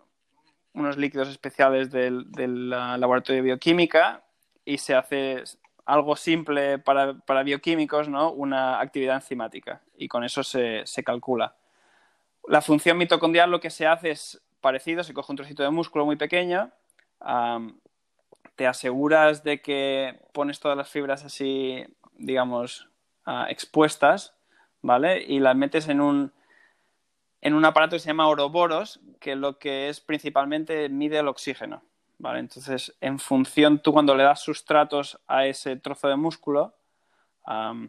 unos 0.73 0.97
líquidos 0.97 1.29
especiales 1.29 1.91
del, 1.91 2.31
del 2.33 2.69
uh, 2.69 2.99
laboratorio 2.99 3.43
de 3.43 3.49
bioquímica 3.49 4.23
y 4.65 4.79
se 4.79 4.95
hace 4.95 5.45
algo 5.87 6.17
simple 6.17 6.79
para, 6.79 7.15
para, 7.15 7.43
bioquímicos, 7.43 8.09
¿no? 8.09 8.33
una 8.33 8.81
actividad 8.81 9.17
enzimática, 9.17 9.83
y 9.97 10.09
con 10.09 10.25
eso 10.25 10.43
se, 10.43 10.83
se 10.87 11.05
calcula. 11.05 11.55
La 12.49 12.61
función 12.61 12.97
mitocondrial 12.99 13.51
lo 13.51 13.61
que 13.61 13.71
se 13.71 13.87
hace 13.87 14.11
es 14.11 14.43
parecido, 14.61 15.05
se 15.05 15.13
coge 15.13 15.33
un 15.33 15.37
trocito 15.37 15.63
de 15.63 15.71
músculo 15.71 16.07
muy 16.07 16.17
pequeño, 16.17 16.71
te 18.57 18.67
aseguras 18.67 19.43
de 19.43 19.61
que 19.61 20.21
pones 20.33 20.61
todas 20.61 20.77
las 20.77 20.89
fibras 20.89 21.25
así, 21.25 21.85
digamos, 22.13 22.89
uh, 23.27 23.45
expuestas, 23.49 24.35
¿vale? 24.83 25.23
Y 25.23 25.41
las 25.41 25.57
metes 25.57 25.89
en 25.89 26.01
un, 26.01 26.33
en 27.41 27.55
un 27.55 27.65
aparato 27.65 27.97
que 27.97 28.01
se 28.01 28.09
llama 28.09 28.29
oroboros, 28.29 29.01
que 29.21 29.37
lo 29.37 29.59
que 29.59 29.89
es 29.89 30.01
principalmente 30.01 30.89
mide 30.89 31.19
el 31.19 31.29
oxígeno, 31.29 31.83
¿vale? 32.19 32.39
Entonces, 32.39 32.95
en 33.01 33.19
función, 33.19 33.81
tú 33.81 33.93
cuando 33.93 34.15
le 34.15 34.23
das 34.23 34.41
sustratos 34.41 35.19
a 35.27 35.47
ese 35.47 35.77
trozo 35.77 36.09
de 36.09 36.17
músculo, 36.17 36.75
um, 37.47 37.89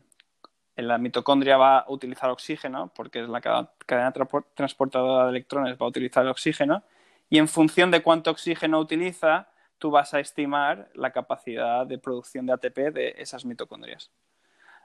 la 0.76 0.98
mitocondria 0.98 1.58
va 1.58 1.80
a 1.80 1.86
utilizar 1.90 2.30
oxígeno, 2.30 2.92
porque 2.94 3.22
es 3.22 3.30
la 3.30 3.40
cadena 3.42 4.14
transportadora 4.56 5.26
de 5.26 5.30
electrones, 5.30 5.78
va 5.82 5.86
a 5.86 5.90
utilizar 5.90 6.24
el 6.24 6.32
oxígeno, 6.32 6.84
y 7.30 7.38
en 7.38 7.48
función 7.48 7.92
de 7.92 8.04
cuánto 8.04 8.32
oxígeno 8.32 8.80
utiliza, 8.80 9.48
tú 9.78 9.92
vas 9.92 10.14
a 10.14 10.20
estimar 10.20 10.90
la 10.94 11.12
capacidad 11.12 11.86
de 11.86 11.98
producción 11.98 12.46
de 12.46 12.54
ATP 12.54 12.78
de 12.94 13.16
esas 13.18 13.46
mitocondrias. 13.46 14.12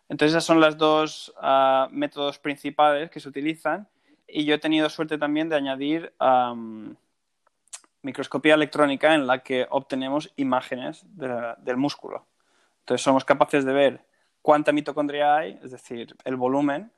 Entonces, 0.09 0.35
esos 0.35 0.45
son 0.45 0.61
los 0.61 0.77
dos 0.77 1.33
uh, 1.41 1.89
métodos 1.91 2.39
principales 2.39 3.11
que 3.11 3.21
se 3.21 3.29
utilizan, 3.29 3.89
y 4.27 4.45
yo 4.45 4.55
he 4.55 4.59
tenido 4.59 4.89
suerte 4.89 5.19
también 5.19 5.49
de 5.49 5.57
añadir 5.57 6.13
microscopía 8.03 8.55
electrónica 8.55 9.15
en 9.15 9.27
la 9.27 9.43
que 9.43 9.67
obtenemos 9.71 10.33
imágenes 10.37 11.05
de, 11.17 11.55
del 11.59 11.77
músculo. 11.77 12.27
Entonces, 12.81 13.03
somos 13.03 13.25
capaces 13.25 13.65
de 13.65 13.73
ver 13.73 14.05
cuánta 14.43 14.73
mitocondria 14.73 15.37
hay, 15.37 15.59
es 15.63 15.71
decir, 15.71 16.17
el 16.25 16.37
volumen, 16.37 16.91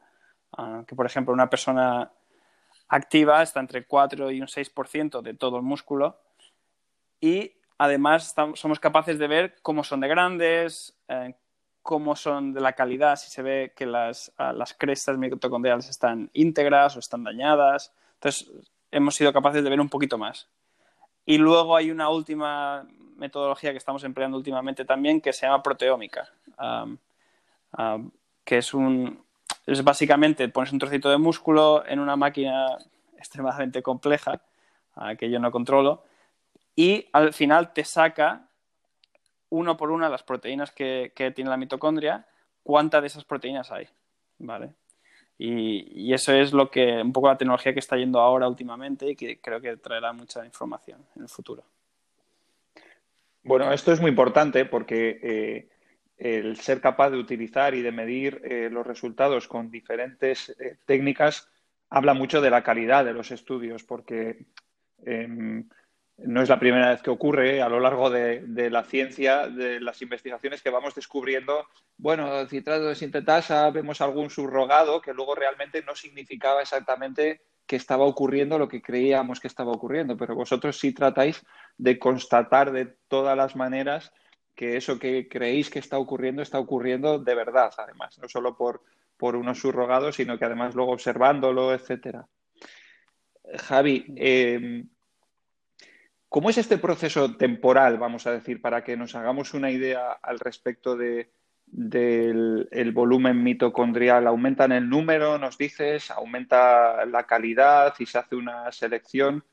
uh, 0.58 0.84
que 0.84 0.94
por 0.94 1.06
ejemplo 1.06 1.34
una 1.34 1.50
persona 1.50 2.10
activa 2.88 3.42
está 3.42 3.60
entre 3.60 3.86
4 3.86 4.30
y 4.30 4.40
un 4.40 4.48
6% 4.48 5.22
de 5.22 5.34
todo 5.34 5.56
el 5.56 5.62
músculo 5.62 6.18
y 7.20 7.52
además 7.82 8.32
somos 8.54 8.78
capaces 8.78 9.18
de 9.18 9.26
ver 9.26 9.56
cómo 9.60 9.82
son 9.82 9.98
de 10.00 10.06
grandes, 10.06 10.94
eh, 11.08 11.34
cómo 11.82 12.14
son 12.14 12.52
de 12.52 12.60
la 12.60 12.74
calidad, 12.74 13.16
si 13.16 13.28
se 13.28 13.42
ve 13.42 13.72
que 13.74 13.86
las, 13.86 14.32
crestas 14.78 15.18
mitocondriales 15.18 15.88
están 15.88 16.30
íntegras 16.32 16.94
o 16.94 17.00
están 17.00 17.24
dañadas. 17.24 17.92
Entonces, 18.14 18.52
hemos 18.92 19.16
sido 19.16 19.32
capaces 19.32 19.64
de 19.64 19.70
ver 19.70 19.80
un 19.80 19.88
poquito 19.88 20.16
más. 20.16 20.48
Y 21.26 21.38
luego 21.38 21.74
hay 21.74 21.90
una 21.90 22.08
última 22.08 22.86
metodología 23.16 23.72
que 23.72 23.78
estamos 23.78 24.04
empleando 24.04 24.36
últimamente 24.36 24.84
también 24.84 25.20
que 25.20 25.32
se 25.32 25.46
llama 25.46 25.60
proteómica. 25.60 26.28
Que 28.44 28.58
es 28.58 28.74
un 28.74 29.24
es 29.66 29.82
básicamente 29.82 30.48
pones 30.48 30.72
un 30.72 30.78
trocito 30.78 31.10
de 31.10 31.18
músculo 31.18 31.84
en 31.86 31.98
una 32.00 32.16
máquina 32.16 32.78
extremadamente 33.16 33.82
compleja 33.82 34.40
uh, 34.96 35.16
que 35.16 35.30
yo 35.30 35.38
no 35.38 35.50
controlo 35.52 36.02
y 36.74 37.06
al 37.12 37.32
final 37.32 37.72
te 37.72 37.84
saca 37.84 38.48
uno 39.50 39.76
por 39.76 39.90
una 39.90 40.08
las 40.08 40.22
proteínas 40.22 40.70
que, 40.70 41.12
tiene 41.34 41.50
la 41.50 41.56
mitocondria, 41.56 42.26
cuántas 42.62 43.02
de 43.02 43.06
esas 43.08 43.24
proteínas 43.24 43.70
hay, 43.70 43.86
¿vale? 44.38 44.70
Y, 45.38 46.12
eso 46.12 46.32
es 46.32 46.52
lo 46.52 46.70
que 46.70 47.02
un 47.02 47.12
poco 47.12 47.28
la 47.28 47.36
tecnología 47.36 47.72
que 47.72 47.80
está 47.80 47.96
yendo 47.96 48.20
ahora 48.20 48.48
últimamente 48.48 49.10
y 49.10 49.16
que 49.16 49.40
creo 49.40 49.60
que 49.60 49.76
traerá 49.76 50.12
mucha 50.12 50.44
información 50.44 51.04
en 51.16 51.22
el 51.22 51.28
futuro. 51.28 51.64
Bueno, 53.44 53.72
esto 53.72 53.92
es 53.92 54.00
muy 54.00 54.10
importante 54.10 54.64
porque 54.64 55.18
eh, 55.22 55.68
el 56.22 56.56
ser 56.58 56.80
capaz 56.80 57.10
de 57.10 57.18
utilizar 57.18 57.74
y 57.74 57.82
de 57.82 57.90
medir 57.90 58.40
eh, 58.44 58.68
los 58.70 58.86
resultados 58.86 59.48
con 59.48 59.70
diferentes 59.70 60.54
eh, 60.60 60.76
técnicas 60.86 61.48
habla 61.90 62.14
mucho 62.14 62.40
de 62.40 62.50
la 62.50 62.62
calidad 62.62 63.04
de 63.04 63.12
los 63.12 63.32
estudios, 63.32 63.82
porque 63.82 64.46
eh, 65.04 65.64
no 66.18 66.42
es 66.42 66.48
la 66.48 66.58
primera 66.58 66.90
vez 66.90 67.02
que 67.02 67.10
ocurre 67.10 67.62
a 67.62 67.68
lo 67.68 67.80
largo 67.80 68.10
de, 68.10 68.70
la 68.70 68.84
ciencia, 68.84 69.48
de 69.48 69.80
las 69.80 70.00
investigaciones 70.02 70.62
que 70.62 70.70
vamos 70.70 70.94
descubriendo, 70.94 71.66
bueno, 71.96 72.46
citrato 72.46 72.84
de 72.84 72.94
sintetasa, 72.94 73.70
vemos 73.70 74.00
algún 74.00 74.30
subrogado 74.30 75.00
que 75.00 75.14
luego 75.14 75.34
realmente 75.34 75.82
no 75.82 75.96
significaba 75.96 76.62
exactamente 76.62 77.42
que 77.66 77.76
estaba 77.76 78.04
ocurriendo 78.04 78.58
lo 78.58 78.68
que 78.68 78.82
creíamos 78.82 79.40
que 79.40 79.48
estaba 79.48 79.72
ocurriendo, 79.72 80.16
pero 80.16 80.34
vosotros 80.34 80.78
sí 80.78 80.92
tratáis 80.92 81.44
de 81.78 81.98
constatar 81.98 82.72
de 82.72 82.96
todas 83.08 83.36
las 83.36 83.56
maneras 83.56 84.12
que 84.54 84.76
eso 84.76 84.98
que 84.98 85.28
creéis 85.28 85.70
que 85.70 85.78
está 85.78 85.98
ocurriendo 85.98 86.42
está 86.42 86.58
ocurriendo 86.58 87.18
de 87.18 87.34
verdad, 87.34 87.72
además, 87.78 88.18
no 88.18 88.28
solo 88.28 88.54
por, 88.56 88.82
por 89.16 89.36
unos 89.36 89.60
subrogados, 89.60 90.16
sino 90.16 90.38
que 90.38 90.44
además 90.44 90.74
luego 90.74 90.92
observándolo, 90.92 91.72
etcétera. 91.72 92.26
Javi, 93.58 94.06
eh, 94.16 94.84
¿cómo 96.32 96.48
es 96.48 96.56
este 96.56 96.78
proceso 96.78 97.36
temporal, 97.36 97.98
vamos 97.98 98.26
a 98.26 98.32
decir, 98.32 98.62
para 98.62 98.82
que 98.82 98.96
nos 98.96 99.14
hagamos 99.14 99.52
una 99.52 99.70
idea 99.70 100.12
al 100.12 100.38
respecto 100.40 100.96
de, 100.96 101.30
del 101.66 102.68
el 102.72 102.92
volumen 102.92 103.42
mitocondrial? 103.42 104.26
¿Aumenta 104.26 104.64
en 104.64 104.72
el 104.72 104.88
número, 104.88 105.36
nos 105.36 105.58
dices? 105.58 106.10
¿Aumenta 106.10 107.04
la 107.04 107.24
calidad 107.24 107.94
y 107.98 108.06
se 108.06 108.16
hace 108.16 108.34
una 108.34 108.72
selección? 108.72 109.44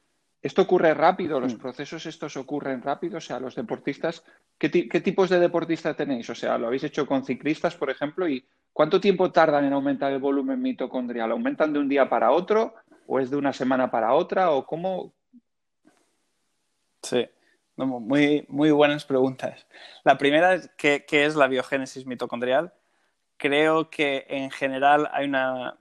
¿Esto 0.42 0.62
ocurre 0.62 0.94
rápido? 0.94 1.42
¿Los 1.42 1.56
mm. 1.56 1.58
procesos 1.58 2.06
estos 2.06 2.38
ocurren 2.38 2.82
rápido? 2.82 3.18
O 3.18 3.22
sea, 3.22 3.42
los 3.42 3.56
deportistas, 3.56 4.24
¿qué, 4.58 4.72
¿qué, 4.72 5.02
tipos 5.02 5.30
de 5.30 5.42
deportistas 5.42 5.98
tenéis? 5.98 6.30
O 6.30 6.36
sea, 6.36 6.58
¿lo 6.58 6.68
habéis 6.68 6.86
hecho 6.86 7.06
con 7.06 7.26
ciclistas, 7.26 7.76
por 7.76 7.90
ejemplo? 7.90 8.26
¿Y 8.26 8.46
cuánto 8.72 9.02
tiempo 9.02 9.34
tardan 9.34 9.66
en 9.66 9.74
aumentar 9.74 10.14
el 10.14 10.20
volumen 10.20 10.62
mitocondrial? 10.62 11.30
¿Aumentan 11.34 11.74
de 11.74 11.80
un 11.80 11.90
día 11.90 12.08
para 12.08 12.32
otro? 12.32 12.76
¿O 13.06 13.20
es 13.20 13.30
de 13.30 13.36
una 13.36 13.52
semana 13.52 13.92
para 13.92 14.14
otra? 14.14 14.52
¿O 14.52 14.66
cómo? 14.66 15.12
Sí, 17.02 17.28
muy, 17.76 18.46
muy 18.50 18.72
buenas 18.72 19.06
preguntas. 19.06 19.66
La 20.04 20.18
primera 20.18 20.54
es 20.54 20.70
¿qué, 20.78 21.06
qué 21.08 21.26
es 21.26 21.36
la 21.36 21.48
biogénesis 21.48 22.06
mitocondrial? 22.06 22.74
Creo 23.38 23.90
que 23.90 24.26
en 24.30 24.52
general 24.52 25.10
hay 25.14 25.26
una, 25.26 25.78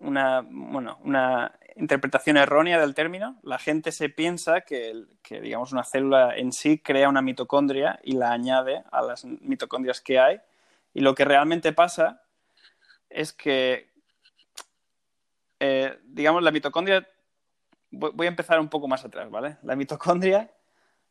una, 0.00 0.44
bueno, 0.48 0.98
una 1.04 1.52
interpretación 1.76 2.36
errónea 2.36 2.80
del 2.80 2.94
término. 2.94 3.38
La 3.42 3.58
gente 3.58 3.92
se 3.92 4.08
piensa 4.08 4.62
que, 4.62 5.04
que, 5.22 5.40
digamos, 5.40 5.72
una 5.72 5.84
célula 5.84 6.36
en 6.36 6.52
sí 6.52 6.78
crea 6.78 7.08
una 7.08 7.22
mitocondria 7.22 8.00
y 8.02 8.12
la 8.12 8.32
añade 8.32 8.82
a 8.90 9.02
las 9.02 9.24
mitocondrias 9.24 10.00
que 10.00 10.18
hay. 10.18 10.40
Y 10.92 11.00
lo 11.00 11.14
que 11.14 11.24
realmente 11.24 11.72
pasa 11.72 12.22
es 13.08 13.32
que, 13.32 13.90
eh, 15.60 15.98
digamos, 16.04 16.42
la 16.42 16.50
mitocondria. 16.50 17.08
Voy 17.92 18.26
a 18.26 18.30
empezar 18.30 18.58
un 18.58 18.68
poco 18.68 18.88
más 18.88 19.04
atrás, 19.04 19.30
¿vale? 19.30 19.58
La 19.62 19.76
mitocondria 19.76 20.50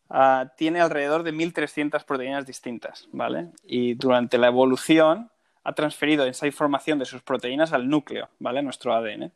uh, 0.10 0.48
tiene 0.58 0.82
alrededor 0.82 1.24
de 1.24 1.34
1.300 1.34 2.04
proteínas 2.04 2.46
distintas, 2.46 3.08
¿vale? 3.12 3.52
Y 3.64 3.94
durante 3.94 4.38
la 4.38 4.48
evolución 4.48 5.32
ha 5.64 5.74
transferido 5.74 6.26
esa 6.26 6.48
información 6.48 6.98
de 6.98 7.06
sus 7.06 7.22
proteínas 7.22 7.72
al 7.72 7.88
núcleo, 7.88 8.30
¿vale? 8.40 8.64
Nuestro 8.64 8.94
ADN. 8.94 9.32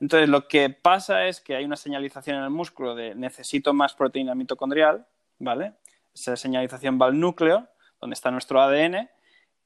Entonces, 0.00 0.28
lo 0.28 0.48
que 0.48 0.70
pasa 0.70 1.26
es 1.26 1.40
que 1.40 1.54
hay 1.54 1.64
una 1.64 1.76
señalización 1.76 2.36
en 2.38 2.44
el 2.44 2.50
músculo 2.50 2.94
de 2.94 3.14
necesito 3.14 3.72
más 3.72 3.94
proteína 3.94 4.34
mitocondrial, 4.34 5.06
¿vale? 5.38 5.74
Esa 6.14 6.36
señalización 6.36 6.98
va 7.00 7.06
al 7.06 7.20
núcleo, 7.20 7.68
donde 8.00 8.14
está 8.14 8.30
nuestro 8.30 8.60
ADN, 8.60 9.08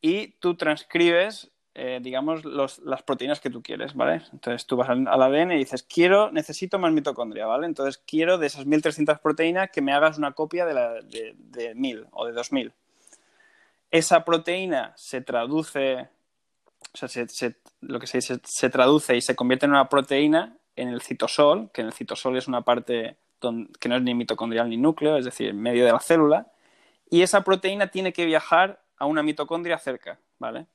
y 0.01 0.33
tú 0.41 0.57
transcribes, 0.57 1.51
eh, 1.79 2.01
digamos, 2.03 2.43
las 2.47 3.03
proteínas 3.03 3.39
que 3.39 3.51
tú 3.51 3.63
quieres, 3.63 3.95
¿vale? 3.95 4.23
Entonces 4.33 4.67
tú 4.67 4.77
vas 4.77 4.89
al, 4.89 5.07
ADN 5.07 5.53
y 5.53 5.59
dices, 5.59 5.83
quiero, 5.83 6.31
necesito 6.33 6.79
más 6.79 6.91
mitocondria, 6.91 7.45
¿vale? 7.45 7.67
Entonces 7.67 8.03
quiero 8.07 8.39
de 8.39 8.47
esas 8.47 8.65
1300 8.65 9.19
proteínas 9.19 9.69
que 9.71 9.83
me 9.83 9.93
hagas 9.93 10.17
una 10.17 10.33
copia 10.33 10.65
de, 10.65 10.73
la, 10.73 10.95
de, 10.95 11.35
de 11.37 11.75
1000 11.75 12.07
o 12.13 12.27
de 12.27 12.33
2000. 12.33 12.73
Esa 13.91 14.25
proteína 14.25 14.95
se 14.97 15.21
traduce 15.21 16.09
o 16.95 17.09
sea, 17.09 17.53
lo 17.83 18.01
que 18.01 18.07
se 18.07 18.19
dice, 18.19 18.41
se 18.43 18.71
traduce 18.71 19.15
y 19.15 19.21
se 19.21 19.37
convierte 19.37 19.67
en 19.67 19.73
una 19.73 19.91
proteína 19.91 20.57
en 20.77 20.89
el 20.89 21.03
citosol, 21.03 21.71
que 21.75 21.83
en 21.83 21.89
el 21.89 21.93
citosol 21.93 22.39
es 22.39 22.49
una 22.49 22.63
parte 22.63 23.19
que 23.79 23.89
no 23.91 23.97
es 23.97 24.03
ni 24.03 24.15
mitocondrial 24.15 24.71
ni 24.71 24.79
núcleo, 24.79 25.19
es 25.19 25.27
decir, 25.27 25.51
en 25.51 25.61
medio 25.61 25.85
de 25.85 25.93
la 25.93 26.01
célula, 26.01 26.47
y 27.11 27.21
esa 27.21 27.45
proteína 27.45 27.89
tiene 27.89 28.15
que 28.15 28.25
viajar 28.25 28.81
a 28.97 29.05
una 29.05 29.23
mitocondria 29.23 29.79
cerca, 29.79 30.19
¿vale? 30.39 30.67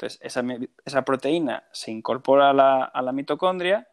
Entonces, 0.00 0.18
esa, 0.86 1.04
proteína 1.04 1.64
se 1.72 1.90
incorpora 1.90 2.50
a 2.50 3.02
la, 3.02 3.12
mitocondria 3.12 3.86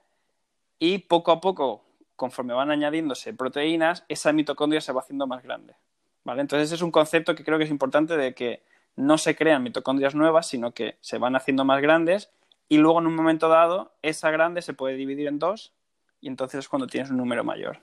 y 0.80 1.00
poco 1.00 1.34
a 1.34 1.42
poco, 1.42 1.84
conforme 2.16 2.54
van 2.54 2.72
añadiéndose 2.72 3.34
proteínas, 3.34 4.06
esa 4.08 4.32
mitocondria 4.32 4.80
se 4.80 4.94
va 4.94 5.02
haciendo 5.02 5.28
más 5.28 5.44
grande, 5.44 5.76
¿vale? 6.24 6.40
Entonces, 6.40 6.72
es 6.72 6.82
un 6.82 6.92
concepto 6.92 7.36
que 7.36 7.44
creo 7.44 7.58
que 7.58 7.66
es 7.66 7.70
importante 7.70 8.16
de 8.16 8.34
que 8.34 8.64
no 8.96 9.18
se 9.18 9.36
crean 9.36 9.64
mitocondrias 9.64 10.16
nuevas, 10.16 10.48
sino 10.48 10.74
que 10.74 10.98
se 11.02 11.18
van 11.18 11.36
haciendo 11.36 11.66
más 11.66 11.82
grandes 11.82 12.32
y 12.70 12.78
luego 12.78 13.00
en 13.00 13.08
un 13.08 13.16
momento 13.16 13.50
dado 13.50 13.92
esa 14.02 14.32
grande 14.32 14.62
se 14.62 14.74
puede 14.74 14.96
dividir 14.96 15.28
en 15.28 15.40
dos 15.40 15.74
y 16.22 16.30
entonces 16.30 16.60
es 16.60 16.70
cuando 16.70 16.88
tienes 16.88 17.12
un 17.12 17.18
número 17.18 17.44
mayor. 17.44 17.80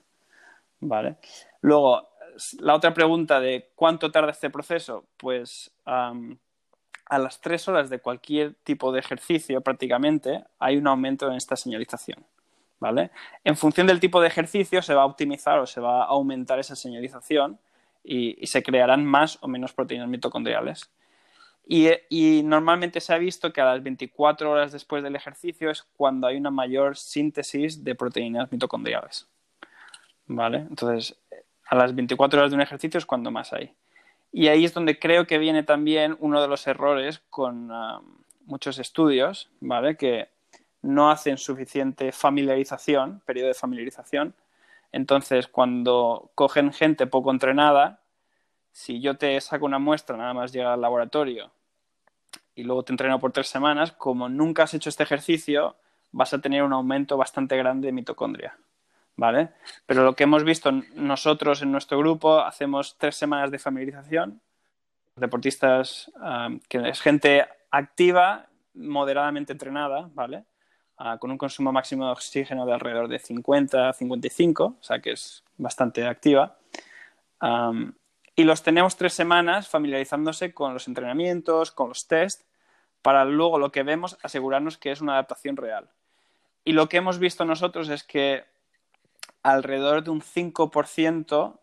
¿Vale? 0.80 1.16
Luego, 1.60 2.08
la 2.58 2.74
otra 2.74 2.94
pregunta 2.94 3.38
de 3.38 3.70
cuánto 3.74 4.10
tarda 4.10 4.30
este 4.30 4.48
proceso, 4.48 5.04
pues 5.18 5.70
a 7.14 7.18
las 7.18 7.40
tres 7.40 7.68
horas 7.68 7.90
de 7.90 8.00
cualquier 8.00 8.54
tipo 8.64 8.92
de 8.92 9.00
ejercicio 9.00 9.60
prácticamente 9.60 10.44
hay 10.58 10.76
un 10.76 10.86
aumento 10.86 11.28
en 11.28 11.34
esta 11.34 11.56
señalización. 11.56 12.24
¿Vale? 12.80 13.10
En 13.44 13.56
función 13.56 13.86
del 13.86 14.00
tipo 14.00 14.20
de 14.20 14.26
ejercicio 14.26 14.82
se 14.82 14.94
va 14.94 15.02
a 15.02 15.06
optimizar 15.06 15.58
o 15.58 15.66
se 15.66 15.80
va 15.80 16.02
a 16.02 16.06
aumentar 16.06 16.58
esa 16.58 16.76
señalización 16.76 17.58
y 18.02 18.46
se 18.46 18.62
crearán 18.62 19.06
más 19.06 19.38
o 19.40 19.48
menos 19.48 19.72
proteínas 19.72 20.08
mitocondriales. 20.08 20.90
Y, 21.66 22.42
normalmente 22.44 23.00
se 23.00 23.14
ha 23.14 23.18
visto 23.18 23.52
que 23.52 23.60
a 23.60 23.64
las 23.64 23.82
24 23.82 24.50
horas 24.50 24.72
después 24.72 25.02
del 25.02 25.16
ejercicio 25.16 25.70
es 25.70 25.82
cuando 25.96 26.26
hay 26.26 26.36
una 26.36 26.50
mayor 26.50 26.96
síntesis 26.96 27.82
de 27.82 27.94
proteínas 27.94 28.52
mitocondriales. 28.52 29.26
¿Vale? 30.26 30.58
Entonces, 30.58 31.16
a 31.66 31.74
las 31.74 31.94
24 31.94 32.38
horas 32.38 32.50
de 32.50 32.56
un 32.56 32.62
ejercicio 32.62 32.98
es 32.98 33.06
cuando 33.06 33.30
más 33.30 33.52
hay. 33.52 33.72
Y 34.36 34.48
ahí 34.48 34.64
es 34.64 34.74
donde 34.74 34.98
creo 34.98 35.28
que 35.28 35.38
viene 35.38 35.62
también 35.62 36.16
uno 36.18 36.42
de 36.42 36.48
los 36.48 36.66
errores 36.66 37.22
con 37.30 37.70
ah, 37.70 38.00
muchos 38.46 38.80
estudios, 38.80 39.48
¿vale? 39.60 39.96
Que 39.96 40.28
no 40.82 41.08
hacen 41.08 41.38
suficiente 41.38 42.10
familiarización, 42.10 43.22
periodo 43.24 43.46
de 43.46 43.54
familiarización. 43.54 44.34
Entonces, 44.90 45.46
cuando 45.46 46.32
cogen 46.34 46.72
gente 46.72 47.06
poco 47.06 47.30
entrenada, 47.30 48.00
si 48.72 49.00
yo 49.00 49.16
te 49.16 49.40
saco 49.40 49.66
una 49.66 49.78
muestra, 49.78 50.16
nada 50.16 50.34
más 50.34 50.52
llega 50.52 50.72
al 50.72 50.80
laboratorio 50.80 51.52
y 52.56 52.64
luego 52.64 52.82
te 52.82 52.92
entreno 52.92 53.20
por 53.20 53.30
tres 53.30 53.46
semanas, 53.46 53.92
como 53.92 54.28
nunca 54.28 54.64
has 54.64 54.74
hecho 54.74 54.88
este 54.88 55.04
ejercicio, 55.04 55.76
vas 56.10 56.34
a 56.34 56.40
tener 56.40 56.64
un 56.64 56.72
aumento 56.72 57.16
bastante 57.16 57.56
grande 57.56 57.86
de 57.86 57.92
mitocondria. 57.92 58.58
¿Vale? 59.16 59.50
Pero 59.86 60.02
lo 60.02 60.14
que 60.14 60.24
hemos 60.24 60.42
visto 60.42 60.72
nosotros 60.94 61.62
en 61.62 61.70
nuestro 61.70 61.98
grupo, 61.98 62.40
hacemos 62.40 62.96
tres 62.98 63.16
semanas 63.16 63.50
de 63.50 63.58
familiarización. 63.58 64.40
Deportistas, 65.16 66.10
que 66.68 66.88
es 66.88 67.00
gente 67.00 67.46
activa, 67.70 68.46
moderadamente 68.74 69.52
entrenada, 69.52 70.10
¿vale? 70.14 70.44
Ah, 70.98 71.18
con 71.18 71.30
un 71.30 71.38
consumo 71.38 71.72
máximo 71.72 72.06
de 72.06 72.12
oxígeno 72.12 72.66
de 72.66 72.72
alrededor 72.72 73.08
de 73.08 73.18
50 73.18 73.88
a 73.88 73.92
55, 73.92 74.64
o 74.64 74.82
sea 74.82 75.00
que 75.00 75.12
es 75.12 75.44
bastante 75.56 76.06
activa 76.06 76.56
y 78.36 78.44
los 78.44 78.62
tenemos 78.62 78.96
tres 78.96 79.12
semanas 79.12 79.68
familiarizándose 79.68 80.52
con 80.52 80.74
los 80.74 80.88
entrenamientos, 80.88 81.70
con 81.70 81.88
los 81.88 82.08
test, 82.08 82.42
para 83.02 83.24
luego 83.24 83.58
lo 83.58 83.70
que 83.70 83.82
vemos 83.82 84.18
asegurarnos 84.22 84.78
que 84.78 84.90
es 84.90 85.00
una 85.00 85.12
adaptación 85.12 85.56
real. 85.56 85.88
Y 86.64 86.72
lo 86.72 86.88
que 86.88 86.96
hemos 86.96 87.18
visto 87.18 87.44
nosotros 87.44 87.88
es 87.90 88.02
que 88.02 88.44
alrededor 89.44 90.02
de 90.02 90.10
un 90.10 90.22
5%, 90.22 91.58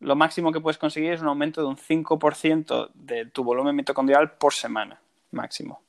lo 0.00 0.16
máximo 0.16 0.52
que 0.52 0.60
puedes 0.60 0.78
conseguir 0.78 1.12
es 1.14 1.20
un 1.20 1.28
aumento 1.28 1.62
de 1.62 1.66
un 1.66 1.76
5% 1.76 2.90
de 2.94 3.26
tu 3.26 3.42
volumen 3.42 3.74
mitocondrial 3.74 4.32
por 4.32 4.52
semana, 4.52 5.00
máximo. 5.32 5.82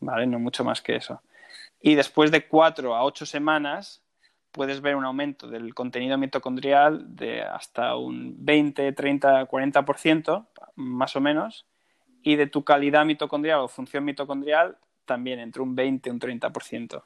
¿Vale? 0.00 0.26
No 0.26 0.38
mucho 0.38 0.64
más 0.64 0.80
que 0.80 0.96
eso. 0.96 1.22
Y 1.80 1.94
después 1.94 2.30
de 2.30 2.48
cuatro 2.48 2.96
a 2.96 3.04
ocho 3.04 3.26
semanas, 3.26 4.02
puedes 4.50 4.80
ver 4.80 4.96
un 4.96 5.04
aumento 5.04 5.46
del 5.46 5.74
contenido 5.74 6.16
mitocondrial 6.16 7.14
de 7.14 7.42
hasta 7.42 7.96
un 7.96 8.34
20, 8.38 8.92
30, 8.92 9.46
40%, 9.46 10.46
más 10.76 11.16
o 11.16 11.20
menos, 11.20 11.66
y 12.22 12.36
de 12.36 12.46
tu 12.46 12.64
calidad 12.64 13.04
mitocondrial 13.04 13.60
o 13.60 13.68
función 13.68 14.04
mitocondrial 14.04 14.78
también 15.04 15.38
entre 15.38 15.60
un 15.60 15.74
20 15.74 16.08
y 16.08 16.12
un 16.12 16.20
30%. 16.20 17.02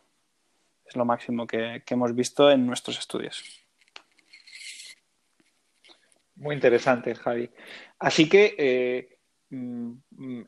Es 0.84 0.96
lo 0.96 1.04
máximo 1.04 1.46
que, 1.46 1.82
hemos 1.86 2.14
visto 2.14 2.50
en 2.50 2.66
nuestros 2.66 2.98
estudios. 2.98 3.42
Muy 6.36 6.54
interesante, 6.54 7.14
Javi. 7.14 7.50
Así 7.98 8.28
que 8.28 8.54
eh, 8.58 9.18
mm, 9.50 9.92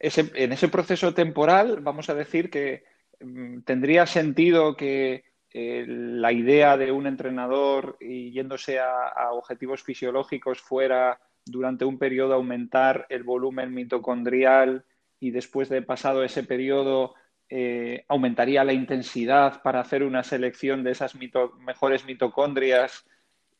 en 0.00 0.52
ese 0.52 0.68
proceso 0.68 1.14
temporal, 1.14 1.80
vamos 1.80 2.10
a 2.10 2.14
decir 2.14 2.50
que 2.50 2.84
mm, 3.20 3.60
tendría 3.60 4.06
sentido 4.06 4.76
que 4.76 5.24
eh, 5.58 5.86
la 5.88 6.32
idea 6.32 6.76
de 6.76 6.92
un 6.92 7.06
entrenador 7.06 7.96
y 7.98 8.30
yéndose 8.30 8.78
a, 8.78 9.32
objetivos 9.32 9.82
fisiológicos 9.82 10.60
fuera 10.60 11.18
durante 11.46 11.86
un 11.86 11.98
periodo 11.98 12.34
aumentar 12.34 13.06
el 13.08 13.22
volumen 13.22 13.72
mitocondrial 13.72 14.84
y 15.18 15.30
después 15.30 15.70
de 15.70 15.80
pasado 15.80 16.24
ese 16.24 16.42
periodo 16.42 17.14
eh, 17.48 18.04
aumentaría 18.08 18.64
la 18.64 18.72
intensidad 18.72 19.62
para 19.62 19.80
hacer 19.80 20.02
una 20.02 20.24
selección 20.24 20.82
de 20.82 20.90
esas 20.90 21.14
mejores 21.14 22.04
mitocondrias 22.04 23.04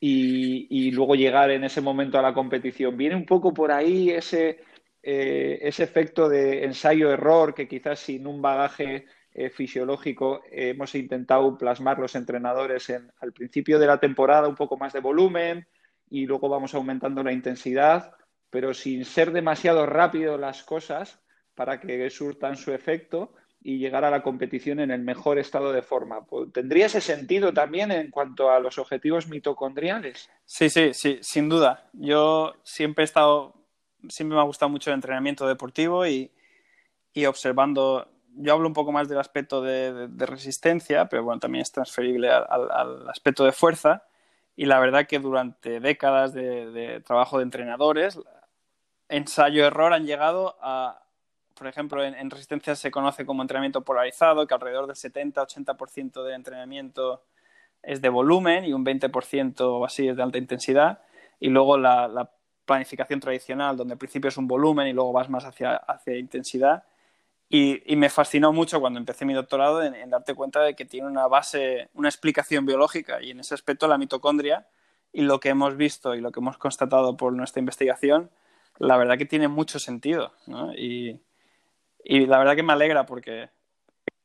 y, 0.00 0.90
luego 0.90 1.14
llegar 1.14 1.50
en 1.50 1.64
ese 1.64 1.80
momento 1.80 2.18
a 2.18 2.22
la 2.22 2.34
competición. 2.34 2.96
Viene 2.96 3.14
un 3.14 3.26
poco 3.26 3.54
por 3.54 3.70
ahí 3.70 4.10
ese, 4.10 4.58
eh, 5.02 5.58
ese 5.62 5.84
efecto 5.84 6.28
de 6.28 6.64
ensayo-error 6.64 7.54
que 7.54 7.68
quizás 7.68 8.00
sin 8.00 8.26
un 8.26 8.42
bagaje 8.42 9.06
eh, 9.32 9.50
fisiológico 9.50 10.42
hemos 10.50 10.94
intentado 10.94 11.56
plasmar 11.56 11.98
los 11.98 12.14
entrenadores 12.14 12.90
en, 12.90 13.12
al 13.20 13.32
principio 13.32 13.78
de 13.78 13.86
la 13.86 14.00
temporada 14.00 14.48
un 14.48 14.56
poco 14.56 14.76
más 14.76 14.92
de 14.92 15.00
volumen 15.00 15.66
y 16.10 16.26
luego 16.26 16.48
vamos 16.48 16.74
aumentando 16.74 17.22
la 17.22 17.32
intensidad, 17.32 18.12
pero 18.50 18.74
sin 18.74 19.04
ser 19.04 19.32
demasiado 19.32 19.86
rápido 19.86 20.38
las 20.38 20.62
cosas 20.64 21.20
para 21.54 21.80
que 21.80 22.10
surtan 22.10 22.56
su 22.56 22.72
efecto 22.72 23.32
y 23.60 23.78
llegar 23.78 24.04
a 24.04 24.10
la 24.10 24.22
competición 24.22 24.80
en 24.80 24.90
el 24.90 25.02
mejor 25.02 25.38
estado 25.38 25.72
de 25.72 25.82
forma. 25.82 26.24
Pues, 26.24 26.52
¿Tendría 26.52 26.86
ese 26.86 27.00
sentido 27.00 27.52
también 27.52 27.90
en 27.90 28.10
cuanto 28.10 28.50
a 28.50 28.60
los 28.60 28.78
objetivos 28.78 29.28
mitocondriales? 29.28 30.30
Sí, 30.44 30.70
sí, 30.70 30.94
sí, 30.94 31.18
sin 31.22 31.48
duda. 31.48 31.88
Yo 31.92 32.54
siempre 32.62 33.02
he 33.02 33.06
estado, 33.06 33.54
siempre 34.08 34.36
me 34.36 34.42
ha 34.42 34.46
gustado 34.46 34.68
mucho 34.68 34.90
el 34.90 34.94
entrenamiento 34.94 35.48
deportivo 35.48 36.06
y, 36.06 36.30
y 37.12 37.26
observando 37.26 38.08
yo 38.36 38.52
hablo 38.52 38.68
un 38.68 38.74
poco 38.74 38.92
más 38.92 39.08
del 39.08 39.18
aspecto 39.18 39.62
de, 39.62 40.08
resistencia, 40.18 41.08
pero 41.08 41.24
bueno, 41.24 41.40
también 41.40 41.62
es 41.62 41.72
transferible 41.72 42.30
al, 42.30 43.08
aspecto 43.08 43.44
de 43.44 43.52
fuerza. 43.52 44.04
Y 44.54 44.66
la 44.66 44.78
verdad 44.78 45.06
que 45.06 45.18
durante 45.18 45.80
décadas 45.80 46.32
de, 46.32 47.02
trabajo 47.04 47.38
de 47.38 47.44
entrenadores, 47.44 48.18
ensayo-error 49.08 49.92
han 49.92 50.06
llegado 50.06 50.56
a, 50.60 51.02
por 51.56 51.66
ejemplo, 51.66 52.04
en, 52.04 52.30
resistencia 52.30 52.74
se 52.76 52.90
conoce 52.90 53.24
como 53.24 53.42
entrenamiento 53.42 53.82
polarizado, 53.82 54.46
que 54.46 54.54
alrededor 54.54 54.86
del 54.86 54.96
70-80% 54.96 56.22
del 56.24 56.34
entrenamiento 56.34 57.24
es 57.82 58.00
de 58.00 58.08
volumen 58.08 58.64
y 58.64 58.72
un 58.72 58.84
20% 58.84 59.60
o 59.60 59.84
así 59.84 60.08
es 60.08 60.16
de 60.16 60.22
alta 60.22 60.38
intensidad. 60.38 61.00
Y 61.40 61.48
luego 61.48 61.78
la, 61.78 62.30
planificación 62.64 63.20
tradicional, 63.20 63.76
donde 63.76 63.92
al 63.92 63.98
principio 63.98 64.28
es 64.28 64.36
un 64.36 64.48
volumen 64.48 64.88
y 64.88 64.92
luego 64.92 65.12
vas 65.12 65.30
más 65.30 65.44
hacia, 65.44 65.76
hacia 65.76 66.16
intensidad 66.18 66.82
y, 67.48 67.96
me 67.96 68.10
fascinó 68.10 68.52
mucho 68.52 68.80
cuando 68.80 68.98
empecé 68.98 69.24
mi 69.24 69.34
doctorado 69.34 69.82
en, 69.82 70.10
darte 70.10 70.34
cuenta 70.34 70.62
de 70.62 70.74
que 70.74 70.84
tiene 70.84 71.06
una 71.06 71.28
base, 71.28 71.90
una 71.94 72.08
explicación 72.08 72.66
biológica 72.66 73.22
y 73.22 73.30
en 73.30 73.40
ese 73.40 73.54
aspecto 73.54 73.86
la 73.86 73.98
mitocondria 73.98 74.66
y 75.12 75.22
lo 75.22 75.38
que 75.38 75.50
hemos 75.50 75.76
visto 75.76 76.14
y 76.14 76.20
lo 76.20 76.32
que 76.32 76.40
hemos 76.40 76.58
constatado 76.58 77.16
por 77.16 77.32
nuestra 77.32 77.60
investigación, 77.60 78.30
la 78.78 78.96
verdad 78.96 79.16
que 79.16 79.26
tiene 79.26 79.48
mucho 79.48 79.78
sentido. 79.78 80.32
¿no? 80.46 80.74
Y, 80.74 81.20
y, 82.08 82.26
la 82.26 82.38
verdad 82.38 82.56
que 82.56 82.62
me 82.62 82.72
alegra 82.72 83.06
porque 83.06 83.50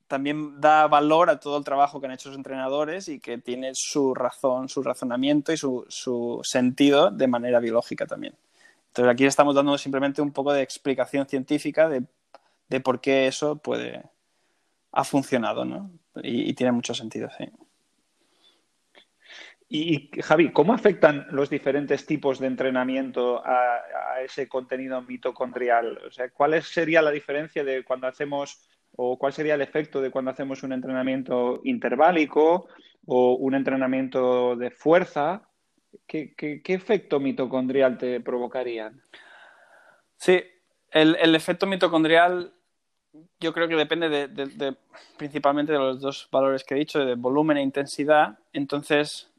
también 0.07 0.59
da 0.59 0.87
valor 0.87 1.29
a 1.29 1.39
todo 1.39 1.57
el 1.57 1.63
trabajo 1.63 1.99
que 1.99 2.07
han 2.07 2.11
hecho 2.11 2.29
los 2.29 2.37
entrenadores 2.37 3.07
y 3.07 3.19
que 3.19 3.37
tiene 3.37 3.71
su 3.73 4.13
razón, 4.13 4.67
su 4.67 4.83
razonamiento 4.83 5.53
y 5.53 5.57
su, 5.57 5.85
su 5.87 6.41
sentido 6.43 7.11
de 7.11 7.27
manera 7.27 7.59
biológica 7.59 8.05
también. 8.05 8.35
Entonces 8.87 9.11
aquí 9.11 9.25
estamos 9.25 9.55
dando 9.55 9.77
simplemente 9.77 10.21
un 10.21 10.31
poco 10.31 10.51
de 10.51 10.61
explicación 10.61 11.25
científica 11.27 11.87
de, 11.87 12.03
de 12.67 12.79
por 12.81 12.99
qué 12.99 13.27
eso 13.27 13.55
puede 13.55 14.03
ha 14.91 15.03
funcionado, 15.05 15.63
¿no? 15.63 15.89
Y, 16.21 16.49
y 16.49 16.53
tiene 16.53 16.73
mucho 16.73 16.93
sentido, 16.93 17.29
sí. 17.37 17.45
Y 19.73 20.09
Javi, 20.21 20.51
¿cómo 20.51 20.73
afectan 20.73 21.27
los 21.31 21.49
diferentes 21.49 22.05
tipos 22.05 22.39
de 22.39 22.47
entrenamiento 22.47 23.41
a, 23.45 24.19
ese 24.21 24.49
contenido 24.49 25.01
mitocondrial? 25.01 25.97
O 26.05 26.11
sea, 26.11 26.29
¿cuál 26.29 26.61
sería 26.61 27.01
la 27.01 27.09
diferencia 27.09 27.63
de 27.63 27.85
cuando 27.85 28.05
hacemos 28.05 28.67
o 28.97 29.17
cuál 29.17 29.31
sería 29.31 29.55
el 29.55 29.61
efecto 29.61 30.01
de 30.01 30.11
cuando 30.11 30.29
hacemos 30.29 30.61
un 30.63 30.73
entrenamiento 30.73 31.61
interválico 31.63 32.67
o 33.05 33.35
un 33.35 33.55
entrenamiento 33.55 34.57
de 34.57 34.71
fuerza? 34.71 35.47
¿Qué, 36.05 36.35
efecto 36.65 37.21
mitocondrial 37.21 37.97
te 37.97 38.19
provocarían? 38.19 39.01
Sí, 40.17 40.43
el, 40.91 41.33
efecto 41.33 41.65
mitocondrial 41.65 42.53
yo 43.39 43.53
creo 43.53 43.69
que 43.69 43.75
depende 43.75 44.09
de, 44.09 44.27
de, 44.27 44.47
de, 44.47 44.75
principalmente 45.17 45.71
de 45.71 45.79
los 45.79 46.01
dos 46.01 46.27
valores 46.29 46.65
que 46.65 46.75
he 46.75 46.79
dicho, 46.79 46.99
de 46.99 47.15
volumen 47.15 47.55
e 47.55 47.61
intensidad. 47.61 48.37
Entonces, 48.51 49.30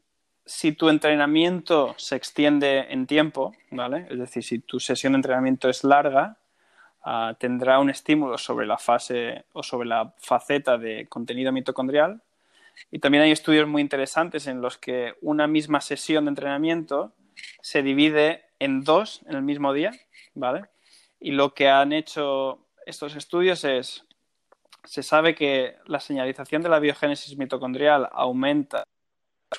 si 0.45 0.73
tu 0.73 0.89
entrenamiento 0.89 1.95
se 1.97 2.15
extiende 2.15 2.87
en 2.89 3.07
tiempo, 3.07 3.55
¿vale? 3.71 4.07
Es 4.09 4.19
decir, 4.19 4.43
si 4.43 4.59
tu 4.59 4.79
sesión 4.79 5.13
de 5.13 5.17
entrenamiento 5.17 5.69
es 5.69 5.83
larga, 5.83 6.37
uh, 7.05 7.33
tendrá 7.39 7.79
un 7.79 7.89
estímulo 7.89 8.37
sobre 8.37 8.65
la 8.65 8.77
fase 8.77 9.45
o 9.53 9.63
sobre 9.63 9.87
la 9.87 10.13
faceta 10.17 10.77
de 10.77 11.07
contenido 11.07 11.51
mitocondrial. 11.51 12.21
Y 12.91 12.99
también 12.99 13.23
hay 13.23 13.31
estudios 13.31 13.67
muy 13.67 13.81
interesantes 13.81 14.47
en 14.47 14.61
los 14.61 14.77
que 14.77 15.13
una 15.21 15.47
misma 15.47 15.79
sesión 15.79 16.25
de 16.25 16.29
entrenamiento 16.29 17.13
se 17.61 17.81
divide 17.81 18.45
en 18.59 18.83
dos 18.83 19.21
en 19.27 19.35
el 19.35 19.43
mismo 19.43 19.73
día, 19.73 19.91
¿vale? 20.33 20.65
Y 21.19 21.31
lo 21.31 21.53
que 21.53 21.69
han 21.69 21.93
hecho 21.93 22.59
estos 22.85 23.15
estudios 23.15 23.63
es, 23.63 24.05
se 24.83 25.03
sabe 25.03 25.35
que 25.35 25.77
la 25.85 26.01
señalización 26.01 26.61
de 26.61 26.69
la 26.69 26.79
biogénesis 26.79 27.37
mitocondrial 27.37 28.09
aumenta 28.11 28.83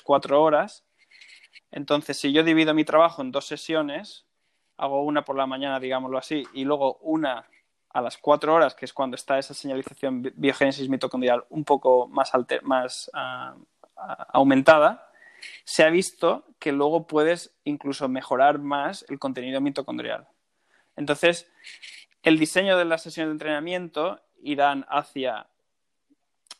cuatro 0.01 0.41
horas. 0.41 0.85
Entonces, 1.71 2.17
si 2.17 2.31
yo 2.31 2.43
divido 2.43 2.73
mi 2.73 2.85
trabajo 2.85 3.21
en 3.21 3.31
dos 3.31 3.45
sesiones, 3.45 4.25
hago 4.77 5.03
una 5.03 5.23
por 5.23 5.35
la 5.35 5.45
mañana, 5.47 5.79
digámoslo 5.79 6.17
así, 6.17 6.43
y 6.53 6.63
luego 6.63 6.97
una 7.01 7.47
a 7.89 8.01
las 8.01 8.17
cuatro 8.17 8.53
horas, 8.53 8.75
que 8.75 8.85
es 8.85 8.93
cuando 8.93 9.15
está 9.15 9.39
esa 9.39 9.53
señalización 9.53 10.21
biogénesis 10.35 10.89
mitocondrial 10.89 11.45
un 11.49 11.63
poco 11.63 12.07
más, 12.07 12.35
alter, 12.35 12.61
más 12.63 13.09
uh, 13.13 13.57
aumentada, 14.33 15.09
se 15.63 15.83
ha 15.83 15.89
visto 15.89 16.45
que 16.59 16.71
luego 16.71 17.07
puedes 17.07 17.55
incluso 17.63 18.09
mejorar 18.09 18.59
más 18.59 19.05
el 19.07 19.17
contenido 19.17 19.61
mitocondrial. 19.61 20.27
Entonces, 20.97 21.49
el 22.23 22.37
diseño 22.37 22.77
de 22.77 22.85
las 22.85 23.03
sesiones 23.03 23.29
de 23.29 23.33
entrenamiento 23.33 24.19
irán 24.41 24.85
hacia 24.89 25.47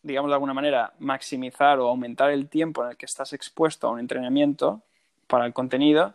digamos 0.05 0.29
de 0.29 0.35
alguna 0.35 0.53
manera, 0.53 0.93
maximizar 0.99 1.79
o 1.79 1.87
aumentar 1.87 2.29
el 2.29 2.47
tiempo 2.47 2.83
en 2.83 2.91
el 2.91 2.97
que 2.97 3.07
estás 3.07 3.33
expuesto 3.33 3.87
a 3.87 3.91
un 3.91 3.99
entrenamiento 3.99 4.83
para 5.25 5.47
el 5.47 5.53
contenido 5.53 6.13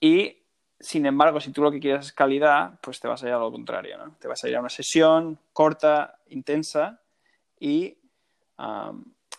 y, 0.00 0.38
sin 0.80 1.04
embargo, 1.04 1.38
si 1.38 1.52
tú 1.52 1.62
lo 1.62 1.70
que 1.70 1.78
quieres 1.78 2.06
es 2.06 2.12
calidad, 2.12 2.80
pues 2.80 3.00
te 3.00 3.06
vas 3.06 3.22
a 3.22 3.28
ir 3.28 3.34
a 3.34 3.38
lo 3.38 3.52
contrario, 3.52 3.98
¿no? 3.98 4.16
Te 4.18 4.28
vas 4.28 4.42
a 4.42 4.48
ir 4.48 4.56
a 4.56 4.60
una 4.60 4.70
sesión 4.70 5.38
corta, 5.52 6.18
intensa 6.30 7.02
y, 7.60 7.98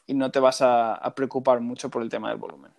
y 0.05 0.13
no 0.13 0.29
te 0.29 0.39
vas 0.39 0.61
a, 0.61 1.11
preocupar 1.15 1.59
mucho 1.59 1.89
por 1.89 2.03
el 2.03 2.09
tema 2.09 2.29
del 2.29 2.37
volumen. 2.37 2.71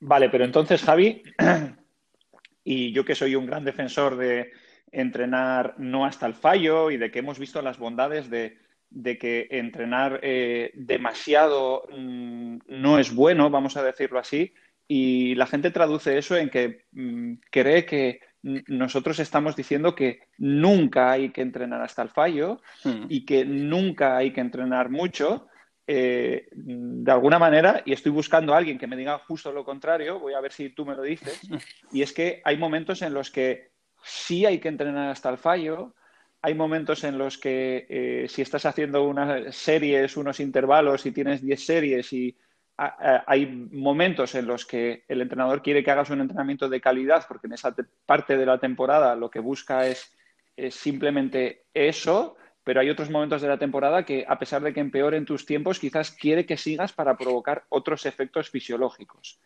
Vale, 0.00 0.28
pero 0.28 0.44
entonces, 0.44 0.82
Javi, 0.82 1.22
y 2.64 2.92
yo 2.92 3.02
que 3.02 3.14
soy 3.14 3.34
un 3.34 3.46
gran 3.46 3.64
defensor 3.64 4.16
de 4.16 4.52
entrenar 4.92 5.74
no 5.78 6.04
hasta 6.04 6.26
el 6.26 6.34
fallo 6.34 6.90
y 6.90 6.96
de 6.96 7.10
que 7.10 7.20
hemos 7.20 7.38
visto 7.38 7.62
las 7.62 7.78
bondades 7.78 8.30
de, 8.30 8.58
de 8.90 9.18
que 9.18 9.48
entrenar 9.50 10.20
eh, 10.22 10.72
demasiado 10.74 11.84
mmm, 11.96 12.58
no 12.68 12.98
es 12.98 13.14
bueno, 13.14 13.50
vamos 13.50 13.76
a 13.76 13.82
decirlo 13.82 14.18
así, 14.18 14.54
y 14.86 15.34
la 15.34 15.46
gente 15.46 15.70
traduce 15.70 16.16
eso 16.16 16.36
en 16.36 16.48
que 16.48 16.84
mmm, 16.92 17.34
cree 17.50 17.84
que 17.84 18.20
nosotros 18.42 19.18
estamos 19.18 19.56
diciendo 19.56 19.94
que 19.94 20.20
nunca 20.38 21.10
hay 21.10 21.30
que 21.30 21.42
entrenar 21.42 21.82
hasta 21.82 22.02
el 22.02 22.08
fallo 22.08 22.60
mm. 22.84 23.06
y 23.08 23.24
que 23.24 23.44
nunca 23.44 24.16
hay 24.16 24.32
que 24.32 24.40
entrenar 24.40 24.90
mucho. 24.90 25.48
Eh, 25.86 26.48
de 26.52 27.10
alguna 27.10 27.38
manera, 27.38 27.82
y 27.84 27.92
estoy 27.92 28.12
buscando 28.12 28.52
a 28.52 28.58
alguien 28.58 28.78
que 28.78 28.86
me 28.86 28.96
diga 28.96 29.18
justo 29.26 29.50
lo 29.52 29.64
contrario, 29.64 30.20
voy 30.20 30.34
a 30.34 30.40
ver 30.40 30.52
si 30.52 30.70
tú 30.70 30.84
me 30.84 30.94
lo 30.94 31.02
dices, 31.02 31.40
y 31.92 32.02
es 32.02 32.12
que 32.12 32.42
hay 32.44 32.58
momentos 32.58 33.02
en 33.02 33.14
los 33.14 33.30
que 33.30 33.70
sí 34.02 34.46
hay 34.46 34.58
que 34.58 34.68
entrenar 34.68 35.10
hasta 35.10 35.30
el 35.30 35.38
fallo. 35.38 35.94
Hay 36.42 36.54
momentos 36.54 37.04
en 37.04 37.18
los 37.18 37.38
que 37.38 37.86
eh, 37.88 38.26
si 38.28 38.42
estás 38.42 38.64
haciendo 38.66 39.04
unas 39.04 39.54
series, 39.54 40.16
unos 40.16 40.40
intervalos 40.40 41.04
y 41.06 41.12
tienes 41.12 41.42
10 41.42 41.64
series 41.64 42.12
y 42.12 42.36
a, 42.76 42.86
a, 42.86 43.24
hay 43.26 43.46
momentos 43.46 44.34
en 44.36 44.46
los 44.46 44.64
que 44.64 45.04
el 45.08 45.20
entrenador 45.20 45.62
quiere 45.62 45.82
que 45.82 45.90
hagas 45.90 46.10
un 46.10 46.20
entrenamiento 46.20 46.68
de 46.68 46.80
calidad 46.80 47.24
porque 47.26 47.48
en 47.48 47.54
esa 47.54 47.74
parte 48.06 48.36
de 48.36 48.46
la 48.46 48.58
temporada 48.58 49.16
lo 49.16 49.30
que 49.30 49.40
busca 49.40 49.86
es, 49.88 50.16
es 50.56 50.76
simplemente 50.76 51.64
eso, 51.74 52.36
pero 52.62 52.80
hay 52.80 52.90
otros 52.90 53.08
momentos 53.08 53.40
de 53.40 53.48
la 53.48 53.58
temporada 53.58 54.04
que, 54.04 54.26
a 54.28 54.38
pesar 54.38 54.62
de 54.62 54.74
que 54.74 54.80
empeoren 54.80 55.24
tus 55.24 55.46
tiempos, 55.46 55.78
quizás 55.78 56.10
quiere 56.10 56.44
que 56.44 56.56
sigas 56.56 56.92
para 56.92 57.16
provocar 57.16 57.64
otros 57.70 58.04
efectos 58.06 58.50
fisiológicos. 58.50 59.40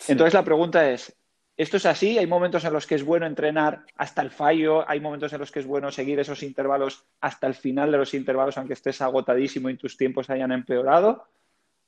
Sí. 0.00 0.12
Entonces 0.12 0.34
la 0.34 0.44
pregunta 0.44 0.90
es, 0.90 1.16
esto 1.56 1.78
es 1.78 1.86
así, 1.86 2.18
hay 2.18 2.26
momentos 2.26 2.64
en 2.64 2.72
los 2.72 2.86
que 2.86 2.96
es 2.96 3.04
bueno 3.04 3.24
entrenar 3.24 3.84
hasta 3.96 4.20
el 4.20 4.30
fallo, 4.30 4.88
hay 4.88 5.00
momentos 5.00 5.32
en 5.32 5.40
los 5.40 5.50
que 5.50 5.60
es 5.60 5.66
bueno 5.66 5.90
seguir 5.90 6.20
esos 6.20 6.42
intervalos 6.42 7.04
hasta 7.20 7.46
el 7.46 7.54
final 7.54 7.90
de 7.90 7.98
los 7.98 8.12
intervalos, 8.12 8.58
aunque 8.58 8.74
estés 8.74 9.00
agotadísimo 9.00 9.70
y 9.70 9.76
tus 9.76 9.96
tiempos 9.96 10.28
hayan 10.28 10.52
empeorado. 10.52 11.26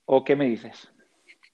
¿O 0.07 0.25
qué 0.25 0.37
me 0.37 0.47
dices? 0.47 0.89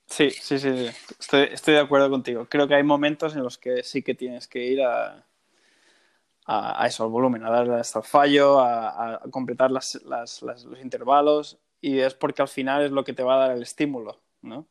Sí, 0.07 0.31
sí, 0.31 0.61
sí. 0.61 0.88
Estoy, 1.18 1.74
de 1.74 1.81
acuerdo 1.81 2.09
contigo. 2.09 2.46
Creo 2.48 2.68
que 2.68 2.77
hay 2.77 2.85
momentos 2.85 3.35
en 3.35 3.42
los 3.42 3.59
que 3.59 3.83
sí 3.83 4.03
que 4.03 4.14
tienes 4.14 4.46
que 4.46 4.64
ir 4.64 4.83
a, 4.83 5.27
a, 6.46 6.83
a 6.83 6.87
eso, 6.87 7.03
al 7.03 7.11
volumen, 7.11 7.44
a 7.44 7.50
darle 7.50 7.74
hasta 7.74 7.98
el 7.98 8.05
fallo, 8.05 8.61
a, 8.61 9.22
completar 9.33 9.72
los 9.72 10.00
intervalos, 10.81 11.59
y 11.81 11.98
es 11.98 12.14
porque 12.14 12.42
al 12.42 12.48
final 12.48 12.85
es 12.85 12.92
lo 12.92 13.03
que 13.03 13.12
te 13.12 13.24
va 13.24 13.35
a 13.35 13.48
dar 13.48 13.57
el 13.57 13.62
estímulo, 13.62 14.20
¿no? 14.42 14.68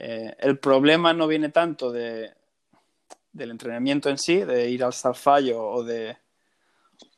Eh, 0.00 0.34
el 0.40 0.58
problema 0.58 1.12
no 1.12 1.28
viene 1.28 1.50
tanto 1.50 1.92
de, 1.92 2.34
del 3.32 3.50
entrenamiento 3.50 4.10
en 4.10 4.18
sí, 4.18 4.38
de 4.38 4.68
ir 4.68 4.84
hasta 4.84 5.08
el 5.08 5.14
fallo 5.14 5.62
o 5.62 5.84
de, 5.84 6.16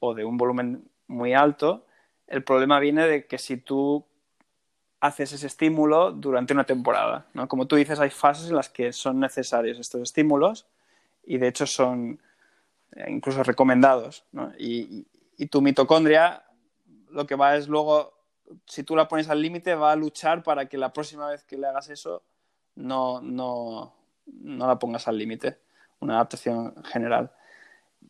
o 0.00 0.14
de 0.14 0.24
un 0.24 0.37
volumen 0.37 0.88
muy 1.09 1.35
alto, 1.35 1.87
el 2.27 2.44
problema 2.44 2.81
viene 2.81 3.07
de 3.07 3.27
que 3.27 3.38
si 3.38 3.57
tú 3.57 4.07
haces 5.00 5.33
ese 5.33 5.46
estímulo 5.46 6.12
durante 6.12 6.55
una 6.55 6.64
temporada, 6.64 7.27
¿no? 7.35 7.46
Como 7.46 7.66
tú 7.66 7.77
dices, 7.77 8.00
hay 8.00 8.11
fases 8.11 8.48
en 8.48 8.57
las 8.57 8.70
que 8.70 8.92
son 8.92 9.20
necesarios 9.20 9.79
estos 9.79 10.00
estímulos 10.00 10.66
y 11.24 11.37
de 11.37 11.48
hecho 11.48 11.66
son 11.66 12.20
eh, 12.96 13.05
incluso 13.11 13.42
recomendados, 13.42 14.24
¿no? 14.33 14.53
y, 14.59 15.07
y, 15.37 15.46
tu 15.46 15.61
mitocondria 15.61 16.44
lo 17.11 17.27
que 17.27 17.35
va 17.35 17.57
es 17.57 17.68
luego, 17.68 18.14
si 18.66 18.83
tú 18.83 18.96
la 18.96 19.07
pones 19.07 19.29
al 19.29 19.42
límite, 19.42 19.74
va 19.74 19.92
a 19.92 19.96
luchar 19.96 20.42
para 20.42 20.66
que 20.66 20.79
la 20.79 20.92
próxima 20.92 21.29
vez 21.29 21.44
que 21.44 21.59
le 21.59 21.66
hagas 21.66 21.90
eso 21.90 22.22
no, 22.77 23.20
no, 23.20 23.94
no 24.27 24.66
la 24.66 24.79
pongas 24.79 25.07
al 25.07 25.18
límite 25.18 25.59
una 26.00 26.14
adaptación 26.14 26.74
general. 26.85 27.33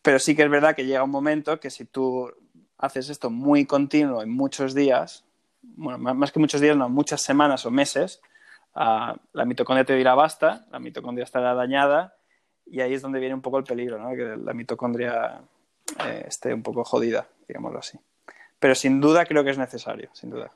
Pero 0.01 0.19
sí 0.19 0.35
que 0.35 0.43
es 0.43 0.49
verdad 0.49 0.75
que 0.75 0.85
llega 0.85 1.03
un 1.03 1.11
momento 1.11 1.59
que 1.59 1.69
si 1.69 1.85
tú 1.85 2.31
haces 2.77 3.09
esto 3.09 3.29
muy 3.29 3.65
continuo 3.65 4.21
en 4.21 4.29
muchos 4.29 4.73
días, 4.73 5.25
bueno, 5.61 5.97
más 5.97 6.31
que 6.31 6.39
muchos 6.39 6.61
días, 6.61 6.77
no, 6.77 6.89
muchas 6.89 7.21
semanas 7.21 7.65
o 7.65 7.71
meses, 7.71 8.21
uh, 8.75 9.15
la 9.33 9.45
mitocondria 9.45 9.85
te 9.85 9.95
dirá 9.95 10.13
basta, 10.13 10.65
la 10.71 10.79
mitocondria 10.79 11.23
estará 11.23 11.53
dañada 11.53 12.15
y 12.65 12.81
ahí 12.81 12.93
es 12.93 13.01
donde 13.01 13.19
viene 13.19 13.35
un 13.35 13.41
poco 13.41 13.57
el 13.57 13.63
peligro, 13.63 13.99
¿no? 13.99 14.15
que 14.15 14.37
la 14.37 14.53
mitocondria 14.53 15.41
eh, 16.03 16.25
esté 16.27 16.53
un 16.53 16.63
poco 16.63 16.83
jodida, 16.83 17.27
digámoslo 17.47 17.79
así. 17.79 17.99
Pero 18.59 18.75
sin 18.75 18.99
duda 18.99 19.25
creo 19.25 19.43
que 19.43 19.51
es 19.51 19.57
necesario, 19.57 20.09
sin 20.13 20.31
duda. 20.31 20.51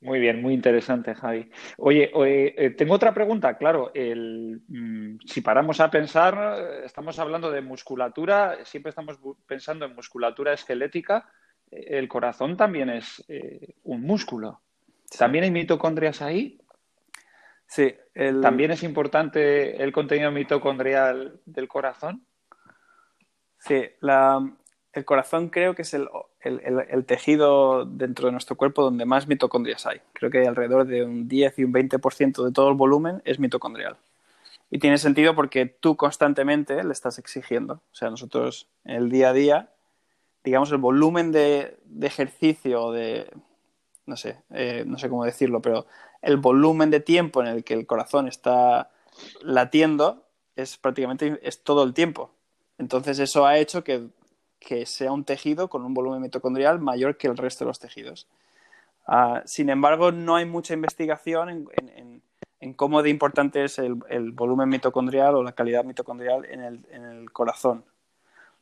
Muy 0.00 0.20
bien, 0.20 0.42
muy 0.42 0.52
interesante, 0.54 1.14
Javi. 1.14 1.50
Oye, 1.78 2.10
eh, 2.14 2.70
tengo 2.70 2.94
otra 2.94 3.14
pregunta. 3.14 3.56
Claro, 3.56 3.90
el, 3.94 4.60
mmm, 4.68 5.16
si 5.24 5.40
paramos 5.40 5.80
a 5.80 5.90
pensar, 5.90 6.82
estamos 6.84 7.18
hablando 7.18 7.50
de 7.50 7.62
musculatura, 7.62 8.64
siempre 8.64 8.90
estamos 8.90 9.18
pensando 9.46 9.86
en 9.86 9.94
musculatura 9.94 10.52
esquelética. 10.52 11.28
El 11.70 12.08
corazón 12.08 12.56
también 12.56 12.90
es 12.90 13.24
eh, 13.28 13.74
un 13.84 14.02
músculo. 14.02 14.60
¿También 15.18 15.44
hay 15.44 15.50
mitocondrias 15.50 16.20
ahí? 16.20 16.60
Sí. 17.66 17.94
El... 18.14 18.40
¿También 18.40 18.70
es 18.72 18.82
importante 18.82 19.82
el 19.82 19.92
contenido 19.92 20.30
mitocondrial 20.30 21.40
del 21.44 21.68
corazón? 21.68 22.24
Sí, 23.58 23.82
la, 24.00 24.40
el 24.92 25.04
corazón 25.04 25.48
creo 25.48 25.74
que 25.74 25.82
es 25.82 25.94
el, 25.94 26.08
el, 26.46 27.04
tejido 27.04 27.84
dentro 27.84 28.26
de 28.26 28.32
nuestro 28.32 28.56
cuerpo 28.56 28.82
donde 28.82 29.04
más 29.04 29.26
mitocondrias 29.26 29.86
hay. 29.86 30.00
Creo 30.12 30.30
que 30.30 30.38
hay 30.38 30.46
alrededor 30.46 30.86
de 30.86 31.04
un 31.04 31.28
10 31.28 31.58
y 31.58 31.64
un 31.64 31.72
20% 31.72 32.44
de 32.44 32.52
todo 32.52 32.68
el 32.68 32.74
volumen 32.74 33.22
es 33.24 33.38
mitocondrial. 33.38 33.96
Y 34.70 34.78
tiene 34.78 34.98
sentido 34.98 35.34
porque 35.34 35.66
tú 35.66 35.96
constantemente 35.96 36.82
le 36.82 36.92
estás 36.92 37.18
exigiendo. 37.18 37.74
O 37.74 37.94
sea, 37.94 38.10
nosotros 38.10 38.68
en 38.84 38.96
el 38.96 39.10
día 39.10 39.30
a 39.30 39.32
día, 39.32 39.70
digamos, 40.44 40.70
el 40.72 40.78
volumen 40.78 41.32
de, 41.32 41.76
ejercicio 42.02 42.90
de, 42.90 43.30
no 44.06 44.16
sé, 44.16 44.42
eh, 44.50 44.84
no 44.86 44.98
sé 44.98 45.08
cómo 45.08 45.24
decirlo, 45.24 45.60
pero 45.60 45.86
el 46.22 46.36
volumen 46.36 46.90
de 46.90 47.00
tiempo 47.00 47.40
en 47.40 47.48
el 47.48 47.64
que 47.64 47.74
el 47.74 47.86
corazón 47.86 48.28
está 48.28 48.90
latiendo 49.42 50.24
es 50.56 50.76
prácticamente 50.76 51.38
es 51.42 51.62
todo 51.62 51.84
el 51.84 51.94
tiempo. 51.94 52.30
Entonces 52.78 53.18
eso 53.18 53.46
ha 53.46 53.58
hecho 53.58 53.84
que, 53.84 54.08
que 54.66 54.84
sea 54.84 55.12
un 55.12 55.22
tejido 55.24 55.68
con 55.68 55.84
un 55.84 55.94
volumen 55.94 56.20
mitocondrial 56.20 56.80
mayor 56.80 57.16
que 57.16 57.28
el 57.28 57.36
resto 57.36 57.64
de 57.64 57.68
los 57.68 57.78
tejidos. 57.78 58.26
Ah, 59.06 59.42
sin 59.46 59.70
embargo, 59.70 60.10
no 60.10 60.34
hay 60.34 60.44
mucha 60.44 60.74
investigación 60.74 61.48
en, 61.48 61.68
en- 61.76 62.22
en- 62.60 62.74
cómo 62.74 63.02
de 63.04 63.10
importante 63.10 63.62
es 63.62 63.78
el, 63.78 63.94
el 64.08 64.32
volumen 64.32 64.68
mitocondrial 64.68 65.36
o 65.36 65.44
la 65.44 65.52
calidad 65.52 65.84
mitocondrial 65.84 66.44
en 66.46 66.60
el, 66.64 66.80
en 66.90 67.04
el 67.04 67.30
corazón. 67.30 67.84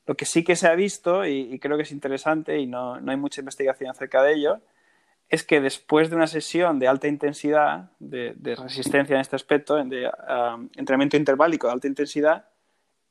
Lo 0.06 0.14
que 0.14 0.26
sí 0.26 0.44
que 0.44 0.56
se 0.56 0.68
ha 0.68 0.74
visto, 0.74 1.24
y, 1.24 1.54
y 1.54 1.58
creo 1.58 1.78
que 1.78 1.84
es 1.84 1.92
interesante, 1.92 2.58
y 2.58 2.66
no, 2.66 3.00
no 3.00 3.10
hay 3.10 3.16
mucha 3.16 3.40
investigación 3.40 3.88
acerca 3.90 4.22
de 4.22 4.34
ello, 4.34 4.60
es 5.30 5.42
que 5.42 5.62
después 5.62 6.10
de 6.10 6.16
una 6.16 6.26
sesión 6.26 6.78
de 6.78 6.86
alta 6.86 7.08
intensidad, 7.08 7.90
de, 7.98 8.34
de 8.36 8.54
resistencia 8.56 9.14
en 9.14 9.20
este 9.22 9.36
aspecto, 9.36 9.82
de 9.82 10.06
ah, 10.06 10.58
entrenamiento 10.76 11.16
interválico 11.16 11.66
de 11.66 11.72
alta 11.72 11.88
intensidad, 11.88 12.44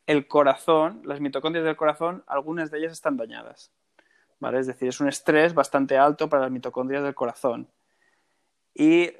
el 0.07 0.27
corazón, 0.27 1.01
las 1.05 1.19
mitocondrias 1.19 1.65
del 1.65 1.75
corazón, 1.75 2.23
algunas 2.27 2.71
de 2.71 2.79
ellas 2.79 2.91
están 2.91 3.17
dañadas. 3.17 3.71
¿vale? 4.39 4.59
Es 4.59 4.67
decir, 4.67 4.89
es 4.89 4.99
un 4.99 5.07
estrés 5.07 5.53
bastante 5.53 5.97
alto 5.97 6.29
para 6.29 6.43
las 6.43 6.51
mitocondrias 6.51 7.03
del 7.03 7.15
corazón. 7.15 7.67
Y 8.73 9.11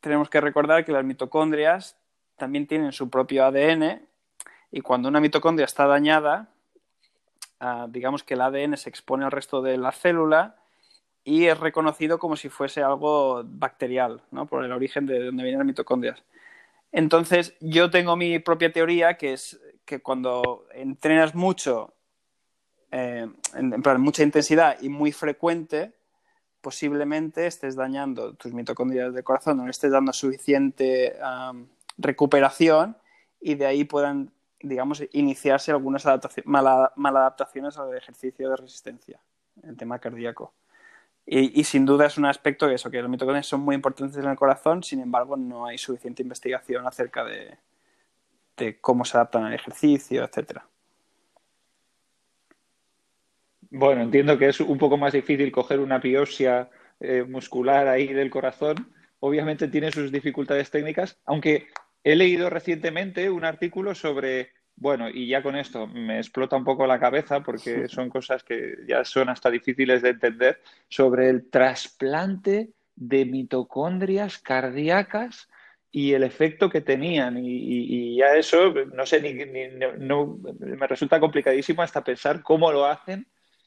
tenemos 0.00 0.28
que 0.28 0.40
recordar 0.40 0.84
que 0.84 0.92
las 0.92 1.04
mitocondrias 1.04 1.96
también 2.36 2.66
tienen 2.66 2.92
su 2.92 3.08
propio 3.08 3.44
ADN 3.44 4.02
y 4.72 4.80
cuando 4.80 5.08
una 5.08 5.20
mitocondria 5.20 5.66
está 5.66 5.86
dañada, 5.86 6.48
ah, 7.60 7.86
digamos 7.88 8.24
que 8.24 8.34
el 8.34 8.40
ADN 8.40 8.76
se 8.76 8.88
expone 8.88 9.24
al 9.24 9.30
resto 9.30 9.62
de 9.62 9.76
la 9.76 9.92
célula 9.92 10.56
y 11.24 11.46
es 11.46 11.60
reconocido 11.60 12.18
como 12.18 12.34
si 12.34 12.48
fuese 12.48 12.82
algo 12.82 13.42
bacterial, 13.44 14.22
¿no? 14.32 14.46
por 14.46 14.64
el 14.64 14.72
origen 14.72 15.06
de 15.06 15.26
donde 15.26 15.44
vienen 15.44 15.60
las 15.60 15.66
mitocondrias. 15.66 16.24
Entonces, 16.90 17.54
yo 17.60 17.90
tengo 17.90 18.16
mi 18.16 18.38
propia 18.40 18.72
teoría 18.72 19.16
que 19.16 19.34
es 19.34 19.60
que 19.84 20.00
cuando 20.00 20.66
entrenas 20.72 21.34
mucho, 21.34 21.92
eh, 22.90 23.28
en, 23.54 23.72
en 23.72 24.00
mucha 24.00 24.22
intensidad 24.22 24.76
y 24.80 24.88
muy 24.88 25.12
frecuente, 25.12 25.92
posiblemente 26.60 27.46
estés 27.46 27.74
dañando 27.74 28.34
tus 28.34 28.52
mitocondrias 28.52 29.12
del 29.12 29.24
corazón, 29.24 29.58
no 29.58 29.68
estés 29.68 29.90
dando 29.90 30.12
suficiente 30.12 31.16
recuperación 31.98 32.96
y 33.40 33.56
de 33.56 33.66
ahí 33.66 33.84
puedan, 33.84 34.32
digamos, 34.60 35.02
iniciarse 35.12 35.72
algunas 35.72 36.06
adaptaci- 36.06 36.44
mala- 36.44 36.92
maladaptaciones 36.96 37.76
al 37.76 37.94
ejercicio 37.96 38.48
de 38.48 38.56
resistencia, 38.56 39.20
el 39.64 39.76
tema 39.76 39.98
cardíaco. 39.98 40.54
Y, 41.26 41.62
sin 41.64 41.84
duda 41.86 42.06
es 42.06 42.18
un 42.18 42.26
aspecto 42.26 42.66
que 42.66 42.74
eso, 42.74 42.90
que 42.90 43.00
las 43.00 43.10
mitocondrias 43.10 43.46
son 43.46 43.60
muy 43.60 43.76
importantes 43.76 44.16
en 44.16 44.28
el 44.28 44.36
corazón, 44.36 44.82
sin 44.82 45.00
embargo 45.00 45.36
no 45.36 45.66
hay 45.66 45.78
suficiente 45.78 46.22
investigación 46.22 46.86
acerca 46.86 47.24
de, 47.24 47.58
de 48.56 48.78
cómo 48.80 49.04
se 49.04 49.16
adaptan 49.16 49.44
al 49.44 49.54
ejercicio, 49.54 50.24
etcétera. 50.24 50.66
Bueno, 53.70 54.02
entiendo 54.02 54.36
que 54.36 54.48
es 54.48 54.60
un 54.60 54.76
poco 54.76 54.98
más 54.98 55.14
difícil 55.14 55.50
coger 55.50 55.80
una 55.80 55.98
biopsia 55.98 56.68
eh, 57.00 57.24
muscular 57.24 57.88
ahí 57.88 58.12
del 58.12 58.28
corazón. 58.28 58.94
Obviamente 59.20 59.68
tiene 59.68 59.90
sus 59.90 60.12
dificultades 60.12 60.70
técnicas, 60.70 61.18
aunque 61.24 61.68
he 62.04 62.14
leído 62.14 62.50
recientemente 62.50 63.30
un 63.30 63.44
artículo 63.44 63.94
sobre, 63.94 64.50
bueno, 64.76 65.08
y 65.08 65.26
ya 65.26 65.42
con 65.42 65.56
esto 65.56 65.86
me 65.86 66.18
explota 66.18 66.56
un 66.56 66.64
poco 66.64 66.86
la 66.86 67.00
cabeza 67.00 67.40
porque 67.40 67.88
son 67.88 68.10
cosas 68.10 68.42
que 68.42 68.76
ya 68.86 69.04
son 69.04 69.30
hasta 69.30 69.50
difíciles 69.50 70.02
de 70.02 70.10
entender, 70.10 70.60
sobre 70.88 71.30
el 71.30 71.48
trasplante 71.48 72.70
de 72.94 73.24
mitocondrias 73.24 74.38
cardíacas 74.38 75.48
y 75.92 76.14
el 76.14 76.22
efecto 76.22 76.70
que 76.70 76.80
tenían. 76.80 77.38
Y, 77.38 78.16
ya 78.16 78.34
eso, 78.34 78.72
no 78.94 79.04
sé, 79.06 79.20
ni, 79.20 79.34
no- 79.98 80.38
me 80.58 80.86
resulta 80.86 81.20
complicadísimo 81.20 81.82
hasta 81.82 82.02
pensar 82.02 82.42
cómo 82.42 82.72
lo 82.72 82.86
hacen 82.86 83.26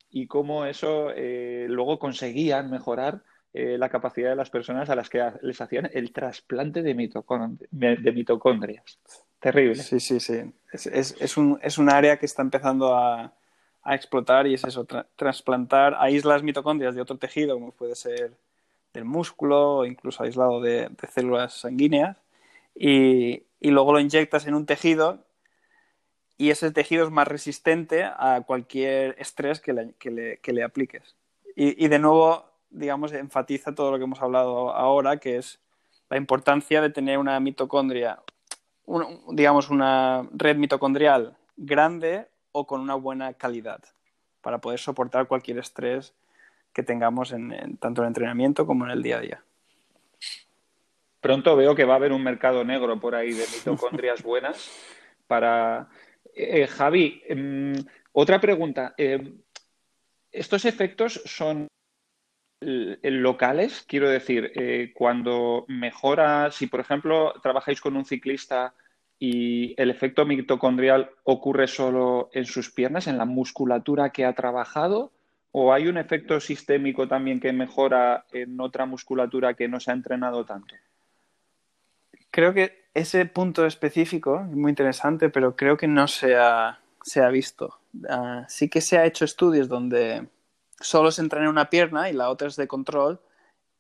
y 0.09 0.26
cómo 0.28 0.65
eso 0.65 1.11
eh, 1.15 1.67
luego 1.69 1.99
conseguían 1.99 2.71
mejorar 2.71 3.21
eh, 3.53 3.78
la 3.78 3.89
capacidad 3.89 4.32
de 4.32 4.36
las 4.36 4.49
personas 4.49 4.89
a 4.89 4.95
las 4.95 5.09
que 5.09 5.23
les 5.41 5.61
hacían 5.61 5.89
el 5.93 6.11
trasplante 6.11 6.82
de, 6.82 6.95
mitocond- 6.95 7.67
de 7.69 8.11
mitocondrias. 8.11 8.99
Terrible. 9.39 9.76
Sí, 9.76 9.99
sí, 9.99 10.19
sí. 10.19 10.41
Es, 10.73 10.88
es, 11.19 11.38
un, 11.38 11.59
es 11.61 11.78
un 11.78 11.89
área 11.89 12.17
que 12.17 12.26
está 12.26 12.41
empezando 12.41 12.95
a, 12.95 13.32
a 13.84 13.95
explotar 13.95 14.47
y 14.47 14.55
es 14.55 14.63
eso, 14.63 14.86
tra- 14.88 15.05
trasplantar, 15.15 15.95
aíslas 15.99 16.41
mitocondrias 16.41 16.95
de 16.95 17.01
otro 17.01 17.17
tejido, 17.17 17.53
como 17.53 17.71
puede 17.71 17.95
ser 17.95 18.32
del 18.96 19.06
músculo 19.06 19.86
incluso 19.86 20.24
aislado 20.24 20.60
de, 20.60 20.89
células 21.14 21.54
sanguíneas, 21.54 22.18
y, 22.74 23.43
y 23.60 23.72
luego 23.72 23.93
lo 23.93 24.00
inyectas 24.00 24.48
en 24.48 24.56
un 24.56 24.66
tejido 24.66 25.24
y 26.38 26.50
ese 26.50 26.72
tejido 26.72 27.06
es 27.06 27.12
más 27.12 27.28
resistente 27.28 28.04
a 28.04 28.41
cualquier 28.46 29.16
estrés 29.20 29.62
que 29.62 29.74
le, 29.74 29.93
que 29.93 30.12
le, 30.12 30.38
que 30.39 30.52
le 30.52 30.64
apliques. 30.64 31.16
Y, 31.56 31.84
y 31.84 31.88
de 31.88 32.00
nuevo, 32.00 32.46
digamos, 32.70 33.14
enfatiza 33.14 33.74
todo 33.74 33.91
lo 33.91 33.98
que 33.98 34.04
hemos 34.04 34.22
hablado 34.22 34.72
ahora, 34.76 35.18
que 35.18 35.38
es 35.38 35.60
la 36.10 36.18
importancia 36.18 36.82
de 36.82 36.89
tener 36.89 37.18
una 37.18 37.39
mitocondria, 37.39 38.22
digamos, 39.32 39.70
una 39.70 40.28
red 40.34 40.58
mitocondrial 40.58 41.38
grande 41.56 42.28
o 42.52 42.68
con 42.68 42.82
una 42.82 42.96
buena 42.96 43.34
calidad 43.34 43.82
para 44.41 44.60
poder 44.60 44.80
soportar 44.80 45.28
cualquier 45.28 45.58
estrés 45.58 46.14
que 46.76 46.84
tengamos 46.84 47.32
en, 47.32 47.53
en- 47.53 47.78
tanto 47.78 48.01
en 48.01 48.05
el 48.05 48.09
entrenamiento 48.09 48.67
como 48.67 48.84
en 48.86 48.91
el 48.91 49.01
día 49.01 49.17
a 49.17 49.21
día. 49.21 49.43
Pronto 51.21 51.55
veo 51.55 51.73
que 51.73 51.86
va 51.86 51.93
a 51.93 51.95
haber 51.95 52.11
un 52.11 52.21
mercado 52.21 52.63
negro 52.65 52.99
por 52.99 53.15
ahí 53.15 53.32
de 53.32 53.45
mitocondrias 53.47 54.21
buenas 54.32 54.69
para... 55.26 55.88
Eh, 56.36 56.67
Javi, 56.67 57.23
em, 57.30 57.73
otra 58.11 58.41
pregunta. 58.41 58.93
Em, 58.97 59.38
¿estos 60.30 60.65
efectos 60.65 61.21
son 61.23 61.67
locales? 62.61 63.86
Quiero 63.88 64.09
decir, 64.09 64.51
eh, 64.55 64.91
cuando 64.93 65.63
mejora, 65.69 66.51
si 66.51 66.67
por 66.67 66.82
ejemplo 66.82 67.34
trabajáis 67.41 67.80
con 67.80 67.95
un 67.95 68.03
ciclista 68.03 68.73
y 69.17 69.80
el 69.82 69.89
efecto 69.91 70.26
mitocondrial 70.26 71.09
ocurre 71.23 71.67
solo 71.67 72.30
en 72.34 72.43
sus 72.45 72.69
piernas, 72.69 73.07
en 73.07 73.17
la 73.17 73.26
musculatura 73.26 74.09
que 74.09 74.26
ha 74.26 74.34
trabajado, 74.34 75.13
o 75.58 75.72
hay 75.72 75.88
un 75.88 75.97
efecto 75.97 76.41
sistémico 76.41 77.08
también 77.08 77.39
que 77.39 77.53
mejora 77.53 78.26
en 78.34 78.60
otra 78.60 78.86
musculatura 78.86 79.53
que 79.53 79.70
no 79.70 79.80
se 79.80 79.89
ha 79.89 79.93
entrenado 79.93 80.43
tanto? 80.43 80.76
Creo 82.30 82.53
que 82.53 82.89
ese 82.93 83.26
punto 83.26 83.66
específico 83.66 84.41
es 84.41 84.53
muy 84.53 84.70
interesante, 84.70 85.30
pero 85.30 85.56
creo 85.56 85.78
que 85.78 85.88
no 85.88 86.10
se 86.10 86.36
ha, 86.36 86.78
visto. 87.32 87.80
Ah, 88.10 88.43
sí 88.49 88.68
que 88.68 88.82
se 88.82 88.97
ha 88.97 89.06
hecho 89.06 89.24
estudios 89.24 89.70
donde 89.70 90.28
solo 90.82 91.10
se 91.10 91.22
entrena 91.22 91.49
una 91.49 91.70
pierna 91.70 92.10
y 92.10 92.14
la 92.14 92.30
otra 92.30 92.49
es 92.49 92.58
de 92.58 92.68
control, 92.68 93.22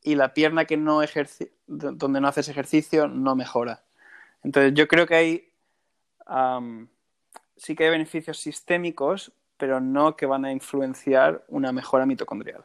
y 0.01 0.15
la 0.15 0.33
pierna 0.33 0.63
que 0.63 0.77
no 0.77 1.03
ejerci 1.03 1.51
donde 1.67 2.21
no 2.21 2.29
haces 2.29 2.47
ejercicio 2.47 3.09
no 3.09 3.35
mejora. 3.35 3.83
Entonces 4.43 4.73
yo 4.75 4.87
creo 4.87 5.05
que 5.07 5.15
hay 5.15 5.51
sí 7.57 7.75
que 7.75 7.83
hay 7.83 7.89
beneficios 7.89 8.37
sistémicos, 8.39 9.33
pero 9.57 9.79
no 9.79 10.15
que 10.15 10.25
van 10.25 10.45
a 10.45 10.51
influenciar 10.51 11.43
una 11.47 11.71
mejora 11.71 12.05
mitocondrial. 12.05 12.63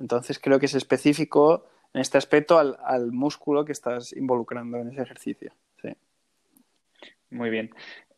Entonces 0.00 0.38
creo 0.38 0.58
que 0.58 0.66
es 0.66 0.74
específico 0.74 1.66
en 1.92 2.00
este 2.00 2.18
aspecto 2.18 2.58
al, 2.58 2.76
al 2.84 3.12
músculo 3.12 3.64
que 3.64 3.72
estás 3.72 4.12
involucrando 4.12 4.78
en 4.78 4.88
ese 4.88 5.02
ejercicio. 5.02 5.52
Sí. 5.80 5.90
Muy 7.30 7.50
bien. 7.50 7.70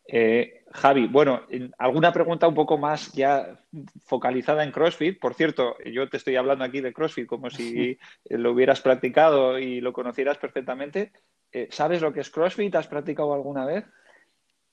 Eh, 0.09 0.65
Javi, 0.73 1.09
bueno, 1.09 1.43
en- 1.51 1.75
alguna 1.79 2.13
pregunta 2.13 2.47
un 2.47 2.55
poco 2.55 2.79
más 2.79 3.13
ya 3.13 3.61
focalizada 4.05 4.63
en 4.63 4.71
CrossFit. 4.71 5.19
Por 5.19 5.35
cierto, 5.35 5.77
yo 5.85 6.09
te 6.09 6.17
estoy 6.17 6.37
hablando 6.37 6.65
aquí 6.65 6.81
de 6.81 6.93
CrossFit 6.93 7.27
como 7.27 7.51
si 7.51 7.99
lo 8.31 8.53
hubieras 8.53 8.81
practicado 8.81 9.59
y 9.59 9.81
lo 9.81 9.93
conocieras 9.93 10.39
perfectamente. 10.39 11.13
Eh, 11.53 11.69
¿sabes 11.71 12.01
lo 12.03 12.13
que 12.13 12.21
es 12.21 12.31
CrossFit? 12.31 12.75
¿Has 12.77 12.87
practicado 12.89 13.35
alguna 13.35 13.65
vez? 13.67 13.85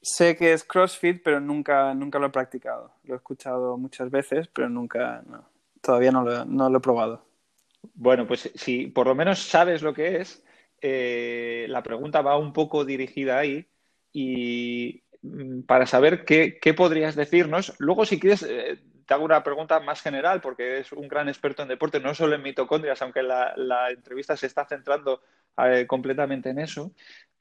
Sé 0.06 0.36
que 0.36 0.51
es 0.51 0.66
CrossFit, 0.66 1.24
pero 1.24 1.39
nunca, 1.39 1.93
nunca 1.93 2.20
lo 2.20 2.28
he 2.28 2.30
practicado. 2.30 2.93
Lo 3.06 3.14
he 3.14 3.18
escuchado 3.18 3.78
muchas 3.78 4.12
veces, 4.12 4.49
pero 4.49 4.68
nunca, 4.68 5.24
todavía 5.80 6.12
no 6.12 6.24
lo, 6.24 6.78
he 6.78 6.82
probado. 6.82 7.26
Bueno, 7.93 8.28
pues 8.28 8.51
si 8.54 8.88
por 8.88 9.08
lo 9.08 9.16
menos 9.16 9.39
sabes 9.39 9.82
lo 9.82 9.93
que 9.93 10.18
es, 10.18 10.43
eh, 10.82 11.68
la 11.70 11.82
pregunta 11.84 12.22
va 12.22 12.38
un 12.38 12.51
poco 12.51 12.84
dirigida 12.84 13.39
ahí 13.39 13.66
y 14.12 15.04
mm, 15.22 15.62
para 15.62 15.86
saber 15.86 16.26
qué, 16.26 16.60
qué 16.62 16.74
podrías 16.74 17.16
decirnos. 17.16 17.74
Luego, 17.80 18.06
si 18.06 18.20
quieres, 18.20 18.43
eh, 18.43 18.80
te 19.06 19.14
hago 19.14 19.24
una 19.24 19.41
pregunta 19.41 19.80
más 19.80 20.01
general, 20.01 20.41
porque 20.41 20.80
es 20.80 20.91
un 20.91 21.08
gran 21.08 21.30
experto 21.30 21.62
en 21.62 21.70
deporte, 21.70 22.01
no 22.01 22.14
solo 22.14 22.36
en 22.36 22.43
mitocondrias, 22.43 23.01
aunque 23.01 23.24
la, 23.24 23.54
la 23.56 23.89
entrevista 23.89 24.36
se 24.36 24.47
está 24.47 24.66
centrando 24.66 25.22
eh, 25.58 25.86
completamente 25.88 26.49
en 26.49 26.60
eso, 26.60 26.91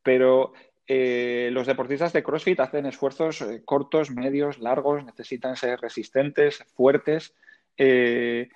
pero 0.03 0.53
eh, 0.87 1.51
los 1.53 1.67
deportistas 1.67 2.13
de 2.13 2.23
CrossFit 2.23 2.59
hacen 2.61 2.87
esfuerzos 2.87 3.41
eh, 3.43 3.63
cortos, 3.65 4.11
medios, 4.11 4.59
largos, 4.59 5.05
necesitan 5.05 5.57
ser 5.57 5.81
resistentes, 5.81 6.65
fuertes. 6.75 7.35
Eh, 7.77 8.49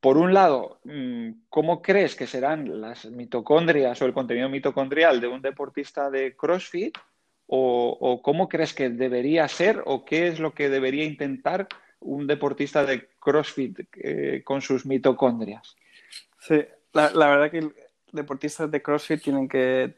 por 0.00 0.16
un 0.16 0.32
lado, 0.32 0.80
mm, 0.84 1.30
¿cómo 1.48 1.82
crees 1.82 2.14
que 2.14 2.26
serán 2.26 2.80
las 2.80 3.06
mitocondrias 3.06 4.00
o 4.00 4.06
el 4.06 4.12
contenido 4.12 4.48
mitocondrial 4.48 5.20
de 5.20 5.28
un 5.28 5.42
deportista 5.42 6.10
de 6.10 6.36
CrossFit? 6.36 6.96
O, 7.46 8.22
cómo 8.22 8.48
crees 8.48 8.72
que 8.72 8.88
debería 8.88 9.46
ser 9.48 9.82
o 9.84 10.04
qué 10.04 10.28
es 10.28 10.40
lo 10.40 10.54
que 10.54 10.70
debería 10.70 11.04
intentar 11.04 11.68
un 12.00 12.26
deportista 12.26 12.86
de 12.86 13.10
CrossFit 13.20 13.80
con 14.44 14.62
sus 14.62 14.86
mitocondrias? 14.86 15.76
Sí, 16.40 16.64
la, 16.94 17.10
la 17.10 17.28
verdad 17.28 17.50
que 17.50 17.68
deportistas 18.12 18.70
de 18.70 18.80
CrossFit 18.80 19.22
tienen 19.22 19.46
que 19.46 19.94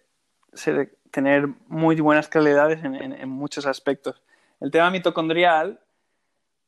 tener 1.17 1.49
muy 1.69 1.99
buenas 1.99 2.29
calidades 2.29 2.85
en, 2.85 3.27
muchos 3.31 3.65
aspectos. 3.65 4.21
El 4.61 4.71
tema 4.71 4.91
mitocondrial, 4.91 5.81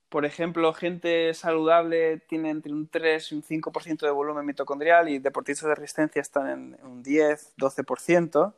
por 0.08 0.24
ejemplo, 0.24 0.72
gente 0.72 1.34
saludable 1.34 2.16
tiene 2.20 2.48
entre 2.48 2.72
un 2.72 2.88
3 2.88 3.30
y 3.30 3.34
un 3.34 3.42
5% 3.42 4.06
de 4.06 4.10
volumen 4.10 4.46
mitocondrial 4.46 5.10
y 5.10 5.18
deportistas 5.18 5.68
de 5.68 5.74
resistencia 5.74 6.22
están 6.22 6.48
en 6.48 6.78
un 6.82 7.02
10, 7.02 7.56
12%. 7.58 8.54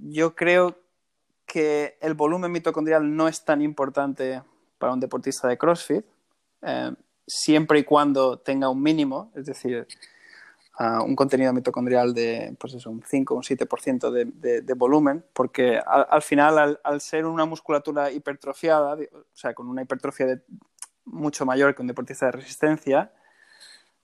yo 0.00 0.34
creo 0.34 0.76
que 1.46 1.96
el 2.02 2.12
volumen 2.12 2.52
mitocondrial 2.52 3.16
no 3.16 3.28
es 3.28 3.46
tan 3.46 3.62
importante 3.62 4.42
para 4.76 4.92
un 4.92 5.00
deportista 5.00 5.48
de 5.48 5.56
CrossFit, 5.56 6.04
eh, 6.60 6.92
siempre 7.26 7.78
y 7.78 7.84
cuando 7.84 8.38
tenga 8.40 8.68
un 8.68 8.82
mínimo, 8.82 9.32
es 9.34 9.46
decir, 9.46 9.86
un 10.78 11.16
contenido 11.16 11.52
mitocondrial 11.52 12.12
de 12.12 12.54
pues 12.58 12.74
eso, 12.74 12.90
un 12.90 13.02
5 13.02 13.34
o 13.34 13.36
un 13.38 13.42
7% 13.42 14.10
de, 14.10 14.60
de, 14.60 14.74
volumen, 14.74 15.24
porque 15.32 15.78
al, 15.78 16.22
final, 16.22 16.78
al, 16.82 17.00
ser 17.00 17.24
una 17.24 17.46
musculatura 17.46 18.10
hipertrofiada, 18.10 18.94
o 18.94 19.24
sea, 19.32 19.54
con 19.54 19.68
una 19.68 19.82
hipertrofia 19.82 20.26
de, 20.26 20.40
mucho 21.06 21.46
mayor 21.46 21.74
que 21.74 21.82
un 21.82 21.88
deportista 21.88 22.26
de 22.26 22.32
resistencia, 22.32 23.12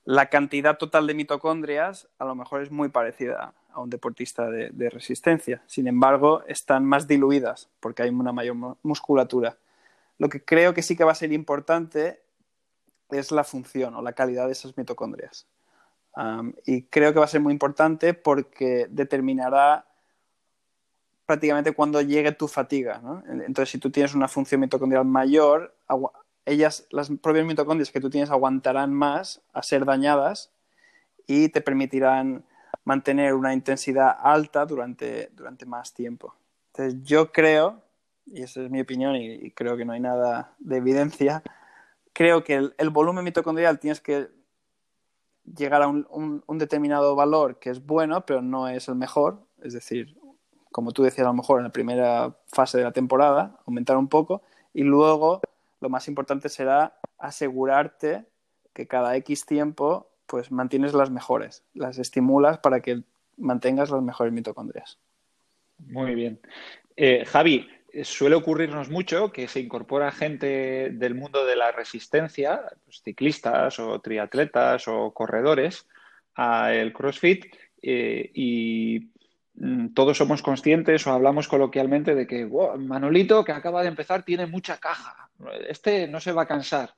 la 0.04 0.30
cantidad 0.30 0.78
total 0.78 1.06
de 1.06 1.14
mitocondrias 1.14 2.08
a 2.18 2.24
lo 2.24 2.34
mejor 2.34 2.62
es 2.62 2.70
muy 2.70 2.88
parecida 2.88 3.52
a 3.72 3.80
un 3.80 3.90
deportista 3.90 4.50
de, 4.50 4.70
de 4.70 4.88
resistencia. 4.88 5.62
Sin 5.66 5.86
embargo, 5.88 6.42
están 6.46 6.84
más 6.84 7.06
diluidas 7.06 7.68
porque 7.80 8.02
hay 8.02 8.10
una 8.10 8.32
mayor 8.32 8.56
musculatura. 8.82 9.58
Lo 10.18 10.28
que 10.28 10.42
creo 10.42 10.74
que 10.74 10.82
sí 10.82 10.96
que 10.96 11.04
va 11.04 11.12
a 11.12 11.16
ser 11.16 11.32
importante 11.32 12.22
es 13.10 13.30
la 13.30 13.44
función 13.44 13.94
o 13.94 14.02
la 14.02 14.14
calidad 14.14 14.46
de 14.46 14.52
esas 14.52 14.76
mitocondrias 14.76 15.46
y 16.66 16.82
creo 16.84 17.12
que 17.12 17.18
va 17.18 17.24
a 17.24 17.28
ser 17.28 17.40
muy 17.40 17.52
importante 17.52 18.14
porque 18.14 18.86
determinará 18.90 19.86
prácticamente 21.26 21.72
cuando 21.72 22.00
llegue 22.02 22.32
tu 22.32 22.48
fatiga. 22.48 23.00
Entonces, 23.28 23.70
si 23.70 23.78
tú 23.78 23.90
tienes 23.90 24.14
una 24.14 24.28
función 24.28 24.60
mitocondrial 24.60 25.04
mayor, 25.04 25.74
ellas, 26.44 26.86
las 26.90 27.10
propias 27.22 27.46
mitocondrias 27.46 27.90
que 27.90 28.00
tú 28.00 28.10
tienes 28.10 28.30
aguantarán 28.30 28.92
más 28.92 29.40
a 29.52 29.62
ser 29.62 29.84
dañadas 29.84 30.52
y 31.26 31.48
te 31.48 31.60
permitirán 31.60 32.44
mantener 32.84 33.34
una 33.34 33.54
intensidad 33.54 34.16
alta 34.20 34.66
durante, 34.66 35.30
durante 35.32 35.64
más 35.64 35.94
tiempo. 35.94 36.34
Entonces, 36.72 37.02
yo 37.04 37.32
creo, 37.32 37.80
y 38.26 38.42
esa 38.42 38.62
es 38.62 38.70
mi 38.70 38.80
opinión 38.80 39.16
y, 39.16 39.50
creo 39.52 39.76
que 39.76 39.84
no 39.84 39.92
hay 39.92 40.00
nada 40.00 40.54
de 40.58 40.78
evidencia, 40.78 41.42
creo 42.12 42.44
que 42.44 42.70
el 42.76 42.90
volumen 42.90 43.24
mitocondrial 43.24 43.78
tienes 43.78 44.00
que 44.00 44.28
llegar 45.44 45.82
a 45.82 45.88
un, 45.88 46.42
determinado 46.58 47.14
valor 47.14 47.58
que 47.58 47.70
es 47.70 47.84
bueno, 47.84 48.24
pero 48.26 48.42
no 48.42 48.68
es 48.68 48.88
el 48.88 48.94
mejor. 48.94 49.40
Es 49.62 49.72
decir, 49.72 50.16
como 50.70 50.92
tú 50.92 51.02
decías, 51.02 51.26
a 51.26 51.30
lo 51.30 51.36
mejor 51.36 51.58
en 51.58 51.64
la 51.64 51.72
primera 51.72 52.36
fase 52.46 52.78
de 52.78 52.84
la 52.84 52.92
temporada, 52.92 53.58
aumentar 53.66 53.96
un 53.96 54.08
poco. 54.08 54.42
Y 54.72 54.82
luego 54.82 55.40
lo 55.80 55.88
más 55.88 56.08
importante 56.08 56.48
será 56.48 56.98
asegurarte 57.18 58.24
que 58.72 58.86
cada 58.86 59.16
X 59.16 59.46
tiempo 59.46 60.08
pues 60.26 60.50
mantienes 60.50 60.94
las 60.94 61.10
mejores, 61.10 61.62
las 61.74 61.98
estimulas 61.98 62.58
para 62.58 62.80
que 62.80 63.02
mantengas 63.36 63.90
las 63.90 64.02
mejores 64.02 64.32
mitocondrias. 64.32 64.98
Muy 65.78 66.14
bien. 66.14 66.40
Eh, 66.96 67.24
Javi, 67.26 67.68
suele 68.02 68.34
ocurrirnos 68.34 68.88
mucho 68.88 69.32
que 69.32 69.48
se 69.48 69.60
incorpora 69.60 70.12
gente 70.12 70.90
del 70.90 71.14
mundo 71.14 71.44
de 71.44 71.56
la 71.56 71.72
resistencia, 71.72 72.62
pues, 72.84 73.02
ciclistas 73.02 73.78
o 73.78 74.00
triatletas 74.00 74.88
o 74.88 75.12
corredores, 75.12 75.86
al 76.34 76.92
CrossFit 76.92 77.46
eh, 77.82 78.30
y 78.34 79.10
mm, 79.54 79.88
todos 79.88 80.16
somos 80.16 80.42
conscientes 80.42 81.06
o 81.06 81.12
hablamos 81.12 81.48
coloquialmente 81.48 82.14
de 82.14 82.26
que 82.26 82.48
Manolito, 82.78 83.44
que 83.44 83.52
acaba 83.52 83.82
de 83.82 83.88
empezar, 83.88 84.24
tiene 84.24 84.46
mucha 84.46 84.78
caja. 84.78 85.30
Este 85.68 86.08
no 86.08 86.20
se 86.20 86.32
va 86.32 86.42
a 86.42 86.48
cansar. 86.48 86.94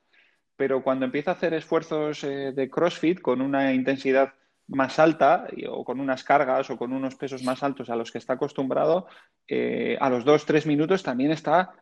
Pero 0.57 0.85
cuando 0.85 1.07
empieza 1.07 1.33
a 1.33 1.35
hacer 1.35 1.53
esfuerzos 1.55 2.23
eh, 2.23 2.53
de 2.53 2.71
CrossFit 2.71 3.21
con 3.21 3.41
una 3.41 3.73
intensidad 3.73 4.35
más 4.69 4.99
alta 4.99 5.47
o 5.69 5.85
con 5.85 6.01
unas 6.01 6.25
cargas 6.25 6.71
o 6.71 6.77
con 6.77 6.93
unos 6.93 7.15
pesos 7.17 7.43
más 7.43 7.63
altos 7.63 7.91
a 7.91 7.97
los 7.97 8.11
que 8.11 8.19
está 8.19 8.35
acostumbrado, 8.35 9.07
eh, 9.47 9.97
a 10.01 10.09
los 10.09 10.25
dos, 10.25 10.47
tres 10.47 10.67
minutos 10.67 11.03
también 11.03 11.31
está 11.31 11.75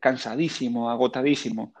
cansadísimo, 0.00 0.90
agotadísimo. 0.90 1.74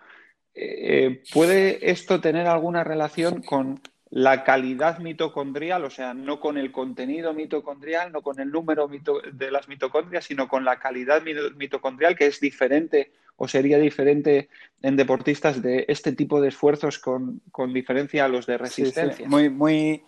Eh, 0.54 1.22
¿Puede 1.32 1.90
esto 1.90 2.20
tener 2.20 2.46
alguna 2.46 2.84
relación 2.84 3.42
con 3.42 3.80
la 4.10 4.44
calidad 4.44 5.00
mitocondrial, 5.00 5.84
o 5.84 5.90
sea, 5.90 6.14
no 6.14 6.38
con 6.38 6.56
el 6.58 6.70
contenido 6.70 7.34
mitocondrial, 7.34 8.12
no 8.12 8.22
con 8.22 8.38
el 8.40 8.50
número 8.50 8.88
de 8.88 9.50
las 9.50 9.68
mitocondrias, 9.68 10.24
sino 10.24 10.48
con 10.48 10.64
la 10.64 10.78
calidad 10.78 11.22
mitocondrial 11.56 12.16
que 12.16 12.26
es 12.26 12.40
diferente 12.40 13.10
o 13.36 13.48
sería 13.48 13.78
diferente 13.78 14.48
en 14.80 14.96
deportistas 14.96 15.60
de 15.60 15.84
este 15.88 16.12
tipo 16.12 16.40
de 16.40 16.48
esfuerzos 16.48 16.98
con, 16.98 17.42
diferencia 17.74 18.24
a 18.24 18.28
los 18.28 18.46
de 18.46 18.58
resistencia? 18.58 19.28
Muy, 19.28 19.50
muy, 19.50 20.04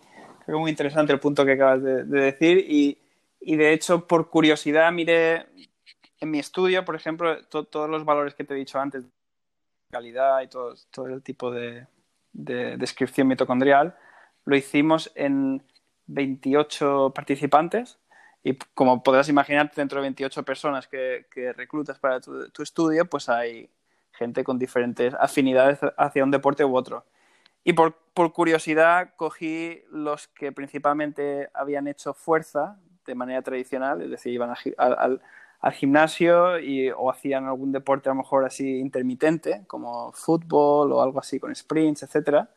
Creo 0.49 0.61
muy 0.61 0.71
interesante 0.71 1.13
el 1.13 1.19
punto 1.19 1.45
que 1.45 1.51
acabas 1.51 1.83
de, 1.83 2.03
decir 2.05 2.57
y, 2.67 2.97
de 3.55 3.71
hecho 3.71 4.07
por 4.07 4.31
curiosidad 4.31 4.91
miré 4.91 5.45
en 6.19 6.31
mi 6.31 6.39
estudio, 6.39 6.83
por 6.83 6.95
ejemplo, 6.95 7.45
todos 7.45 7.87
los 7.87 8.03
valores 8.03 8.33
que 8.33 8.43
te 8.43 8.55
he 8.55 8.57
dicho 8.57 8.79
antes, 8.79 9.05
calidad 9.91 10.41
y 10.41 10.47
todo, 10.47 10.73
todo 10.89 11.05
el 11.05 11.21
tipo 11.21 11.51
de, 11.51 11.85
descripción 12.33 13.27
mitocondrial, 13.27 13.95
lo 14.45 14.55
hicimos 14.55 15.11
en 15.13 15.61
28 16.07 17.11
participantes 17.13 17.99
y 18.43 18.55
como 18.73 19.03
podrás 19.03 19.29
imaginar, 19.29 19.71
dentro 19.75 19.99
de 19.99 20.05
28 20.05 20.41
personas 20.41 20.87
que, 20.87 21.27
reclutas 21.55 21.99
para 21.99 22.19
tu, 22.21 22.49
tu, 22.49 22.63
estudio, 22.63 23.05
pues 23.05 23.29
hay 23.29 23.69
gente 24.13 24.43
con 24.43 24.57
diferentes 24.57 25.13
afinidades 25.13 25.77
hacia 25.95 26.23
un 26.23 26.31
deporte 26.31 26.65
u 26.65 26.75
otro. 26.75 27.05
Y 27.63 27.73
por, 27.73 27.95
curiosidad 28.33 29.13
cogí 29.15 29.81
los 29.91 30.27
que 30.27 30.51
principalmente 30.51 31.49
habían 31.53 31.87
hecho 31.87 32.13
fuerza 32.13 32.77
de 33.05 33.15
manera 33.15 33.41
tradicional, 33.41 34.01
es 34.01 34.09
decir, 34.09 34.33
iban 34.33 34.53
al, 34.77 35.21
gimnasio 35.73 36.53
o 36.97 37.11
hacían 37.11 37.45
algún 37.45 37.71
deporte 37.71 38.09
a 38.09 38.13
lo 38.13 38.21
mejor 38.21 38.45
así 38.45 38.79
intermitente, 38.79 39.63
como 39.67 40.11
fútbol 40.13 40.91
o 40.91 41.01
algo 41.01 41.19
así 41.19 41.39
con 41.39 41.53
sprints, 41.53 42.03
etc. 42.03 42.47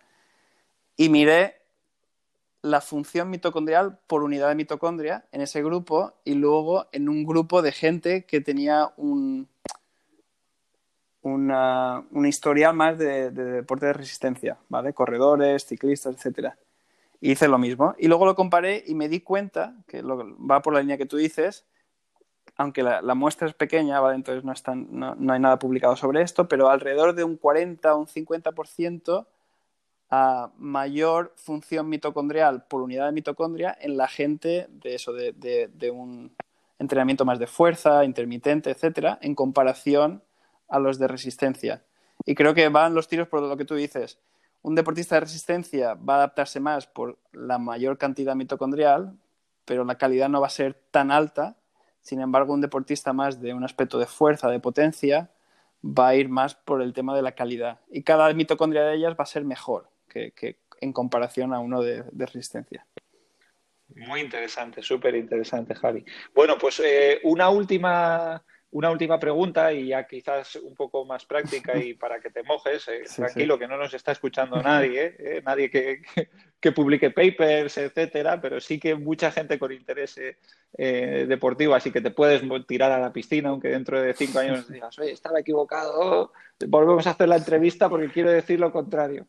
Y 0.96 1.08
miré 1.08 1.56
la 2.62 2.80
función 2.80 3.28
mitocondrial 3.28 3.98
por 4.06 4.22
unidad 4.22 4.48
de 4.48 4.54
mitocondria 4.54 5.24
en 5.32 5.40
ese 5.40 5.62
grupo 5.62 6.14
y 6.24 6.34
luego 6.34 6.86
en 6.92 7.08
un 7.08 7.24
grupo 7.24 7.60
de 7.60 7.72
gente 7.72 8.24
que 8.24 8.40
tenía 8.40 8.92
un, 8.96 9.48
una, 11.22 12.04
historial 12.24 12.74
más 12.74 12.98
de, 12.98 13.30
deporte 13.30 13.86
de 13.86 13.92
resistencia, 13.92 14.58
¿vale? 14.68 14.92
Corredores, 14.92 15.64
ciclistas, 15.64 16.16
etcétera. 16.16 16.58
hice 17.20 17.48
lo 17.48 17.58
mismo. 17.58 17.94
Y 17.98 18.08
luego 18.08 18.26
lo 18.26 18.34
comparé 18.34 18.82
y 18.86 18.94
me 18.94 19.08
di 19.08 19.20
cuenta, 19.20 19.74
que 19.86 20.02
va 20.02 20.62
por 20.62 20.74
la 20.74 20.80
línea 20.80 20.98
que 20.98 21.06
tú 21.06 21.16
dices, 21.16 21.64
aunque 22.56 22.82
la, 22.82 23.14
muestra 23.14 23.48
es 23.48 23.54
pequeña, 23.54 24.00
¿vale? 24.00 24.16
Entonces 24.16 24.44
no, 24.44 24.52
están, 24.52 24.88
no, 24.90 25.32
hay 25.32 25.40
nada 25.40 25.58
publicado 25.58 25.96
sobre 25.96 26.22
esto, 26.22 26.48
pero 26.48 26.68
alrededor 26.68 27.14
de 27.14 27.24
un 27.24 27.36
40 27.36 27.94
o 27.94 28.00
un 28.00 28.06
50% 28.06 29.26
a 30.10 30.50
mayor 30.58 31.32
función 31.36 31.88
mitocondrial 31.88 32.64
por 32.66 32.82
unidad 32.82 33.06
de 33.06 33.12
mitocondria 33.12 33.76
en 33.80 33.96
la 33.96 34.08
gente 34.08 34.66
de 34.70 34.94
eso, 34.96 35.12
de, 35.12 35.32
de 35.32 35.90
un 35.90 36.36
entrenamiento 36.78 37.24
más 37.24 37.38
de 37.38 37.46
fuerza, 37.46 38.04
intermitente, 38.04 38.70
etcétera, 38.70 39.18
en 39.22 39.34
comparación 39.34 40.22
a 40.72 40.78
los 40.78 40.98
de 40.98 41.06
resistencia. 41.06 41.84
Y 42.24 42.34
creo 42.34 42.54
que 42.54 42.68
van 42.68 42.94
los 42.94 43.06
tiros 43.06 43.28
por 43.28 43.42
lo 43.42 43.56
que 43.56 43.66
tú 43.66 43.74
dices. 43.74 44.18
Un 44.62 44.74
deportista 44.74 45.16
de 45.16 45.20
resistencia 45.20 45.94
va 45.94 46.14
a 46.14 46.16
adaptarse 46.18 46.60
más 46.60 46.86
por 46.86 47.18
la 47.32 47.58
mayor 47.58 47.98
cantidad 47.98 48.34
mitocondrial, 48.34 49.14
pero 49.66 49.84
la 49.84 49.98
calidad 49.98 50.28
no 50.28 50.40
va 50.40 50.46
a 50.46 50.50
ser 50.50 50.74
tan 50.90 51.10
alta. 51.10 51.56
Sin 52.00 52.20
embargo, 52.20 52.54
un 52.54 52.62
deportista 52.62 53.12
más 53.12 53.40
de 53.40 53.52
un 53.52 53.64
aspecto 53.64 53.98
de 53.98 54.06
fuerza, 54.06 54.48
de 54.48 54.60
potencia, 54.60 55.30
va 55.84 56.08
a 56.08 56.14
ir 56.14 56.28
más 56.28 56.54
por 56.54 56.80
el 56.80 56.94
tema 56.94 57.14
de 57.14 57.22
la 57.22 57.32
calidad. 57.32 57.80
Y 57.90 58.02
cada 58.02 58.32
mitocondria 58.32 58.82
de 58.84 58.94
ellas 58.94 59.14
va 59.18 59.24
a 59.24 59.26
ser 59.26 59.44
mejor 59.44 59.90
que, 60.08 60.32
en 60.80 60.92
comparación 60.92 61.52
a 61.52 61.60
uno 61.60 61.82
de, 61.82 62.04
de 62.10 62.26
resistencia. 62.26 62.86
Muy 63.94 64.20
interesante, 64.20 64.82
súper 64.82 65.16
interesante, 65.16 65.74
Javi. 65.74 66.04
Bueno, 66.34 66.56
pues 66.58 66.80
eh, 66.80 67.20
una 67.24 67.50
última 67.50 68.42
una 68.72 68.90
última 68.90 69.18
pregunta 69.18 69.72
y 69.72 69.88
ya 69.88 70.06
quizás 70.06 70.56
un 70.56 70.74
poco 70.74 71.04
más 71.04 71.24
práctica 71.26 71.78
y 71.78 71.94
para 71.94 72.20
que 72.20 72.30
te 72.30 72.42
mojes, 72.42 72.88
eh, 72.88 73.02
Sí, 73.06 73.16
tranquilo, 73.16 73.58
que 73.58 73.68
no 73.68 73.76
nos 73.76 73.92
está 73.94 74.12
escuchando 74.12 74.60
nadie, 74.62 75.14
eh, 75.18 75.42
nadie 75.44 75.70
que, 75.70 76.02
que- 76.14 76.28
que 76.58 76.72
publique 76.72 77.10
papers, 77.10 77.76
etcétera, 77.78 78.40
pero 78.40 78.60
sí 78.60 78.78
que 78.78 78.94
mucha 78.94 79.30
gente 79.32 79.58
con 79.58 79.72
interés 79.72 80.16
eh, 80.18 80.36
eh, 80.78 81.26
deportivo, 81.28 81.74
así 81.74 81.90
que 81.90 82.00
te 82.00 82.12
puedes 82.12 82.42
tirar 82.66 82.92
a 82.92 82.98
la 83.00 83.12
piscina, 83.12 83.48
aunque 83.50 83.68
dentro 83.68 84.00
de 84.00 84.14
cinco 84.14 84.38
años 84.38 84.66
digas, 84.72 84.98
oye, 84.98 85.12
estaba 85.12 85.40
equivocado, 85.40 86.32
volvemos 86.68 87.06
a 87.06 87.10
hacer 87.10 87.28
la 87.28 87.36
entrevista 87.36 87.88
porque 87.88 88.08
quiero 88.10 88.30
decir 88.30 88.58
lo 88.60 88.70
contrario. 88.72 89.26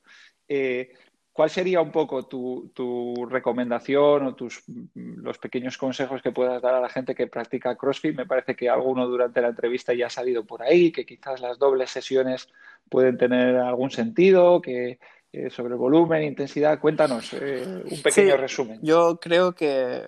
Eh, 0.48 0.94
¿Cuál 1.34 1.50
sería 1.50 1.82
un 1.82 1.92
poco 1.92 2.28
tu, 2.28 2.72
tu 2.76 3.26
recomendación 3.26 4.28
o 4.28 4.36
tus 4.36 4.64
los 4.94 5.40
pequeños 5.40 5.80
consejos 5.80 6.22
que 6.22 6.32
puedas 6.32 6.62
dar 6.62 6.76
a 6.76 6.80
la 6.80 6.90
gente 6.90 7.16
que 7.16 7.26
practica 7.26 7.76
CrossFit? 7.76 8.16
Me 8.16 8.28
parece 8.28 8.56
que 8.56 8.70
alguno 8.70 9.08
durante 9.08 9.42
la 9.42 9.48
entrevista 9.48 9.96
ya 9.96 10.06
ha 10.06 10.12
salido 10.12 10.46
por 10.46 10.62
ahí, 10.62 10.92
que 10.92 11.08
quizás 11.08 11.42
las 11.42 11.58
dobles 11.58 11.90
sesiones 11.90 12.50
pueden 12.88 13.18
tener 13.18 13.56
algún 13.58 13.90
sentido, 13.90 14.62
que 14.62 15.00
eh, 15.32 15.50
sobre 15.50 15.74
el 15.74 15.80
volumen, 15.80 16.22
intensidad. 16.22 16.80
Cuéntanos 16.80 17.34
eh, 17.34 17.64
un 17.66 18.02
pequeño 18.04 18.36
Sí, 18.36 18.38
resumen. 18.38 18.80
Yo 18.84 19.20
creo 19.20 19.56
que, 19.56 20.08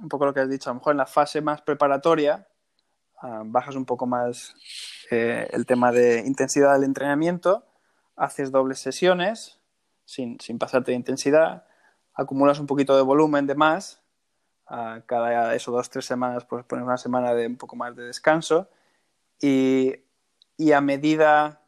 un 0.00 0.08
poco 0.08 0.26
lo 0.26 0.32
que 0.32 0.38
has 0.38 0.48
dicho, 0.48 0.70
a 0.70 0.72
lo 0.72 0.78
mejor 0.78 0.92
en 0.92 0.98
la 0.98 1.06
fase 1.06 1.40
más 1.40 1.60
preparatoria 1.62 2.46
ah, 3.20 3.42
bajas 3.44 3.74
un 3.74 3.84
poco 3.84 4.06
más 4.06 4.54
eh, 5.10 5.48
el 5.50 5.66
tema 5.66 5.90
de 5.90 6.20
intensidad 6.24 6.74
del 6.74 6.84
entrenamiento, 6.84 7.64
haces 8.14 8.52
dobles 8.52 8.78
sesiones 8.78 9.58
sin, 10.06 10.40
sin 10.40 10.58
pasarte 10.58 10.92
de 10.92 10.96
intensidad, 10.96 11.66
acumulas 12.14 12.58
un 12.58 12.66
poquito 12.66 12.96
de 12.96 13.02
volumen 13.02 13.46
de 13.46 13.54
más, 13.54 14.00
ah, 14.66 15.00
cada 15.04 15.54
eso 15.54 15.70
dos, 15.70 15.90
tres 15.90 16.06
semanas 16.06 16.46
pues 16.46 16.64
pones 16.64 16.86
una 16.86 16.96
semana 16.96 17.34
de 17.34 17.46
un 17.46 17.56
poco 17.56 17.76
más 17.76 17.94
de 17.94 18.04
descanso 18.04 18.70
y, 19.38 19.94
y 20.56 20.72
a 20.72 20.80
medida 20.80 21.60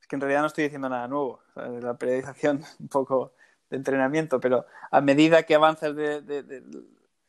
es 0.00 0.08
que 0.08 0.16
en 0.16 0.20
realidad 0.20 0.40
no 0.40 0.48
estoy 0.48 0.64
diciendo 0.64 0.88
nada 0.88 1.06
nuevo, 1.06 1.40
la 1.54 1.94
periodización 1.94 2.64
un 2.80 2.88
poco 2.88 3.34
de 3.70 3.76
entrenamiento, 3.76 4.40
pero 4.40 4.66
a 4.90 5.00
medida 5.00 5.44
que 5.44 5.54
avanzas 5.54 5.94
de, 5.94 6.62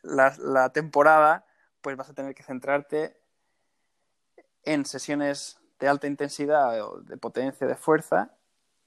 la, 0.01 0.35
la 0.39 0.69
temporada, 0.71 1.45
pues 1.81 1.95
vas 1.95 2.09
a 2.09 2.13
tener 2.13 2.33
que 2.33 2.43
centrarte 2.43 3.15
en 4.63 4.85
sesiones 4.85 5.59
de 5.79 5.87
alta 5.87 6.07
intensidad 6.07 6.73
de 7.03 7.17
potencia, 7.17 7.67
de 7.67 7.75
fuerza, 7.75 8.31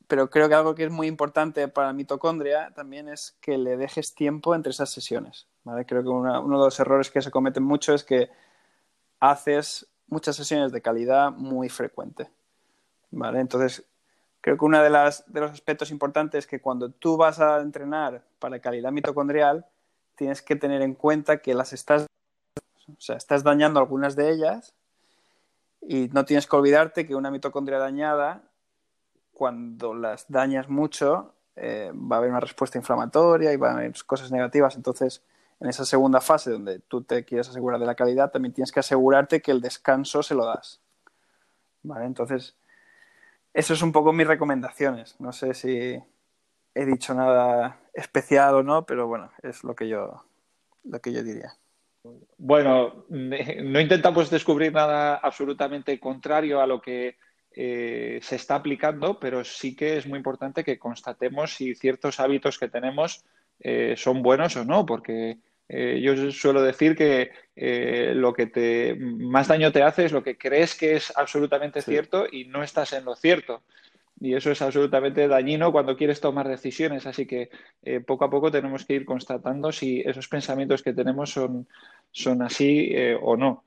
pero 0.09 0.31
creo 0.31 0.49
que 0.49 0.55
algo 0.55 0.75
que 0.75 0.85
es 0.85 0.91
muy 0.91 1.07
importante 1.07 1.69
para 1.69 1.89
la 1.89 1.93
mitocondria 1.93 2.73
también 2.75 3.09
es 3.09 3.37
que 3.43 3.59
le 3.59 3.77
dejes 3.77 4.15
tiempo 4.15 4.55
entre 4.55 4.71
esas 4.71 4.91
sesiones. 4.91 5.47
¿vale? 5.65 5.85
Creo 5.85 6.03
que 6.03 6.09
uno 6.09 6.43
de 6.43 6.65
los 6.65 6.81
errores 6.81 7.11
que 7.11 7.21
se 7.21 7.31
cometen 7.31 7.63
mucho 7.63 7.93
es 7.93 8.05
que 8.05 8.31
haces 9.21 9.87
muchas 10.07 10.35
sesiones 10.35 10.73
de 10.73 10.81
calidad 10.81 11.31
muy 11.31 11.69
frecuente. 11.69 12.31
¿vale? 13.11 13.41
Entonces, 13.41 13.85
creo 14.41 14.57
que 14.57 14.65
uno 14.65 14.83
de, 14.83 14.89
las, 14.89 15.31
de 15.31 15.41
los 15.41 15.51
aspectos 15.51 15.91
importantes 15.91 16.45
es 16.45 16.47
que 16.47 16.63
cuando 16.63 16.91
tú 16.91 17.19
vas 17.19 17.39
a 17.39 17.61
entrenar 17.61 18.25
para 18.39 18.61
calidad 18.61 18.91
mitocondrial, 18.91 19.67
tienes 20.15 20.41
que 20.41 20.57
tener 20.57 20.81
en 20.81 20.95
cuenta 20.95 21.43
que 21.43 21.53
las 21.53 21.75
estás, 21.75 22.07
o 22.89 23.01
sea, 23.01 23.17
estás 23.17 23.45
dañando 23.45 23.79
algunas 23.79 24.17
de 24.17 24.31
ellas 24.31 24.75
y 25.83 26.09
no 26.09 26.25
tienes 26.25 26.47
que 26.47 26.57
olvidarte 26.57 27.07
que 27.07 27.15
una 27.15 27.31
mitocondria 27.31 27.79
dañada, 27.79 28.48
cuando 29.39 29.95
las 29.95 30.27
dañas 30.29 30.69
mucho, 30.69 31.33
eh, 31.55 31.93
va 31.95 32.17
a 32.17 32.19
haber 32.19 32.31
una 32.31 32.41
respuesta 32.41 32.77
inflamatoria 32.77 33.53
y 33.53 33.57
va 33.57 33.71
a 33.71 33.75
haber 33.75 33.93
cosas 34.05 34.33
negativas. 34.33 34.75
Entonces, 34.75 35.23
en 35.61 35.69
esa 35.69 35.85
segunda 35.85 36.21
fase 36.21 36.51
donde 36.51 36.81
tú 36.81 37.05
te 37.05 37.25
quieres 37.25 37.49
asegurar 37.49 37.79
de 37.79 37.87
la 37.87 37.95
calidad, 37.95 38.33
también 38.33 38.53
tienes 38.53 38.73
que 38.73 38.81
asegurarte 38.81 39.41
que 39.41 39.53
el 39.53 39.61
descanso 39.61 40.25
se 40.25 40.35
lo 40.35 40.45
das. 40.45 40.81
¿Vale? 41.85 42.07
Entonces, 42.07 42.57
eso 43.55 43.75
es 43.75 43.83
un 43.83 43.93
poco 43.93 44.13
mis 44.13 44.27
recomendaciones. 44.27 45.15
No 45.21 45.33
sé 45.33 45.55
si 45.55 46.03
he 46.75 46.85
dicho 46.85 47.15
nada 47.15 47.81
especial 47.95 48.57
o 48.57 48.63
no, 48.65 48.87
pero 48.87 49.07
bueno, 49.07 49.31
es 49.45 49.63
lo 49.63 49.77
que 49.77 49.89
yo, 49.89 50.25
lo 50.83 51.01
que 51.01 51.13
yo 51.13 51.23
diría. 51.23 51.53
Bueno, 52.39 53.05
no 53.09 53.81
intentamos 53.81 54.31
descubrir 54.31 54.73
nada 54.73 55.15
absolutamente 55.15 56.01
contrario 56.01 56.61
a 56.61 56.67
lo 56.67 56.83
que 56.83 57.19
eh, 57.61 58.21
se 58.23 58.37
está 58.37 58.55
aplicando, 58.55 59.19
pero 59.19 59.43
sí 59.43 59.75
que 59.75 59.97
es 59.97 60.07
muy 60.07 60.17
importante 60.19 60.63
que 60.63 60.79
constatemos 60.79 61.55
si 61.55 61.75
ciertos 61.75 62.21
hábitos 62.21 62.57
que 62.57 62.69
tenemos 62.69 63.25
eh, 63.59 63.95
son 63.97 64.23
buenos 64.23 64.57
o 64.57 64.65
no, 64.65 64.87
porque 64.87 65.39
eh, 65.69 66.01
yo 66.01 66.31
suelo 66.31 66.63
decir 66.63 66.95
que 66.95 67.33
eh, 67.57 68.13
lo 68.15 68.33
que 68.33 68.47
te 68.47 68.95
más 68.95 69.49
daño 69.49 69.73
te 69.73 69.83
hace 69.83 70.05
es 70.05 70.13
lo 70.13 70.23
que 70.23 70.39
crees 70.39 70.77
que 70.77 70.95
es 70.95 71.13
absolutamente 71.17 71.83
Sí. 71.83 71.91
cierto 71.91 72.27
y 72.31 72.45
no 72.45 72.63
estás 72.63 72.93
en 72.93 73.05
lo 73.05 73.17
cierto. 73.17 73.63
Y 74.21 74.35
eso 74.35 74.51
es 74.53 74.63
absolutamente 74.63 75.27
dañino 75.27 75.73
cuando 75.73 75.97
quieres 75.97 76.21
tomar 76.21 76.47
decisiones. 76.49 77.07
Así 77.07 77.27
que 77.27 77.51
eh, 77.83 78.01
poco 78.01 78.25
a 78.25 78.31
poco 78.31 78.51
tenemos 78.53 78.85
que 78.85 78.95
ir 78.95 79.05
constatando 79.05 79.73
si 79.73 80.01
esos 80.01 80.29
pensamientos 80.29 80.83
que 80.83 80.93
tenemos 80.93 81.31
son, 81.31 81.67
son 82.13 82.43
así 82.43 82.95
o 83.21 83.37
no. 83.37 83.65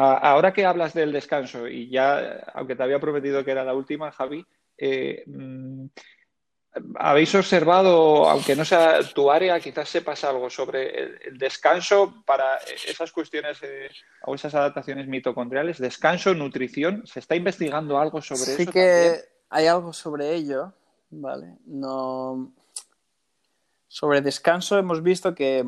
Ahora 0.00 0.52
que 0.52 0.64
hablas 0.64 0.94
del 0.94 1.10
descanso, 1.10 1.66
y 1.66 1.90
ya, 1.90 2.44
aunque 2.54 2.76
te 2.76 2.84
había 2.84 3.00
prometido 3.00 3.44
que 3.44 3.50
era 3.50 3.64
la 3.64 3.74
última, 3.74 4.12
Javi, 4.12 4.46
eh, 4.76 5.24
mm, 5.26 5.86
¿habéis 7.00 7.34
observado, 7.34 8.30
aunque 8.30 8.54
no 8.54 8.64
sea 8.64 9.00
tu 9.12 9.28
área, 9.28 9.58
quizás 9.58 9.88
sepas 9.88 10.22
algo 10.22 10.48
sobre 10.50 11.02
el, 11.02 11.18
el 11.22 11.38
descanso 11.38 12.22
para 12.24 12.58
esas 12.86 13.10
cuestiones 13.10 13.58
eh, 13.62 13.90
o 14.22 14.36
esas 14.36 14.54
adaptaciones 14.54 15.08
mitocondriales? 15.08 15.78
Descanso, 15.78 16.32
nutrición, 16.32 17.04
¿se 17.04 17.18
está 17.18 17.34
investigando 17.34 17.98
algo 17.98 18.22
sobre 18.22 18.42
sí 18.42 18.62
eso 18.62 18.70
que 18.70 19.02
también? 19.02 19.24
hay 19.50 19.66
algo 19.66 19.92
sobre 19.92 20.32
ello, 20.32 20.74
¿vale? 21.10 21.56
No... 21.66 22.52
Sobre 23.88 24.20
descanso 24.20 24.78
hemos 24.78 25.02
visto 25.02 25.34
que 25.34 25.64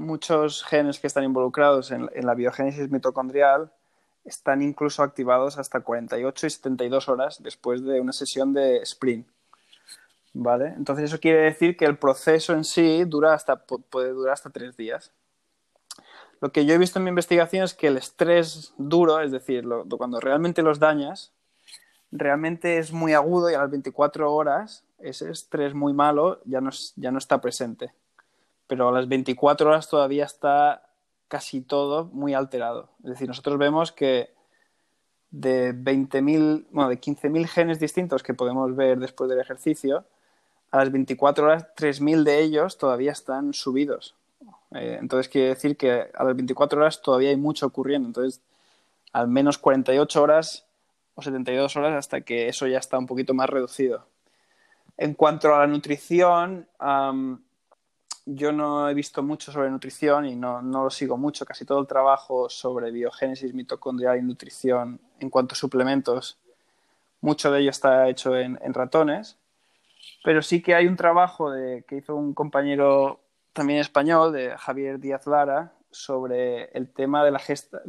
muchos 0.00 0.64
genes 0.64 0.98
que 0.98 1.06
están 1.06 1.24
involucrados 1.24 1.90
en, 1.90 2.08
la 2.14 2.34
biogénesis 2.34 2.90
mitocondrial 2.90 3.72
están 4.24 4.62
incluso 4.62 5.02
activados 5.02 5.58
hasta 5.58 5.80
48 5.80 6.46
y 6.46 6.50
72 6.50 7.08
horas 7.08 7.42
después 7.42 7.84
de 7.84 8.00
una 8.00 8.12
sesión 8.12 8.52
de 8.52 8.78
sprint. 8.78 9.28
¿Vale? 10.32 10.68
Entonces 10.76 11.06
eso 11.06 11.18
quiere 11.20 11.40
decir 11.40 11.76
que 11.76 11.84
el 11.84 11.98
proceso 11.98 12.52
en 12.52 12.64
sí 12.64 13.04
dura 13.04 13.34
hasta, 13.34 13.66
pu- 13.66 13.82
puede 13.90 14.10
durar 14.10 14.34
hasta 14.34 14.50
tres 14.50 14.76
días. 14.76 15.12
Lo 16.40 16.52
que 16.52 16.64
yo 16.64 16.74
he 16.74 16.78
visto 16.78 16.98
en 16.98 17.04
mi 17.04 17.08
investigación 17.08 17.64
es 17.64 17.74
que 17.74 17.88
el 17.88 17.96
estrés 17.96 18.72
duro, 18.78 19.20
es 19.20 19.32
decir, 19.32 19.64
lo- 19.64 19.84
cuando 19.98 20.20
realmente 20.20 20.62
los 20.62 20.78
dañas, 20.78 21.32
realmente 22.12 22.78
es 22.78 22.92
muy 22.92 23.12
agudo 23.12 23.50
y 23.50 23.54
a 23.54 23.58
las 23.58 23.70
24 23.70 24.32
horas 24.32 24.84
ese 24.98 25.30
estrés 25.30 25.74
muy 25.74 25.92
malo 25.92 26.40
ya 26.44 26.60
no, 26.60 26.70
ya 26.96 27.10
no 27.10 27.18
está 27.18 27.40
presente. 27.40 27.92
Pero 28.70 28.88
a 28.88 28.92
las 28.92 29.08
24 29.08 29.68
horas 29.68 29.88
todavía 29.88 30.24
está 30.24 30.86
casi 31.26 31.60
todo 31.60 32.04
muy 32.12 32.34
alterado. 32.34 32.88
Es 33.02 33.10
decir, 33.10 33.26
nosotros 33.26 33.58
vemos 33.58 33.90
que 33.90 34.30
de 35.32 35.74
20.000, 35.74 36.66
bueno, 36.70 36.88
de 36.88 37.00
15.000 37.00 37.46
genes 37.48 37.80
distintos 37.80 38.22
que 38.22 38.32
podemos 38.32 38.76
ver 38.76 39.00
después 39.00 39.28
del 39.28 39.40
ejercicio, 39.40 40.04
a 40.70 40.78
las 40.78 40.92
24 40.92 41.46
horas 41.46 41.66
3.000 41.74 42.22
de 42.22 42.38
ellos 42.38 42.78
todavía 42.78 43.10
están 43.10 43.54
subidos. 43.54 44.14
Eh, 44.70 44.98
entonces 45.00 45.28
quiere 45.28 45.48
decir 45.48 45.76
que 45.76 46.08
a 46.14 46.22
las 46.22 46.36
24 46.36 46.80
horas 46.80 47.02
todavía 47.02 47.30
hay 47.30 47.36
mucho 47.36 47.66
ocurriendo. 47.66 48.06
Entonces, 48.06 48.40
al 49.12 49.26
menos 49.26 49.58
48 49.58 50.22
horas 50.22 50.64
o 51.16 51.22
72 51.22 51.74
horas 51.74 51.96
hasta 51.96 52.20
que 52.20 52.46
eso 52.46 52.68
ya 52.68 52.78
está 52.78 52.98
un 52.98 53.08
poquito 53.08 53.34
más 53.34 53.50
reducido. 53.50 54.06
En 54.96 55.14
cuanto 55.14 55.52
a 55.52 55.58
la 55.58 55.66
nutrición, 55.66 56.68
yo 58.26 58.52
no 58.52 58.88
he 58.88 58.94
visto 58.94 59.22
mucho 59.22 59.52
sobre 59.52 59.70
nutrición 59.70 60.26
y 60.26 60.36
no, 60.36 60.62
no 60.62 60.84
lo 60.84 60.90
sigo 60.90 61.16
mucho. 61.16 61.44
Casi 61.44 61.64
todo 61.64 61.80
el 61.80 61.86
trabajo 61.86 62.48
sobre 62.48 62.90
biogénesis 62.90 63.54
mitocondrial 63.54 64.18
y 64.18 64.22
nutrición 64.22 65.00
en 65.18 65.30
cuanto 65.30 65.54
a 65.54 65.56
suplementos, 65.56 66.38
mucho 67.20 67.50
de 67.50 67.60
ello 67.60 67.70
está 67.70 68.08
hecho 68.08 68.36
en, 68.36 68.58
ratones. 68.74 69.38
Pero 70.24 70.42
sí 70.42 70.62
que 70.62 70.74
hay 70.74 70.86
un 70.86 70.96
trabajo 70.96 71.52
que 71.52 71.96
hizo 71.96 72.14
un 72.14 72.34
compañero 72.34 73.20
también 73.52 73.80
español, 73.80 74.32
de 74.32 74.56
Javier 74.56 75.00
Díaz 75.00 75.26
Lara, 75.26 75.72
sobre 75.90 76.66
el 76.72 76.88
tema 76.92 77.24
de 77.24 77.30
la, 77.30 77.38
gesta- 77.38 77.82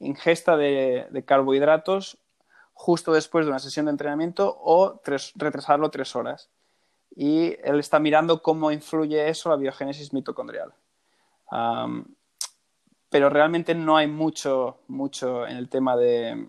ingesta 0.00 0.56
de, 0.56 1.24
carbohidratos 1.26 2.18
justo 2.74 3.12
después 3.12 3.44
de 3.44 3.50
una 3.50 3.58
sesión 3.58 3.86
de 3.86 3.92
entrenamiento 3.92 4.56
o 4.60 5.00
retrasarlo 5.36 5.90
tres 5.90 6.16
horas. 6.16 6.48
Y 7.14 7.56
él 7.62 7.78
está 7.78 7.98
mirando 7.98 8.42
cómo 8.42 8.70
influye 8.70 9.28
eso 9.28 9.50
la 9.50 9.56
biogénesis 9.56 10.12
mitocondrial. 10.12 10.72
Pero 13.10 13.28
realmente 13.28 13.74
no 13.74 13.96
hay 13.96 14.06
mucho, 14.06 14.80
mucho 14.88 15.46
en 15.46 15.56
el 15.58 15.68
tema 15.68 15.96
de, 15.96 16.46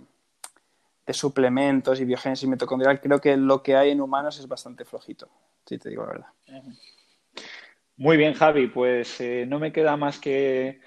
de 1.05 1.14
suplementos 1.14 1.99
y 1.99 2.05
biogénesis 2.05 2.47
mitocondrial. 2.47 3.01
Creo 3.01 3.20
que 3.20 3.36
lo 3.36 3.61
que 3.61 3.76
hay 3.76 3.91
en 3.91 4.01
humanos 4.01 4.39
es 4.39 4.47
bastante 4.47 4.86
flojito, 4.86 5.30
si 5.66 5.78
te 5.78 5.89
digo 5.89 6.03
la 6.03 6.09
verdad. 6.09 6.28
Muy 7.97 8.18
bien, 8.18 8.34
Javi, 8.34 8.68
pues 8.68 9.20
eh, 9.22 9.45
no 9.47 9.59
me 9.59 9.72
queda 9.72 9.97
más 9.97 10.20
que 10.20 10.80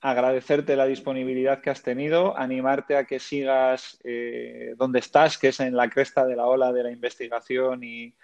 agradecerte 0.00 0.76
la 0.76 0.86
disponibilidad 0.86 1.60
que 1.60 1.70
has 1.70 1.82
tenido, 1.82 2.36
animarte 2.36 2.96
a 2.96 3.04
que 3.04 3.20
sigas 3.20 3.98
eh, 4.02 4.74
donde 4.76 4.98
estás, 4.98 5.38
que 5.38 5.48
es 5.48 5.60
en 5.60 5.76
la 5.76 5.88
cresta 5.90 6.26
de 6.26 6.36
la 6.36 6.46
ola 6.46 6.72
de 6.72 6.82
la 6.82 6.90
investigación 6.90 7.84
y, 7.84 8.14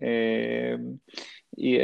eh, 0.00 0.78
y, 1.56 1.78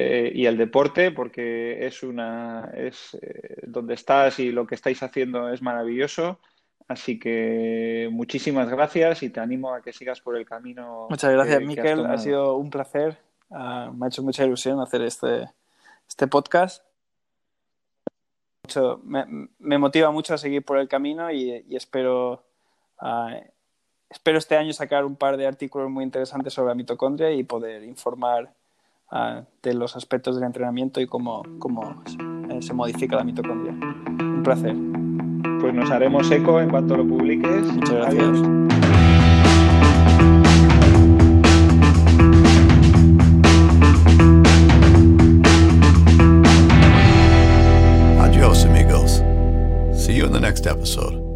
el 0.47 0.57
deporte, 0.57 1.11
porque 1.11 1.87
es 1.87 2.03
una 2.03 2.71
es 2.75 3.17
donde 3.63 3.95
estás 3.95 4.39
y 4.39 4.51
lo 4.51 4.67
que 4.67 4.75
estáis 4.75 5.03
haciendo 5.03 5.49
es 5.51 5.63
maravilloso. 5.63 6.41
Así 6.91 7.21
que 7.21 8.09
muchísimas 8.11 8.69
gracias 8.69 9.23
y 9.23 9.31
te 9.31 9.39
animo 9.39 9.73
a 9.73 9.81
que 9.81 9.93
sigas 9.93 10.21
por 10.21 10.37
el 10.37 10.45
camino. 10.45 11.07
Muchas 11.09 11.33
gracias, 11.33 11.63
Miquel. 11.63 12.05
Ha 12.05 12.19
sido 12.19 12.57
un 12.57 12.69
placer. 12.69 13.17
Ah, 13.49 13.93
me 13.95 14.07
ha 14.07 14.09
hecho 14.09 14.25
mucha 14.25 14.45
ilusión 14.45 14.81
hacer 14.81 15.03
este, 15.03 15.49
este 16.09 16.27
podcast. 16.27 16.85
me, 19.05 19.79
motiva 19.79 20.11
mucho 20.11 20.35
a 20.35 20.39
seguir 20.39 20.65
por 20.65 20.79
el 20.79 20.89
camino 20.89 21.31
y, 21.31 21.65
espero, 21.71 22.45
ah, 22.99 23.41
espero 24.11 24.39
este 24.39 24.57
año 24.57 24.73
sacar 24.73 25.05
un 25.05 25.17
par 25.17 25.37
de 25.37 25.47
artículos 25.47 25.89
muy 25.89 26.05
interesantes 26.05 26.53
sobre 26.53 26.69
la 26.69 26.75
mitocondria 26.75 27.31
y 27.33 27.45
poder 27.45 27.85
informar 27.85 28.51
ah, 29.11 29.43
de 29.63 29.75
los 29.75 29.97
aspectos 29.97 30.35
del 30.35 30.45
entrenamiento 30.45 31.01
y 31.01 31.07
cómo, 31.07 31.43
cómo 31.59 32.03
se 32.61 32.75
modifica 32.75 33.17
la 33.17 33.25
mitocondria. 33.25 33.73
Un 33.73 34.43
placer. 34.43 34.75
Pues 35.61 35.75
nos 35.75 35.91
haremos 35.91 36.31
eco 36.31 36.61
en 36.61 36.71
cuanto 36.71 36.97
lo 36.97 37.07
publiques. 37.07 37.65
Muchas 37.65 37.95
gracias. 37.95 38.61
See 50.11 50.17
you 50.17 50.25
in 50.25 50.33
the 50.33 50.41
next 50.41 50.67
episode. 50.67 51.30